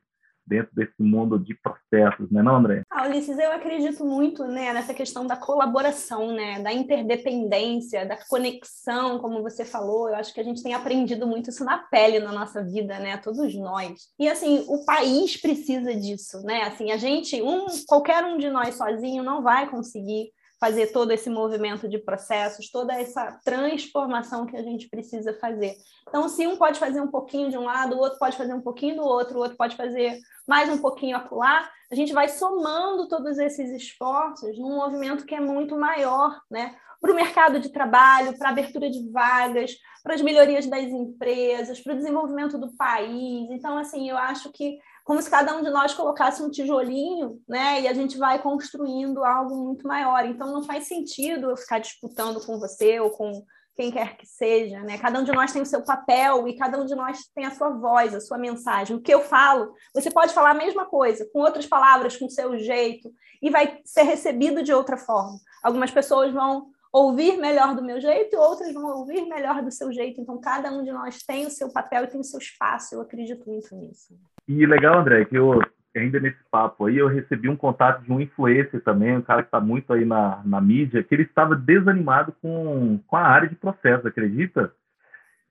dentro 0.46 0.74
desse 0.74 1.02
mundo 1.02 1.38
de 1.38 1.54
processos, 1.54 2.30
né, 2.30 2.42
não, 2.42 2.57
André? 2.57 2.83
Ah, 2.90 3.07
Ulisses, 3.07 3.38
eu 3.38 3.52
acredito 3.52 4.04
muito 4.04 4.44
né, 4.44 4.72
nessa 4.72 4.94
questão 4.94 5.26
da 5.26 5.37
colaboração, 5.37 6.33
né, 6.33 6.61
da 6.61 6.72
interdependência, 6.72 8.07
da 8.07 8.16
conexão, 8.28 9.18
como 9.18 9.42
você 9.42 9.64
falou. 9.64 10.09
Eu 10.09 10.16
acho 10.16 10.33
que 10.33 10.40
a 10.40 10.44
gente 10.44 10.62
tem 10.62 10.74
aprendido 10.74 11.26
muito 11.26 11.50
isso 11.50 11.64
na 11.64 11.78
pele 11.78 12.18
na 12.18 12.33
nossa 12.33 12.62
vida, 12.62 12.98
né, 12.98 13.16
todos 13.16 13.54
nós. 13.54 14.09
E 14.18 14.28
assim, 14.28 14.64
o 14.68 14.85
país 14.85 15.37
precisa 15.40 15.94
disso, 15.94 16.42
né? 16.42 16.62
Assim, 16.62 16.90
a 16.90 16.96
gente, 16.96 17.40
um, 17.42 17.66
qualquer 17.87 18.24
um 18.24 18.38
de 18.38 18.50
nós 18.50 18.74
sozinho 18.74 19.22
não 19.22 19.42
vai 19.42 19.68
conseguir 19.68 20.30
fazer 20.61 20.88
todo 20.88 21.11
esse 21.11 21.29
movimento 21.29 21.88
de 21.88 21.99
processos, 21.99 22.71
toda 22.71 22.95
essa 22.95 23.38
transformação 23.45 24.47
que 24.47 24.57
a 24.57 24.62
gente 24.62 24.88
precisa 24.88 25.35
fazer. 25.35 25.75
Então, 26.09 26.29
se 26.29 26.47
um 26.47 26.57
pode 26.57 26.79
fazer 26.79 27.01
um 27.01 27.11
pouquinho 27.11 27.51
de 27.51 27.59
um 27.59 27.64
lado, 27.64 27.97
o 27.97 27.99
outro 27.99 28.19
pode 28.19 28.37
fazer 28.37 28.55
um 28.55 28.61
pouquinho 28.61 28.97
do 28.97 29.03
outro, 29.03 29.38
o 29.38 29.43
outro 29.43 29.57
pode 29.57 29.77
fazer 29.77 30.19
mais 30.47 30.69
um 30.69 30.79
pouquinho 30.79 31.17
acolá, 31.17 31.69
a 31.90 31.95
gente 31.95 32.12
vai 32.12 32.29
somando 32.29 33.09
todos 33.09 33.38
esses 33.38 33.71
esforços 33.71 34.59
num 34.59 34.77
movimento 34.77 35.25
que 35.25 35.35
é 35.35 35.40
muito 35.40 35.77
maior, 35.77 36.40
né? 36.51 36.75
Para 37.01 37.12
o 37.12 37.14
mercado 37.14 37.61
de 37.61 37.69
trabalho, 37.71 38.37
para 38.38 38.49
a 38.49 38.53
abertura 38.53 38.90
de 38.90 39.11
vagas, 39.11 39.77
para 40.03 40.14
as 40.14 40.23
melhorias 40.23 40.67
das 40.67 40.85
empresas, 40.85 41.81
para 41.81 41.95
o 41.95 41.97
desenvolvimento 41.97 42.59
do 42.59 42.75
país. 42.77 43.51
Então, 43.51 43.77
assim, 43.79 44.09
eu 44.09 44.17
acho 44.17 44.51
que 44.53 44.79
como 45.05 45.21
se 45.21 45.29
cada 45.31 45.55
um 45.55 45.62
de 45.62 45.71
nós 45.71 45.93
colocasse 45.93 46.43
um 46.43 46.51
tijolinho, 46.51 47.38
né? 47.47 47.83
E 47.83 47.87
a 47.87 47.93
gente 47.93 48.17
vai 48.17 48.40
construindo 48.40 49.23
algo 49.23 49.55
muito 49.55 49.87
maior. 49.87 50.25
Então 50.25 50.51
não 50.51 50.64
faz 50.64 50.88
sentido 50.88 51.51
eu 51.51 51.57
ficar 51.57 51.79
disputando 51.79 52.45
com 52.45 52.59
você 52.59 52.99
ou 52.99 53.11
com 53.11 53.45
quem 53.77 53.90
quer 53.90 54.17
que 54.17 54.27
seja, 54.27 54.81
né? 54.81 54.97
Cada 54.97 55.19
um 55.19 55.25
de 55.25 55.33
nós 55.33 55.53
tem 55.53 55.61
o 55.61 55.67
seu 55.67 55.83
papel 55.83 56.49
e 56.49 56.57
cada 56.57 56.81
um 56.81 56.87
de 56.87 56.95
nós 56.95 57.19
tem 57.35 57.45
a 57.45 57.51
sua 57.51 57.71
voz, 57.71 58.14
a 58.14 58.21
sua 58.21 58.38
mensagem. 58.38 58.97
O 58.97 59.01
que 59.01 59.12
eu 59.12 59.21
falo, 59.21 59.75
você 59.93 60.11
pode 60.11 60.33
falar 60.33 60.53
a 60.53 60.55
mesma 60.55 60.87
coisa, 60.87 61.29
com 61.33 61.40
outras 61.40 61.67
palavras, 61.67 62.17
com 62.17 62.25
o 62.27 62.31
seu 62.31 62.57
jeito, 62.59 63.12
e 63.43 63.51
vai 63.51 63.81
ser 63.85 64.03
recebido 64.03 64.62
de 64.62 64.73
outra 64.73 64.97
forma. 64.97 65.38
Algumas 65.62 65.90
pessoas 65.90 66.33
vão 66.33 66.71
ouvir 66.94 67.37
melhor 67.38 67.74
do 67.74 67.83
meu 67.83 68.00
jeito 68.00 68.37
outras 68.37 68.72
vão 68.72 68.87
ouvir 68.98 69.26
melhor 69.26 69.61
do 69.62 69.70
seu 69.72 69.92
jeito. 69.92 70.20
Então, 70.20 70.40
cada 70.40 70.70
um 70.70 70.85
de 70.85 70.92
nós 70.92 71.18
tem 71.24 71.44
o 71.44 71.50
seu 71.50 71.72
papel 71.72 72.04
e 72.04 72.07
tem 72.07 72.20
o 72.20 72.24
seu 72.24 72.38
espaço. 72.38 72.94
Eu 72.94 73.00
acredito 73.00 73.50
muito 73.50 73.74
nisso. 73.74 74.14
E 74.46 74.64
legal, 74.64 75.00
André, 75.00 75.24
que 75.24 75.37
eu 75.37 75.61
ainda 75.96 76.20
nesse 76.20 76.38
papo 76.50 76.87
aí, 76.87 76.96
eu 76.98 77.09
recebi 77.09 77.48
um 77.48 77.57
contato 77.57 78.02
de 78.02 78.12
um 78.12 78.20
influencer 78.20 78.83
também, 78.83 79.16
um 79.16 79.22
cara 79.22 79.42
que 79.42 79.48
está 79.48 79.61
muito 79.61 79.92
aí 79.92 80.04
na, 80.04 80.42
na 80.44 80.61
mídia, 80.61 81.02
que 81.04 81.14
ele 81.14 81.22
estava 81.22 81.54
desanimado 81.54 82.33
com, 82.42 82.98
com 83.07 83.16
a 83.16 83.22
área 83.22 83.48
de 83.48 83.54
processo, 83.54 84.07
acredita? 84.07 84.72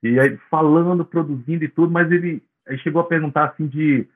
E 0.01 0.19
aí, 0.19 0.37
falando, 0.49 1.05
produzindo 1.05 1.63
e 1.63 1.69
tudo, 1.69 1.91
mas 1.91 2.11
ele 2.11 2.43
aí 2.67 2.77
chegou 2.79 3.01
a 3.01 3.07
perguntar 3.07 3.45
assim 3.49 3.67
de, 3.67 4.07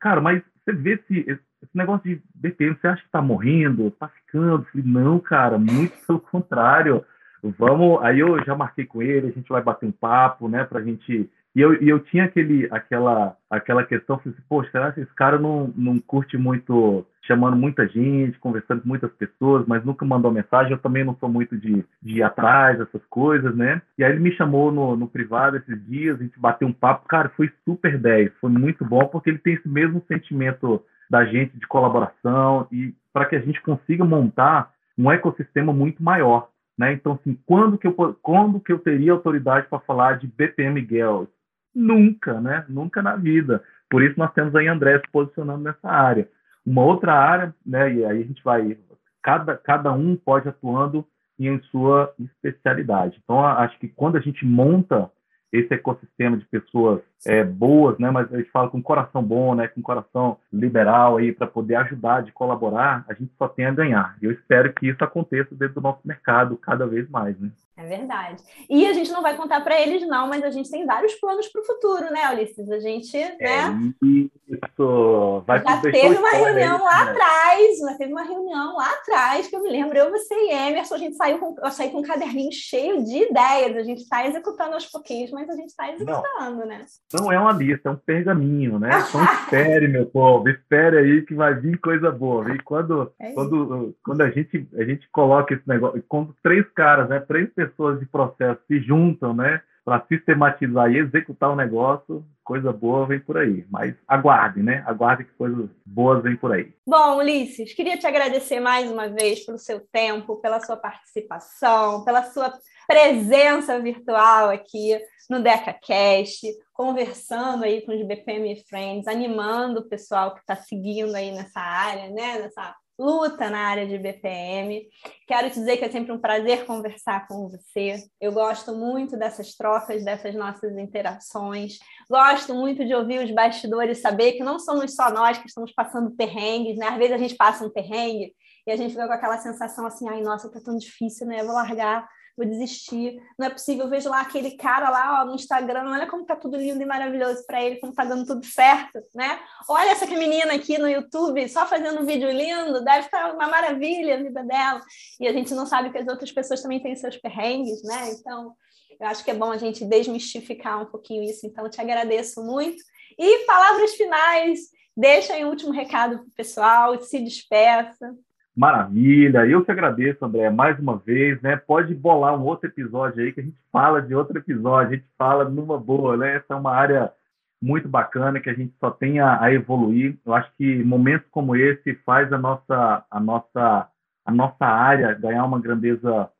cara, 0.00 0.20
mas 0.20 0.42
você 0.64 0.72
vê 0.72 0.94
esse, 0.94 1.40
esse 1.64 1.76
negócio 1.76 2.08
de 2.08 2.22
BPM, 2.34 2.76
você 2.76 2.86
acha 2.86 3.00
que 3.00 3.08
está 3.08 3.20
morrendo, 3.20 3.88
está 3.88 4.08
ficando? 4.08 4.64
Falei, 4.64 4.86
não, 4.86 5.18
cara, 5.18 5.58
muito 5.58 5.94
pelo 6.06 6.20
contrário. 6.20 7.04
Vamos, 7.42 8.02
aí 8.02 8.20
eu 8.20 8.42
já 8.44 8.54
marquei 8.54 8.86
com 8.86 9.02
ele, 9.02 9.28
a 9.28 9.32
gente 9.32 9.48
vai 9.48 9.62
bater 9.62 9.86
um 9.86 9.92
papo, 9.92 10.48
né, 10.48 10.64
para 10.64 10.78
a 10.78 10.82
gente 10.82 11.30
e 11.54 11.60
eu, 11.60 11.80
e 11.80 11.88
eu 11.88 12.00
tinha 12.00 12.24
aquele, 12.24 12.66
aquela, 12.68 13.36
aquela 13.48 13.84
questão, 13.84 14.18
falei 14.18 14.34
assim, 14.36 14.46
poxa, 14.48 14.70
será 14.72 14.90
que 14.90 15.00
esse 15.00 15.14
cara 15.14 15.38
não, 15.38 15.72
não 15.76 16.00
curte 16.00 16.36
muito, 16.36 17.06
chamando 17.22 17.56
muita 17.56 17.86
gente, 17.86 18.36
conversando 18.40 18.82
com 18.82 18.88
muitas 18.88 19.12
pessoas, 19.12 19.64
mas 19.64 19.84
nunca 19.84 20.04
mandou 20.04 20.32
mensagem, 20.32 20.72
eu 20.72 20.78
também 20.78 21.04
não 21.04 21.16
sou 21.20 21.28
muito 21.28 21.56
de, 21.56 21.84
de 22.02 22.16
ir 22.16 22.22
atrás, 22.24 22.80
essas 22.80 23.04
coisas, 23.08 23.54
né? 23.54 23.80
E 23.96 24.02
aí 24.02 24.10
ele 24.10 24.20
me 24.20 24.32
chamou 24.32 24.72
no, 24.72 24.96
no 24.96 25.06
privado 25.06 25.56
esses 25.56 25.86
dias, 25.86 26.18
a 26.18 26.24
gente 26.24 26.40
bateu 26.40 26.66
um 26.66 26.72
papo, 26.72 27.06
cara, 27.06 27.28
foi 27.36 27.48
super 27.64 27.98
10, 27.98 28.32
foi 28.40 28.50
muito 28.50 28.84
bom, 28.84 29.06
porque 29.06 29.30
ele 29.30 29.38
tem 29.38 29.54
esse 29.54 29.68
mesmo 29.68 30.02
sentimento 30.08 30.82
da 31.10 31.24
gente 31.24 31.58
de 31.58 31.66
colaboração 31.66 32.66
e 32.70 32.94
para 33.12 33.26
que 33.26 33.36
a 33.36 33.40
gente 33.40 33.60
consiga 33.62 34.04
montar 34.04 34.72
um 34.98 35.10
ecossistema 35.10 35.72
muito 35.72 36.02
maior. 36.02 36.48
Né? 36.76 36.92
Então, 36.92 37.12
assim, 37.12 37.38
quando 37.46 37.78
que 37.78 37.86
eu, 37.86 37.92
quando 38.20 38.60
que 38.60 38.72
eu 38.72 38.78
teria 38.78 39.12
autoridade 39.12 39.68
para 39.68 39.78
falar 39.80 40.18
de 40.18 40.26
BPM 40.26 40.80
Girls? 40.80 41.30
Nunca, 41.74 42.40
né? 42.40 42.64
Nunca 42.68 43.02
na 43.02 43.16
vida. 43.16 43.62
Por 43.90 44.02
isso 44.02 44.18
nós 44.18 44.32
temos 44.32 44.54
aí 44.54 44.66
André 44.68 44.98
se 44.98 45.10
posicionando 45.10 45.62
nessa 45.62 45.88
área. 45.88 46.28
Uma 46.64 46.82
outra 46.82 47.12
área, 47.12 47.54
né? 47.64 47.94
E 47.94 48.04
aí 48.04 48.22
a 48.22 48.26
gente 48.26 48.42
vai, 48.42 48.78
cada, 49.22 49.56
cada 49.56 49.92
um 49.92 50.16
pode 50.16 50.48
atuando 50.48 51.06
em 51.38 51.60
sua 51.70 52.12
especialidade. 52.18 53.20
Então, 53.22 53.44
acho 53.44 53.78
que 53.78 53.88
quando 53.88 54.16
a 54.16 54.20
gente 54.20 54.44
monta 54.44 55.10
esse 55.52 55.72
ecossistema 55.74 56.36
de 56.36 56.44
pessoas 56.46 57.00
é, 57.26 57.42
boas, 57.42 57.98
né? 57.98 58.10
Mas 58.10 58.32
a 58.32 58.36
gente 58.36 58.50
fala 58.50 58.68
com 58.68 58.82
coração 58.82 59.22
bom, 59.22 59.54
né? 59.54 59.68
Com 59.68 59.82
coração 59.82 60.38
liberal 60.52 61.16
aí 61.16 61.32
para 61.32 61.46
poder 61.46 61.76
ajudar, 61.76 62.22
de 62.22 62.32
colaborar, 62.32 63.04
a 63.08 63.14
gente 63.14 63.32
só 63.38 63.48
tem 63.48 63.66
a 63.66 63.72
ganhar. 63.72 64.16
E 64.20 64.26
eu 64.26 64.32
espero 64.32 64.72
que 64.72 64.88
isso 64.88 65.02
aconteça 65.02 65.54
dentro 65.54 65.76
do 65.76 65.80
nosso 65.80 66.00
mercado 66.04 66.56
cada 66.56 66.86
vez 66.86 67.08
mais, 67.08 67.38
né? 67.38 67.50
É 67.76 67.84
verdade. 67.84 68.40
E 68.70 68.86
a 68.86 68.92
gente 68.92 69.10
não 69.10 69.20
vai 69.20 69.36
contar 69.36 69.60
para 69.60 69.80
eles, 69.80 70.06
não, 70.06 70.28
mas 70.28 70.44
a 70.44 70.50
gente 70.50 70.70
tem 70.70 70.86
vários 70.86 71.14
planos 71.14 71.48
para 71.48 71.60
o 71.60 71.64
futuro, 71.64 72.08
né, 72.12 72.32
Ulisses? 72.32 72.70
A 72.70 72.78
gente, 72.78 73.16
é 73.16 73.36
né? 73.68 73.92
Isso. 74.00 75.42
Vai 75.44 75.60
já 75.60 75.80
teve 75.80 76.16
uma 76.16 76.30
reunião 76.30 76.76
aí, 76.76 76.82
lá 76.82 77.04
né? 77.04 77.10
atrás, 77.10 77.78
já 77.78 77.98
teve 77.98 78.12
uma 78.12 78.22
reunião 78.22 78.76
lá 78.76 78.92
atrás, 78.92 79.48
que 79.48 79.56
eu 79.56 79.60
me 79.60 79.70
lembro, 79.70 79.98
eu, 79.98 80.10
você 80.10 80.34
e 80.34 80.52
Emerson, 80.52 80.94
a 80.94 80.98
gente 80.98 81.16
saiu 81.16 81.38
com, 81.38 81.56
eu 81.60 81.70
saí 81.72 81.90
com 81.90 81.98
um 81.98 82.02
caderninho 82.02 82.52
cheio 82.52 83.02
de 83.02 83.24
ideias, 83.24 83.76
a 83.76 83.82
gente 83.82 84.02
está 84.02 84.24
executando 84.24 84.74
aos 84.74 84.86
pouquinhos, 84.86 85.32
mas 85.32 85.48
a 85.48 85.56
gente 85.56 85.70
está 85.70 85.90
executando, 85.90 86.58
não, 86.58 86.66
né? 86.66 86.84
Não 87.14 87.32
é 87.32 87.38
uma 87.38 87.52
lista, 87.52 87.88
é 87.88 87.92
um 87.92 87.96
pergaminho, 87.96 88.78
né? 88.78 88.90
Então 89.08 89.22
espere, 89.24 89.88
meu 89.88 90.06
povo, 90.06 90.48
espere 90.48 90.98
aí 90.98 91.22
que 91.22 91.34
vai 91.34 91.54
vir 91.54 91.78
coisa 91.78 92.10
boa. 92.10 92.52
E 92.52 92.58
quando, 92.60 93.12
é 93.20 93.32
quando, 93.32 93.94
quando 94.04 94.20
a, 94.22 94.30
gente, 94.30 94.68
a 94.76 94.84
gente 94.84 95.08
coloca 95.10 95.54
esse 95.54 95.68
negócio, 95.68 96.02
quando 96.08 96.34
três 96.42 96.66
caras, 96.74 97.08
né, 97.08 97.20
três 97.20 97.48
pessoas 97.52 98.00
de 98.00 98.06
processo 98.06 98.60
se 98.66 98.80
juntam, 98.80 99.34
né, 99.34 99.60
para 99.84 100.04
sistematizar 100.08 100.90
e 100.90 100.98
executar 100.98 101.50
o 101.50 101.56
negócio, 101.56 102.24
coisa 102.42 102.72
boa 102.72 103.06
vem 103.06 103.20
por 103.20 103.36
aí. 103.36 103.66
Mas 103.70 103.94
aguarde, 104.08 104.62
né? 104.62 104.82
Aguarde 104.86 105.24
que 105.24 105.32
coisas 105.32 105.68
boas 105.84 106.22
vêm 106.22 106.36
por 106.36 106.52
aí. 106.52 106.72
Bom, 106.86 107.18
Ulisses, 107.18 107.74
queria 107.74 107.98
te 107.98 108.06
agradecer 108.06 108.60
mais 108.60 108.90
uma 108.90 109.08
vez 109.08 109.44
pelo 109.44 109.58
seu 109.58 109.80
tempo, 109.80 110.36
pela 110.36 110.60
sua 110.60 110.76
participação, 110.76 112.04
pela 112.04 112.22
sua 112.22 112.52
presença 112.86 113.78
virtual 113.78 114.50
aqui 114.50 114.98
no 115.28 115.42
DecaCast, 115.42 116.46
conversando 116.72 117.64
aí 117.64 117.82
com 117.82 117.92
os 117.92 118.06
BPM 118.06 118.62
Friends, 118.68 119.06
animando 119.06 119.80
o 119.80 119.88
pessoal 119.88 120.34
que 120.34 120.40
está 120.40 120.56
seguindo 120.56 121.14
aí 121.14 121.32
nessa 121.32 121.60
área, 121.60 122.10
né? 122.10 122.40
Nessa 122.40 122.74
luta 122.98 123.50
na 123.50 123.58
área 123.58 123.86
de 123.86 123.98
BPM. 123.98 124.86
Quero 125.26 125.50
te 125.50 125.54
dizer 125.54 125.76
que 125.76 125.84
é 125.84 125.90
sempre 125.90 126.12
um 126.12 126.18
prazer 126.18 126.64
conversar 126.64 127.26
com 127.26 127.48
você. 127.48 127.96
Eu 128.20 128.32
gosto 128.32 128.74
muito 128.74 129.16
dessas 129.16 129.54
trocas, 129.54 130.04
dessas 130.04 130.34
nossas 130.34 130.76
interações. 130.76 131.78
Gosto 132.08 132.54
muito 132.54 132.84
de 132.84 132.94
ouvir 132.94 133.24
os 133.24 133.30
bastidores, 133.30 134.00
saber 134.00 134.32
que 134.32 134.44
não 134.44 134.58
somos 134.58 134.94
só 134.94 135.10
nós 135.10 135.38
que 135.38 135.48
estamos 135.48 135.72
passando 135.72 136.14
perrengues, 136.14 136.76
né? 136.76 136.88
Às 136.88 136.96
vezes 136.96 137.12
a 137.12 137.18
gente 137.18 137.36
passa 137.36 137.64
um 137.64 137.70
perrengue 137.70 138.34
e 138.66 138.70
a 138.70 138.76
gente 138.76 138.92
fica 138.92 139.06
com 139.06 139.12
aquela 139.12 139.38
sensação 139.38 139.86
assim, 139.86 140.08
ai, 140.08 140.22
nossa, 140.22 140.50
tá 140.50 140.60
tão 140.60 140.76
difícil, 140.76 141.26
né? 141.26 141.40
Eu 141.40 141.46
vou 141.46 141.54
largar, 141.54 142.08
vou 142.36 142.46
desistir. 142.46 143.22
Não 143.38 143.46
é 143.46 143.50
possível, 143.50 143.84
eu 143.84 143.90
vejo 143.90 144.08
lá 144.08 144.20
aquele 144.20 144.52
cara 144.52 144.90
lá 144.90 145.22
ó, 145.22 145.26
no 145.26 145.34
Instagram, 145.34 145.90
olha 145.90 146.06
como 146.06 146.24
tá 146.24 146.36
tudo 146.36 146.56
lindo 146.56 146.82
e 146.82 146.86
maravilhoso 146.86 147.44
para 147.46 147.62
ele, 147.62 147.76
como 147.76 147.94
tá 147.94 148.04
dando 148.04 148.26
tudo 148.26 148.44
certo, 148.44 149.00
né? 149.14 149.40
Olha 149.68 149.90
essa 149.90 150.06
menina 150.06 150.54
aqui 150.54 150.78
no 150.78 150.88
YouTube, 150.88 151.48
só 151.48 151.66
fazendo 151.66 152.00
um 152.00 152.06
vídeo 152.06 152.30
lindo, 152.30 152.84
deve 152.84 153.06
estar 153.06 153.28
tá 153.28 153.32
uma 153.32 153.48
maravilha 153.48 154.14
a 154.16 154.22
vida 154.22 154.42
dela. 154.42 154.80
E 155.20 155.28
a 155.28 155.32
gente 155.32 155.54
não 155.54 155.66
sabe 155.66 155.90
que 155.90 155.98
as 155.98 156.08
outras 156.08 156.32
pessoas 156.32 156.62
também 156.62 156.80
têm 156.80 156.96
seus 156.96 157.16
perrengues, 157.16 157.82
né? 157.82 158.10
Então, 158.12 158.54
eu 159.00 159.06
acho 159.06 159.24
que 159.24 159.30
é 159.30 159.34
bom 159.34 159.50
a 159.50 159.58
gente 159.58 159.84
desmistificar 159.84 160.82
um 160.82 160.86
pouquinho 160.86 161.22
isso. 161.22 161.46
Então, 161.46 161.68
te 161.68 161.80
agradeço 161.80 162.42
muito. 162.42 162.82
E 163.18 163.44
palavras 163.46 163.94
finais, 163.94 164.60
deixa 164.96 165.34
aí 165.34 165.44
um 165.44 165.50
último 165.50 165.72
recado 165.72 166.16
para 166.16 166.26
o 166.26 166.30
pessoal, 166.30 167.00
se 167.00 167.20
despeça. 167.20 168.14
Maravilha, 168.56 169.44
eu 169.46 169.64
que 169.64 169.72
agradeço, 169.72 170.24
André, 170.24 170.48
mais 170.48 170.78
uma 170.78 170.96
vez, 170.96 171.40
né? 171.42 171.56
Pode 171.56 171.92
bolar 171.92 172.38
um 172.38 172.44
outro 172.44 172.68
episódio 172.68 173.24
aí 173.24 173.32
que 173.32 173.40
a 173.40 173.42
gente 173.42 173.58
fala 173.72 174.00
de 174.00 174.14
outro 174.14 174.38
episódio, 174.38 174.92
a 174.92 174.96
gente 174.96 175.08
fala 175.18 175.44
numa 175.48 175.76
boa, 175.76 176.16
né? 176.16 176.36
Essa 176.36 176.54
é 176.54 176.56
uma 176.56 176.70
área 176.70 177.12
muito 177.60 177.88
bacana 177.88 178.38
que 178.38 178.48
a 178.48 178.54
gente 178.54 178.72
só 178.78 178.92
tem 178.92 179.18
a, 179.18 179.42
a 179.42 179.52
evoluir. 179.52 180.16
Eu 180.24 180.34
acho 180.34 180.48
que 180.56 180.84
momentos 180.84 181.26
como 181.32 181.56
esse 181.56 181.94
faz 182.06 182.32
a 182.32 182.38
nossa 182.38 183.04
a 183.10 183.18
nossa 183.18 183.88
a 184.24 184.32
nossa 184.32 184.64
área 184.64 185.14
ganhar 185.14 185.44
uma 185.44 185.60
grandeza 185.60 186.30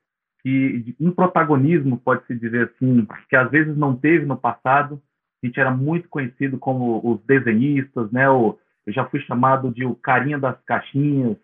que 0.41 0.95
um 1.01 1.11
protagonismo 1.11 1.99
pode 1.99 2.25
se 2.27 2.35
dizer 2.37 2.71
assim 2.71 3.09
que 3.29 3.35
às 3.35 3.51
vezes 3.51 3.77
não 3.77 3.97
teve 3.97 4.25
no 4.25 4.37
passado. 4.37 5.03
A 5.43 5.47
gente 5.47 5.59
era 5.59 5.71
muito 5.71 6.09
conhecido 6.09 6.59
como 6.59 7.01
os 7.05 7.21
desenhistas, 7.25 8.11
né? 8.13 8.31
O, 8.31 8.57
eu 8.87 8.93
já 8.93 9.05
fui 9.07 9.21
chamado 9.21 9.73
de 9.73 9.85
o 9.85 9.97
carinha 9.97 10.39
das 10.39 10.61
caixinhas, 10.65 11.37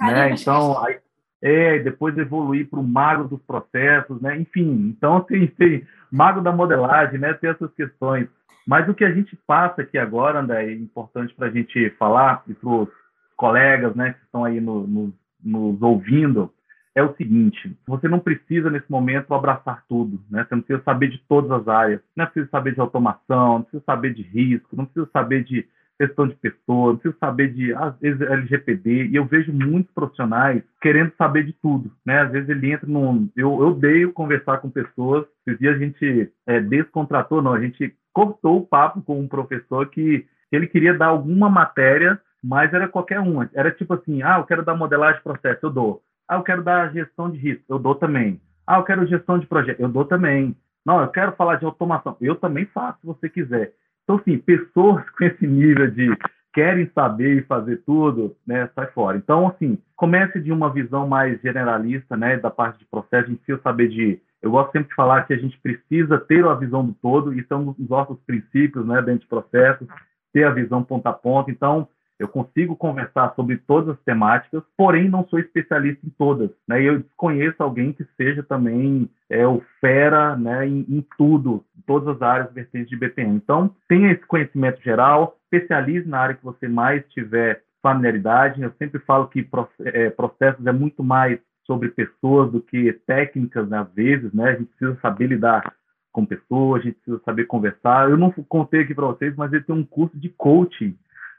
né? 0.00 0.30
Então, 0.30 0.84
aí, 0.84 0.98
é, 1.40 1.78
depois 1.78 2.16
evoluir 2.18 2.68
para 2.68 2.80
o 2.80 2.86
mago 2.86 3.24
dos 3.24 3.40
processos, 3.42 4.20
né? 4.20 4.36
Enfim, 4.38 4.94
então 4.96 5.20
tem, 5.28 5.46
tem 5.46 5.86
mago 6.10 6.40
da 6.40 6.52
modelagem, 6.52 7.18
né? 7.18 7.32
Tem 7.34 7.50
essas 7.50 7.72
questões. 7.74 8.28
Mas 8.66 8.88
o 8.88 8.94
que 8.94 9.04
a 9.04 9.12
gente 9.12 9.34
passa 9.46 9.82
aqui 9.82 9.96
agora, 9.96 10.40
André, 10.40 10.66
é 10.66 10.74
importante 10.74 11.34
para 11.34 11.46
a 11.46 11.50
gente 11.50 11.88
falar 11.98 12.42
e 12.46 12.54
para 12.54 12.68
os 12.68 12.88
colegas, 13.34 13.94
né, 13.94 14.12
que 14.12 14.24
estão 14.24 14.44
aí 14.44 14.60
no, 14.60 14.86
no, 14.86 15.14
nos 15.42 15.80
ouvindo, 15.80 16.52
é 16.94 17.02
o 17.02 17.14
seguinte: 17.14 17.74
você 17.86 18.08
não 18.08 18.18
precisa 18.18 18.68
nesse 18.68 18.90
momento 18.90 19.32
abraçar 19.32 19.84
tudo, 19.88 20.20
né? 20.28 20.44
Você 20.44 20.54
não 20.54 20.62
precisa 20.62 20.84
saber 20.84 21.08
de 21.08 21.18
todas 21.28 21.50
as 21.50 21.68
áreas, 21.68 22.00
não 22.14 22.26
precisa 22.26 22.50
saber 22.50 22.74
de 22.74 22.80
automação, 22.80 23.54
não 23.54 23.62
precisa 23.62 23.84
saber 23.86 24.12
de 24.12 24.22
risco, 24.22 24.76
não 24.76 24.84
precisa 24.84 25.08
saber 25.12 25.44
de 25.44 25.66
gestão 26.00 26.28
de 26.28 26.34
pessoas, 26.36 26.98
preciso 26.98 27.18
saber 27.18 27.52
de, 27.52 27.74
às 27.74 27.98
vezes, 27.98 28.20
LGPD, 28.20 29.06
e 29.08 29.16
eu 29.16 29.24
vejo 29.24 29.52
muitos 29.52 29.92
profissionais 29.92 30.62
querendo 30.80 31.12
saber 31.18 31.44
de 31.44 31.52
tudo, 31.54 31.90
né? 32.06 32.20
Às 32.20 32.30
vezes 32.30 32.48
ele 32.48 32.72
entra 32.72 32.88
num... 32.88 33.28
Eu, 33.36 33.52
odeio 33.52 34.12
conversar 34.12 34.58
com 34.58 34.70
pessoas, 34.70 35.26
esses 35.46 35.58
dias 35.58 35.74
a 35.74 35.78
gente 35.78 36.32
é, 36.46 36.60
descontratou, 36.60 37.42
não, 37.42 37.52
a 37.52 37.60
gente 37.60 37.94
cortou 38.12 38.58
o 38.58 38.66
papo 38.66 39.02
com 39.02 39.18
um 39.18 39.28
professor 39.28 39.88
que 39.88 40.26
ele 40.50 40.66
queria 40.66 40.94
dar 40.94 41.06
alguma 41.06 41.50
matéria, 41.50 42.20
mas 42.42 42.72
era 42.72 42.88
qualquer 42.88 43.20
uma. 43.20 43.50
Era 43.52 43.70
tipo 43.70 43.94
assim, 43.94 44.22
ah, 44.22 44.38
eu 44.38 44.44
quero 44.44 44.64
dar 44.64 44.74
modelagem 44.76 45.18
de 45.18 45.24
processo, 45.24 45.66
eu 45.66 45.70
dou. 45.70 46.02
Ah, 46.28 46.36
eu 46.36 46.42
quero 46.42 46.62
dar 46.62 46.92
gestão 46.92 47.30
de 47.30 47.38
risco, 47.38 47.64
eu 47.68 47.78
dou 47.78 47.94
também. 47.94 48.40
Ah, 48.66 48.78
eu 48.78 48.84
quero 48.84 49.06
gestão 49.06 49.38
de 49.38 49.46
projeto, 49.46 49.80
eu 49.80 49.88
dou 49.88 50.04
também. 50.04 50.56
Não, 50.84 51.00
eu 51.00 51.08
quero 51.08 51.32
falar 51.32 51.56
de 51.56 51.64
automação, 51.64 52.16
eu 52.20 52.36
também 52.36 52.66
faço, 52.66 53.00
se 53.00 53.06
você 53.06 53.28
quiser. 53.28 53.72
Então, 54.08 54.16
assim, 54.16 54.38
pessoas 54.38 55.04
com 55.10 55.22
esse 55.22 55.46
nível 55.46 55.90
de 55.90 56.08
querem 56.54 56.90
saber 56.94 57.36
e 57.36 57.42
fazer 57.42 57.82
tudo, 57.84 58.34
né, 58.46 58.66
sai 58.74 58.86
fora. 58.86 59.18
Então, 59.18 59.46
assim, 59.46 59.76
comece 59.94 60.40
de 60.40 60.50
uma 60.50 60.72
visão 60.72 61.06
mais 61.06 61.38
generalista, 61.42 62.16
né, 62.16 62.38
da 62.38 62.50
parte 62.50 62.78
de 62.78 62.86
processo, 62.86 63.26
a 63.26 63.28
gente 63.28 63.40
precisa 63.40 63.60
saber 63.62 63.88
de... 63.88 64.18
Eu 64.40 64.50
gosto 64.50 64.72
sempre 64.72 64.88
de 64.88 64.94
falar 64.94 65.24
que 65.24 65.34
a 65.34 65.38
gente 65.38 65.60
precisa 65.60 66.18
ter 66.18 66.42
a 66.42 66.54
visão 66.54 66.86
do 66.86 66.94
todo, 66.94 67.34
e 67.34 67.44
são 67.44 67.76
os 67.78 67.88
nossos 67.90 68.18
princípios, 68.26 68.86
né, 68.86 69.02
dentro 69.02 69.20
de 69.20 69.26
processos, 69.26 69.86
ter 70.32 70.44
a 70.44 70.50
visão 70.50 70.82
ponta 70.82 71.10
a 71.10 71.12
ponta. 71.12 71.50
Então, 71.50 71.86
eu 72.18 72.26
consigo 72.26 72.74
conversar 72.74 73.34
sobre 73.36 73.58
todas 73.58 73.90
as 73.90 74.02
temáticas, 74.04 74.62
porém 74.76 75.08
não 75.08 75.26
sou 75.28 75.38
especialista 75.38 76.04
em 76.04 76.10
todas. 76.10 76.50
Né? 76.66 76.82
Eu 76.82 76.98
desconheço 76.98 77.62
alguém 77.62 77.92
que 77.92 78.04
seja 78.16 78.42
também 78.42 79.08
é, 79.30 79.46
o 79.46 79.62
fera 79.80 80.34
né, 80.34 80.66
em, 80.66 80.84
em 80.88 81.06
tudo, 81.16 81.64
todas 81.88 82.16
as 82.16 82.22
áreas 82.22 82.52
vertentes 82.52 82.88
de 82.88 82.96
BPM. 82.96 83.34
Então, 83.34 83.74
tenha 83.88 84.12
esse 84.12 84.24
conhecimento 84.26 84.80
geral, 84.80 85.36
especialize 85.44 86.06
na 86.06 86.20
área 86.20 86.34
que 86.36 86.44
você 86.44 86.68
mais 86.68 87.02
tiver 87.08 87.62
familiaridade. 87.82 88.62
Eu 88.62 88.72
sempre 88.78 89.00
falo 89.00 89.26
que 89.26 89.48
é, 89.86 90.10
processos 90.10 90.64
é 90.64 90.72
muito 90.72 91.02
mais 91.02 91.40
sobre 91.66 91.88
pessoas 91.88 92.52
do 92.52 92.60
que 92.60 92.92
técnicas, 93.06 93.68
né, 93.68 93.78
às 93.78 93.92
vezes, 93.92 94.32
né? 94.32 94.50
A 94.50 94.56
gente 94.56 94.70
precisa 94.76 94.98
saber 95.00 95.26
lidar 95.26 95.74
com 96.12 96.24
pessoas, 96.24 96.80
a 96.80 96.84
gente 96.84 96.96
precisa 96.96 97.20
saber 97.24 97.44
conversar. 97.44 98.08
Eu 98.08 98.16
não 98.16 98.30
contei 98.30 98.82
aqui 98.82 98.94
para 98.94 99.06
vocês, 99.06 99.34
mas 99.36 99.52
eu 99.52 99.64
tenho 99.64 99.78
um 99.78 99.84
curso 99.84 100.16
de 100.18 100.28
coaching 100.30 100.96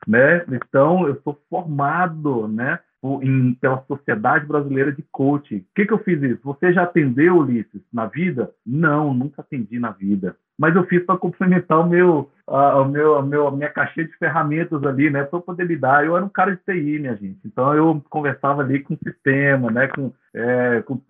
né? 0.08 0.46
Então, 0.52 1.08
eu 1.08 1.20
sou 1.24 1.40
formado, 1.50 2.48
né? 2.48 2.80
Em, 3.02 3.54
pela 3.56 3.82
Sociedade 3.88 4.46
Brasileira 4.46 4.92
de 4.92 5.04
Coaching. 5.12 5.58
O 5.58 5.66
que, 5.74 5.86
que 5.86 5.94
eu 5.94 6.00
fiz 6.00 6.22
isso? 6.22 6.42
Você 6.44 6.74
já 6.74 6.84
atendeu, 6.84 7.38
Ulisses, 7.38 7.82
na 7.94 8.06
vida? 8.06 8.52
Não, 8.66 9.14
nunca 9.14 9.42
atendi 9.42 9.80
na 9.80 9.92
vida. 9.92 10.36
Mas 10.60 10.76
eu 10.76 10.84
fiz 10.84 11.06
para 11.06 11.18
complementar 11.18 11.80
o 11.80 11.88
meu, 11.88 12.30
a, 12.46 12.82
o 12.82 12.86
meu, 12.90 13.16
a, 13.16 13.24
meu, 13.24 13.48
a 13.48 13.52
minha 13.52 13.70
caixinha 13.70 14.06
de 14.06 14.18
ferramentas 14.18 14.84
ali, 14.84 15.10
né? 15.10 15.24
Para 15.24 15.40
poder 15.40 15.66
lidar. 15.66 16.06
Eu 16.06 16.18
era 16.18 16.26
um 16.26 16.30
cara 16.30 16.54
de 16.54 16.62
TI, 16.64 17.00
minha 17.00 17.16
gente. 17.16 17.40
Então 17.46 17.74
eu 17.74 18.04
conversava 18.10 18.62
ali 18.62 18.80
com 18.80 18.94
o 18.94 19.00
sistema, 19.02 19.72
né? 19.72 19.88
Com, 19.88 20.12
é, 20.34 20.82
com, 20.82 21.02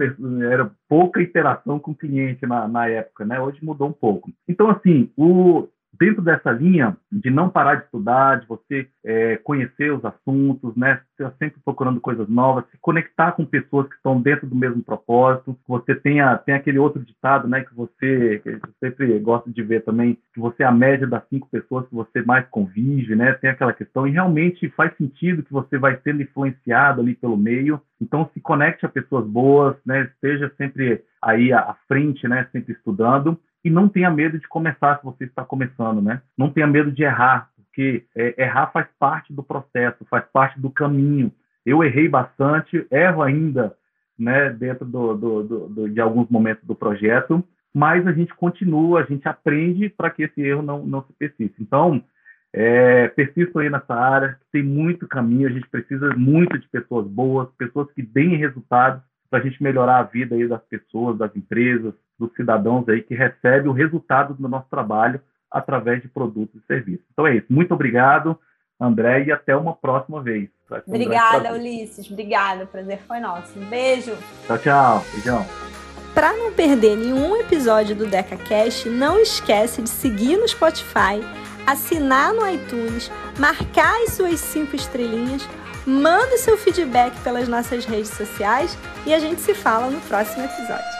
era 0.43 0.69
pouca 0.87 1.19
interação 1.19 1.79
com 1.79 1.91
o 1.91 1.95
cliente 1.95 2.45
na, 2.45 2.67
na 2.67 2.87
época, 2.87 3.25
né? 3.25 3.41
Hoje 3.41 3.57
mudou 3.65 3.87
um 3.87 3.93
pouco. 3.93 4.29
Então, 4.47 4.69
assim, 4.69 5.11
o, 5.17 5.67
dentro 5.97 6.21
dessa 6.21 6.51
linha 6.51 6.95
de 7.11 7.29
não 7.29 7.49
parar 7.49 7.75
de 7.75 7.85
estudar, 7.85 8.39
de 8.39 8.47
você 8.47 8.87
é, 9.03 9.37
conhecer 9.37 9.91
os 9.91 10.03
assuntos, 10.05 10.75
né, 10.75 11.01
Você 11.17 11.31
sempre 11.37 11.59
procurando 11.63 11.99
coisas 11.99 12.27
novas, 12.29 12.65
se 12.71 12.77
conectar 12.79 13.31
com 13.33 13.45
pessoas 13.45 13.87
que 13.87 13.95
estão 13.95 14.21
dentro 14.21 14.47
do 14.47 14.55
mesmo 14.55 14.83
propósito, 14.83 15.57
você 15.67 15.95
tenha 15.95 16.37
tem 16.37 16.55
aquele 16.55 16.79
outro 16.79 17.03
ditado, 17.03 17.47
né, 17.47 17.61
que 17.61 17.75
você 17.75 18.39
que 18.43 18.49
eu 18.49 18.59
sempre 18.79 19.19
gosto 19.19 19.51
de 19.51 19.61
ver 19.63 19.83
também, 19.83 20.17
que 20.33 20.39
você 20.39 20.63
é 20.63 20.65
a 20.65 20.71
média 20.71 21.07
das 21.07 21.27
cinco 21.29 21.47
pessoas 21.49 21.87
que 21.87 21.95
você 21.95 22.21
mais 22.21 22.47
convive, 22.49 23.15
né, 23.15 23.33
tem 23.33 23.49
aquela 23.49 23.73
questão 23.73 24.07
e 24.07 24.11
realmente 24.11 24.69
faz 24.69 24.95
sentido 24.97 25.43
que 25.43 25.51
você 25.51 25.77
vai 25.77 25.99
sendo 26.03 26.21
influenciado 26.21 27.01
ali 27.01 27.15
pelo 27.15 27.37
meio, 27.37 27.81
então 28.01 28.29
se 28.33 28.39
conecte 28.39 28.85
a 28.85 28.89
pessoas 28.89 29.25
boas, 29.25 29.75
né, 29.85 30.03
esteja 30.03 30.51
sempre 30.57 31.03
aí 31.21 31.51
à 31.51 31.75
frente, 31.87 32.27
né, 32.27 32.47
sempre 32.51 32.73
estudando 32.73 33.37
e 33.63 33.69
não 33.69 33.89
tenha 33.89 34.09
medo 34.09 34.39
de 34.39 34.47
começar 34.47 34.97
se 34.97 35.05
você 35.05 35.25
está 35.25 35.43
começando, 35.43 36.01
né? 36.01 36.21
Não 36.37 36.49
tenha 36.49 36.67
medo 36.67 36.91
de 36.91 37.03
errar, 37.03 37.49
porque 37.55 38.05
é, 38.15 38.43
errar 38.43 38.67
faz 38.71 38.87
parte 38.97 39.33
do 39.33 39.43
processo, 39.43 40.05
faz 40.09 40.25
parte 40.31 40.59
do 40.59 40.69
caminho. 40.69 41.31
Eu 41.65 41.83
errei 41.83 42.07
bastante, 42.07 42.85
erro 42.89 43.21
ainda, 43.21 43.75
né, 44.17 44.49
dentro 44.49 44.85
do, 44.85 45.15
do, 45.15 45.43
do, 45.43 45.89
de 45.89 46.01
alguns 46.01 46.29
momentos 46.29 46.63
do 46.65 46.75
projeto, 46.75 47.43
mas 47.73 48.05
a 48.07 48.11
gente 48.11 48.33
continua, 48.33 49.01
a 49.01 49.05
gente 49.05 49.27
aprende 49.27 49.89
para 49.89 50.09
que 50.09 50.23
esse 50.23 50.41
erro 50.41 50.61
não, 50.61 50.85
não 50.85 51.03
se 51.03 51.13
persista. 51.13 51.61
Então, 51.61 52.03
é, 52.51 53.07
persisto 53.09 53.59
aí 53.59 53.69
nessa 53.69 53.93
área, 53.93 54.37
tem 54.51 54.63
muito 54.63 55.07
caminho, 55.07 55.47
a 55.47 55.51
gente 55.51 55.69
precisa 55.69 56.13
muito 56.15 56.57
de 56.57 56.67
pessoas 56.67 57.07
boas, 57.07 57.47
pessoas 57.57 57.91
que 57.91 58.01
deem 58.01 58.35
resultados 58.35 59.01
para 59.29 59.39
a 59.39 59.41
gente 59.41 59.61
melhorar 59.61 59.99
a 59.99 60.03
vida 60.03 60.35
aí 60.35 60.47
das 60.47 60.63
pessoas, 60.63 61.17
das 61.17 61.35
empresas, 61.35 61.93
dos 62.19 62.33
cidadãos 62.35 62.87
aí 62.89 63.01
que 63.01 63.15
recebem 63.15 63.69
o 63.69 63.73
resultado 63.73 64.33
do 64.33 64.47
nosso 64.47 64.67
trabalho 64.69 65.21
através 65.49 66.01
de 66.01 66.07
produtos 66.07 66.61
e 66.61 66.65
serviços. 66.67 67.05
Então 67.11 67.25
é 67.25 67.37
isso. 67.37 67.47
Muito 67.49 67.73
obrigado, 67.73 68.37
André, 68.79 69.23
e 69.23 69.31
até 69.31 69.55
uma 69.55 69.73
próxima 69.73 70.21
vez. 70.21 70.49
Obrigada, 70.85 71.53
Ulisses. 71.53 72.09
Obrigada. 72.11 72.65
O 72.65 72.67
prazer 72.67 72.99
foi 73.07 73.19
nosso. 73.19 73.57
Um 73.57 73.65
beijo. 73.65 74.15
Tchau, 74.45 74.57
tchau. 74.59 75.03
Beijão. 75.13 75.45
Para 76.13 76.33
não 76.33 76.51
perder 76.51 76.97
nenhum 76.97 77.35
episódio 77.37 77.95
do 77.95 78.05
DecaCast, 78.05 78.89
não 78.89 79.19
esquece 79.19 79.81
de 79.81 79.89
seguir 79.89 80.37
no 80.37 80.47
Spotify, 80.47 81.23
assinar 81.65 82.33
no 82.33 82.47
iTunes, 82.49 83.11
marcar 83.39 83.95
as 84.03 84.13
suas 84.13 84.39
cinco 84.39 84.75
estrelinhas, 84.75 85.47
manda 85.85 86.37
seu 86.37 86.57
feedback 86.57 87.17
pelas 87.23 87.47
nossas 87.47 87.85
redes 87.85 88.09
sociais 88.09 88.77
e 89.05 89.13
a 89.13 89.19
gente 89.19 89.39
se 89.39 89.53
fala 89.53 89.89
no 89.89 90.01
próximo 90.01 90.43
episódio. 90.43 90.98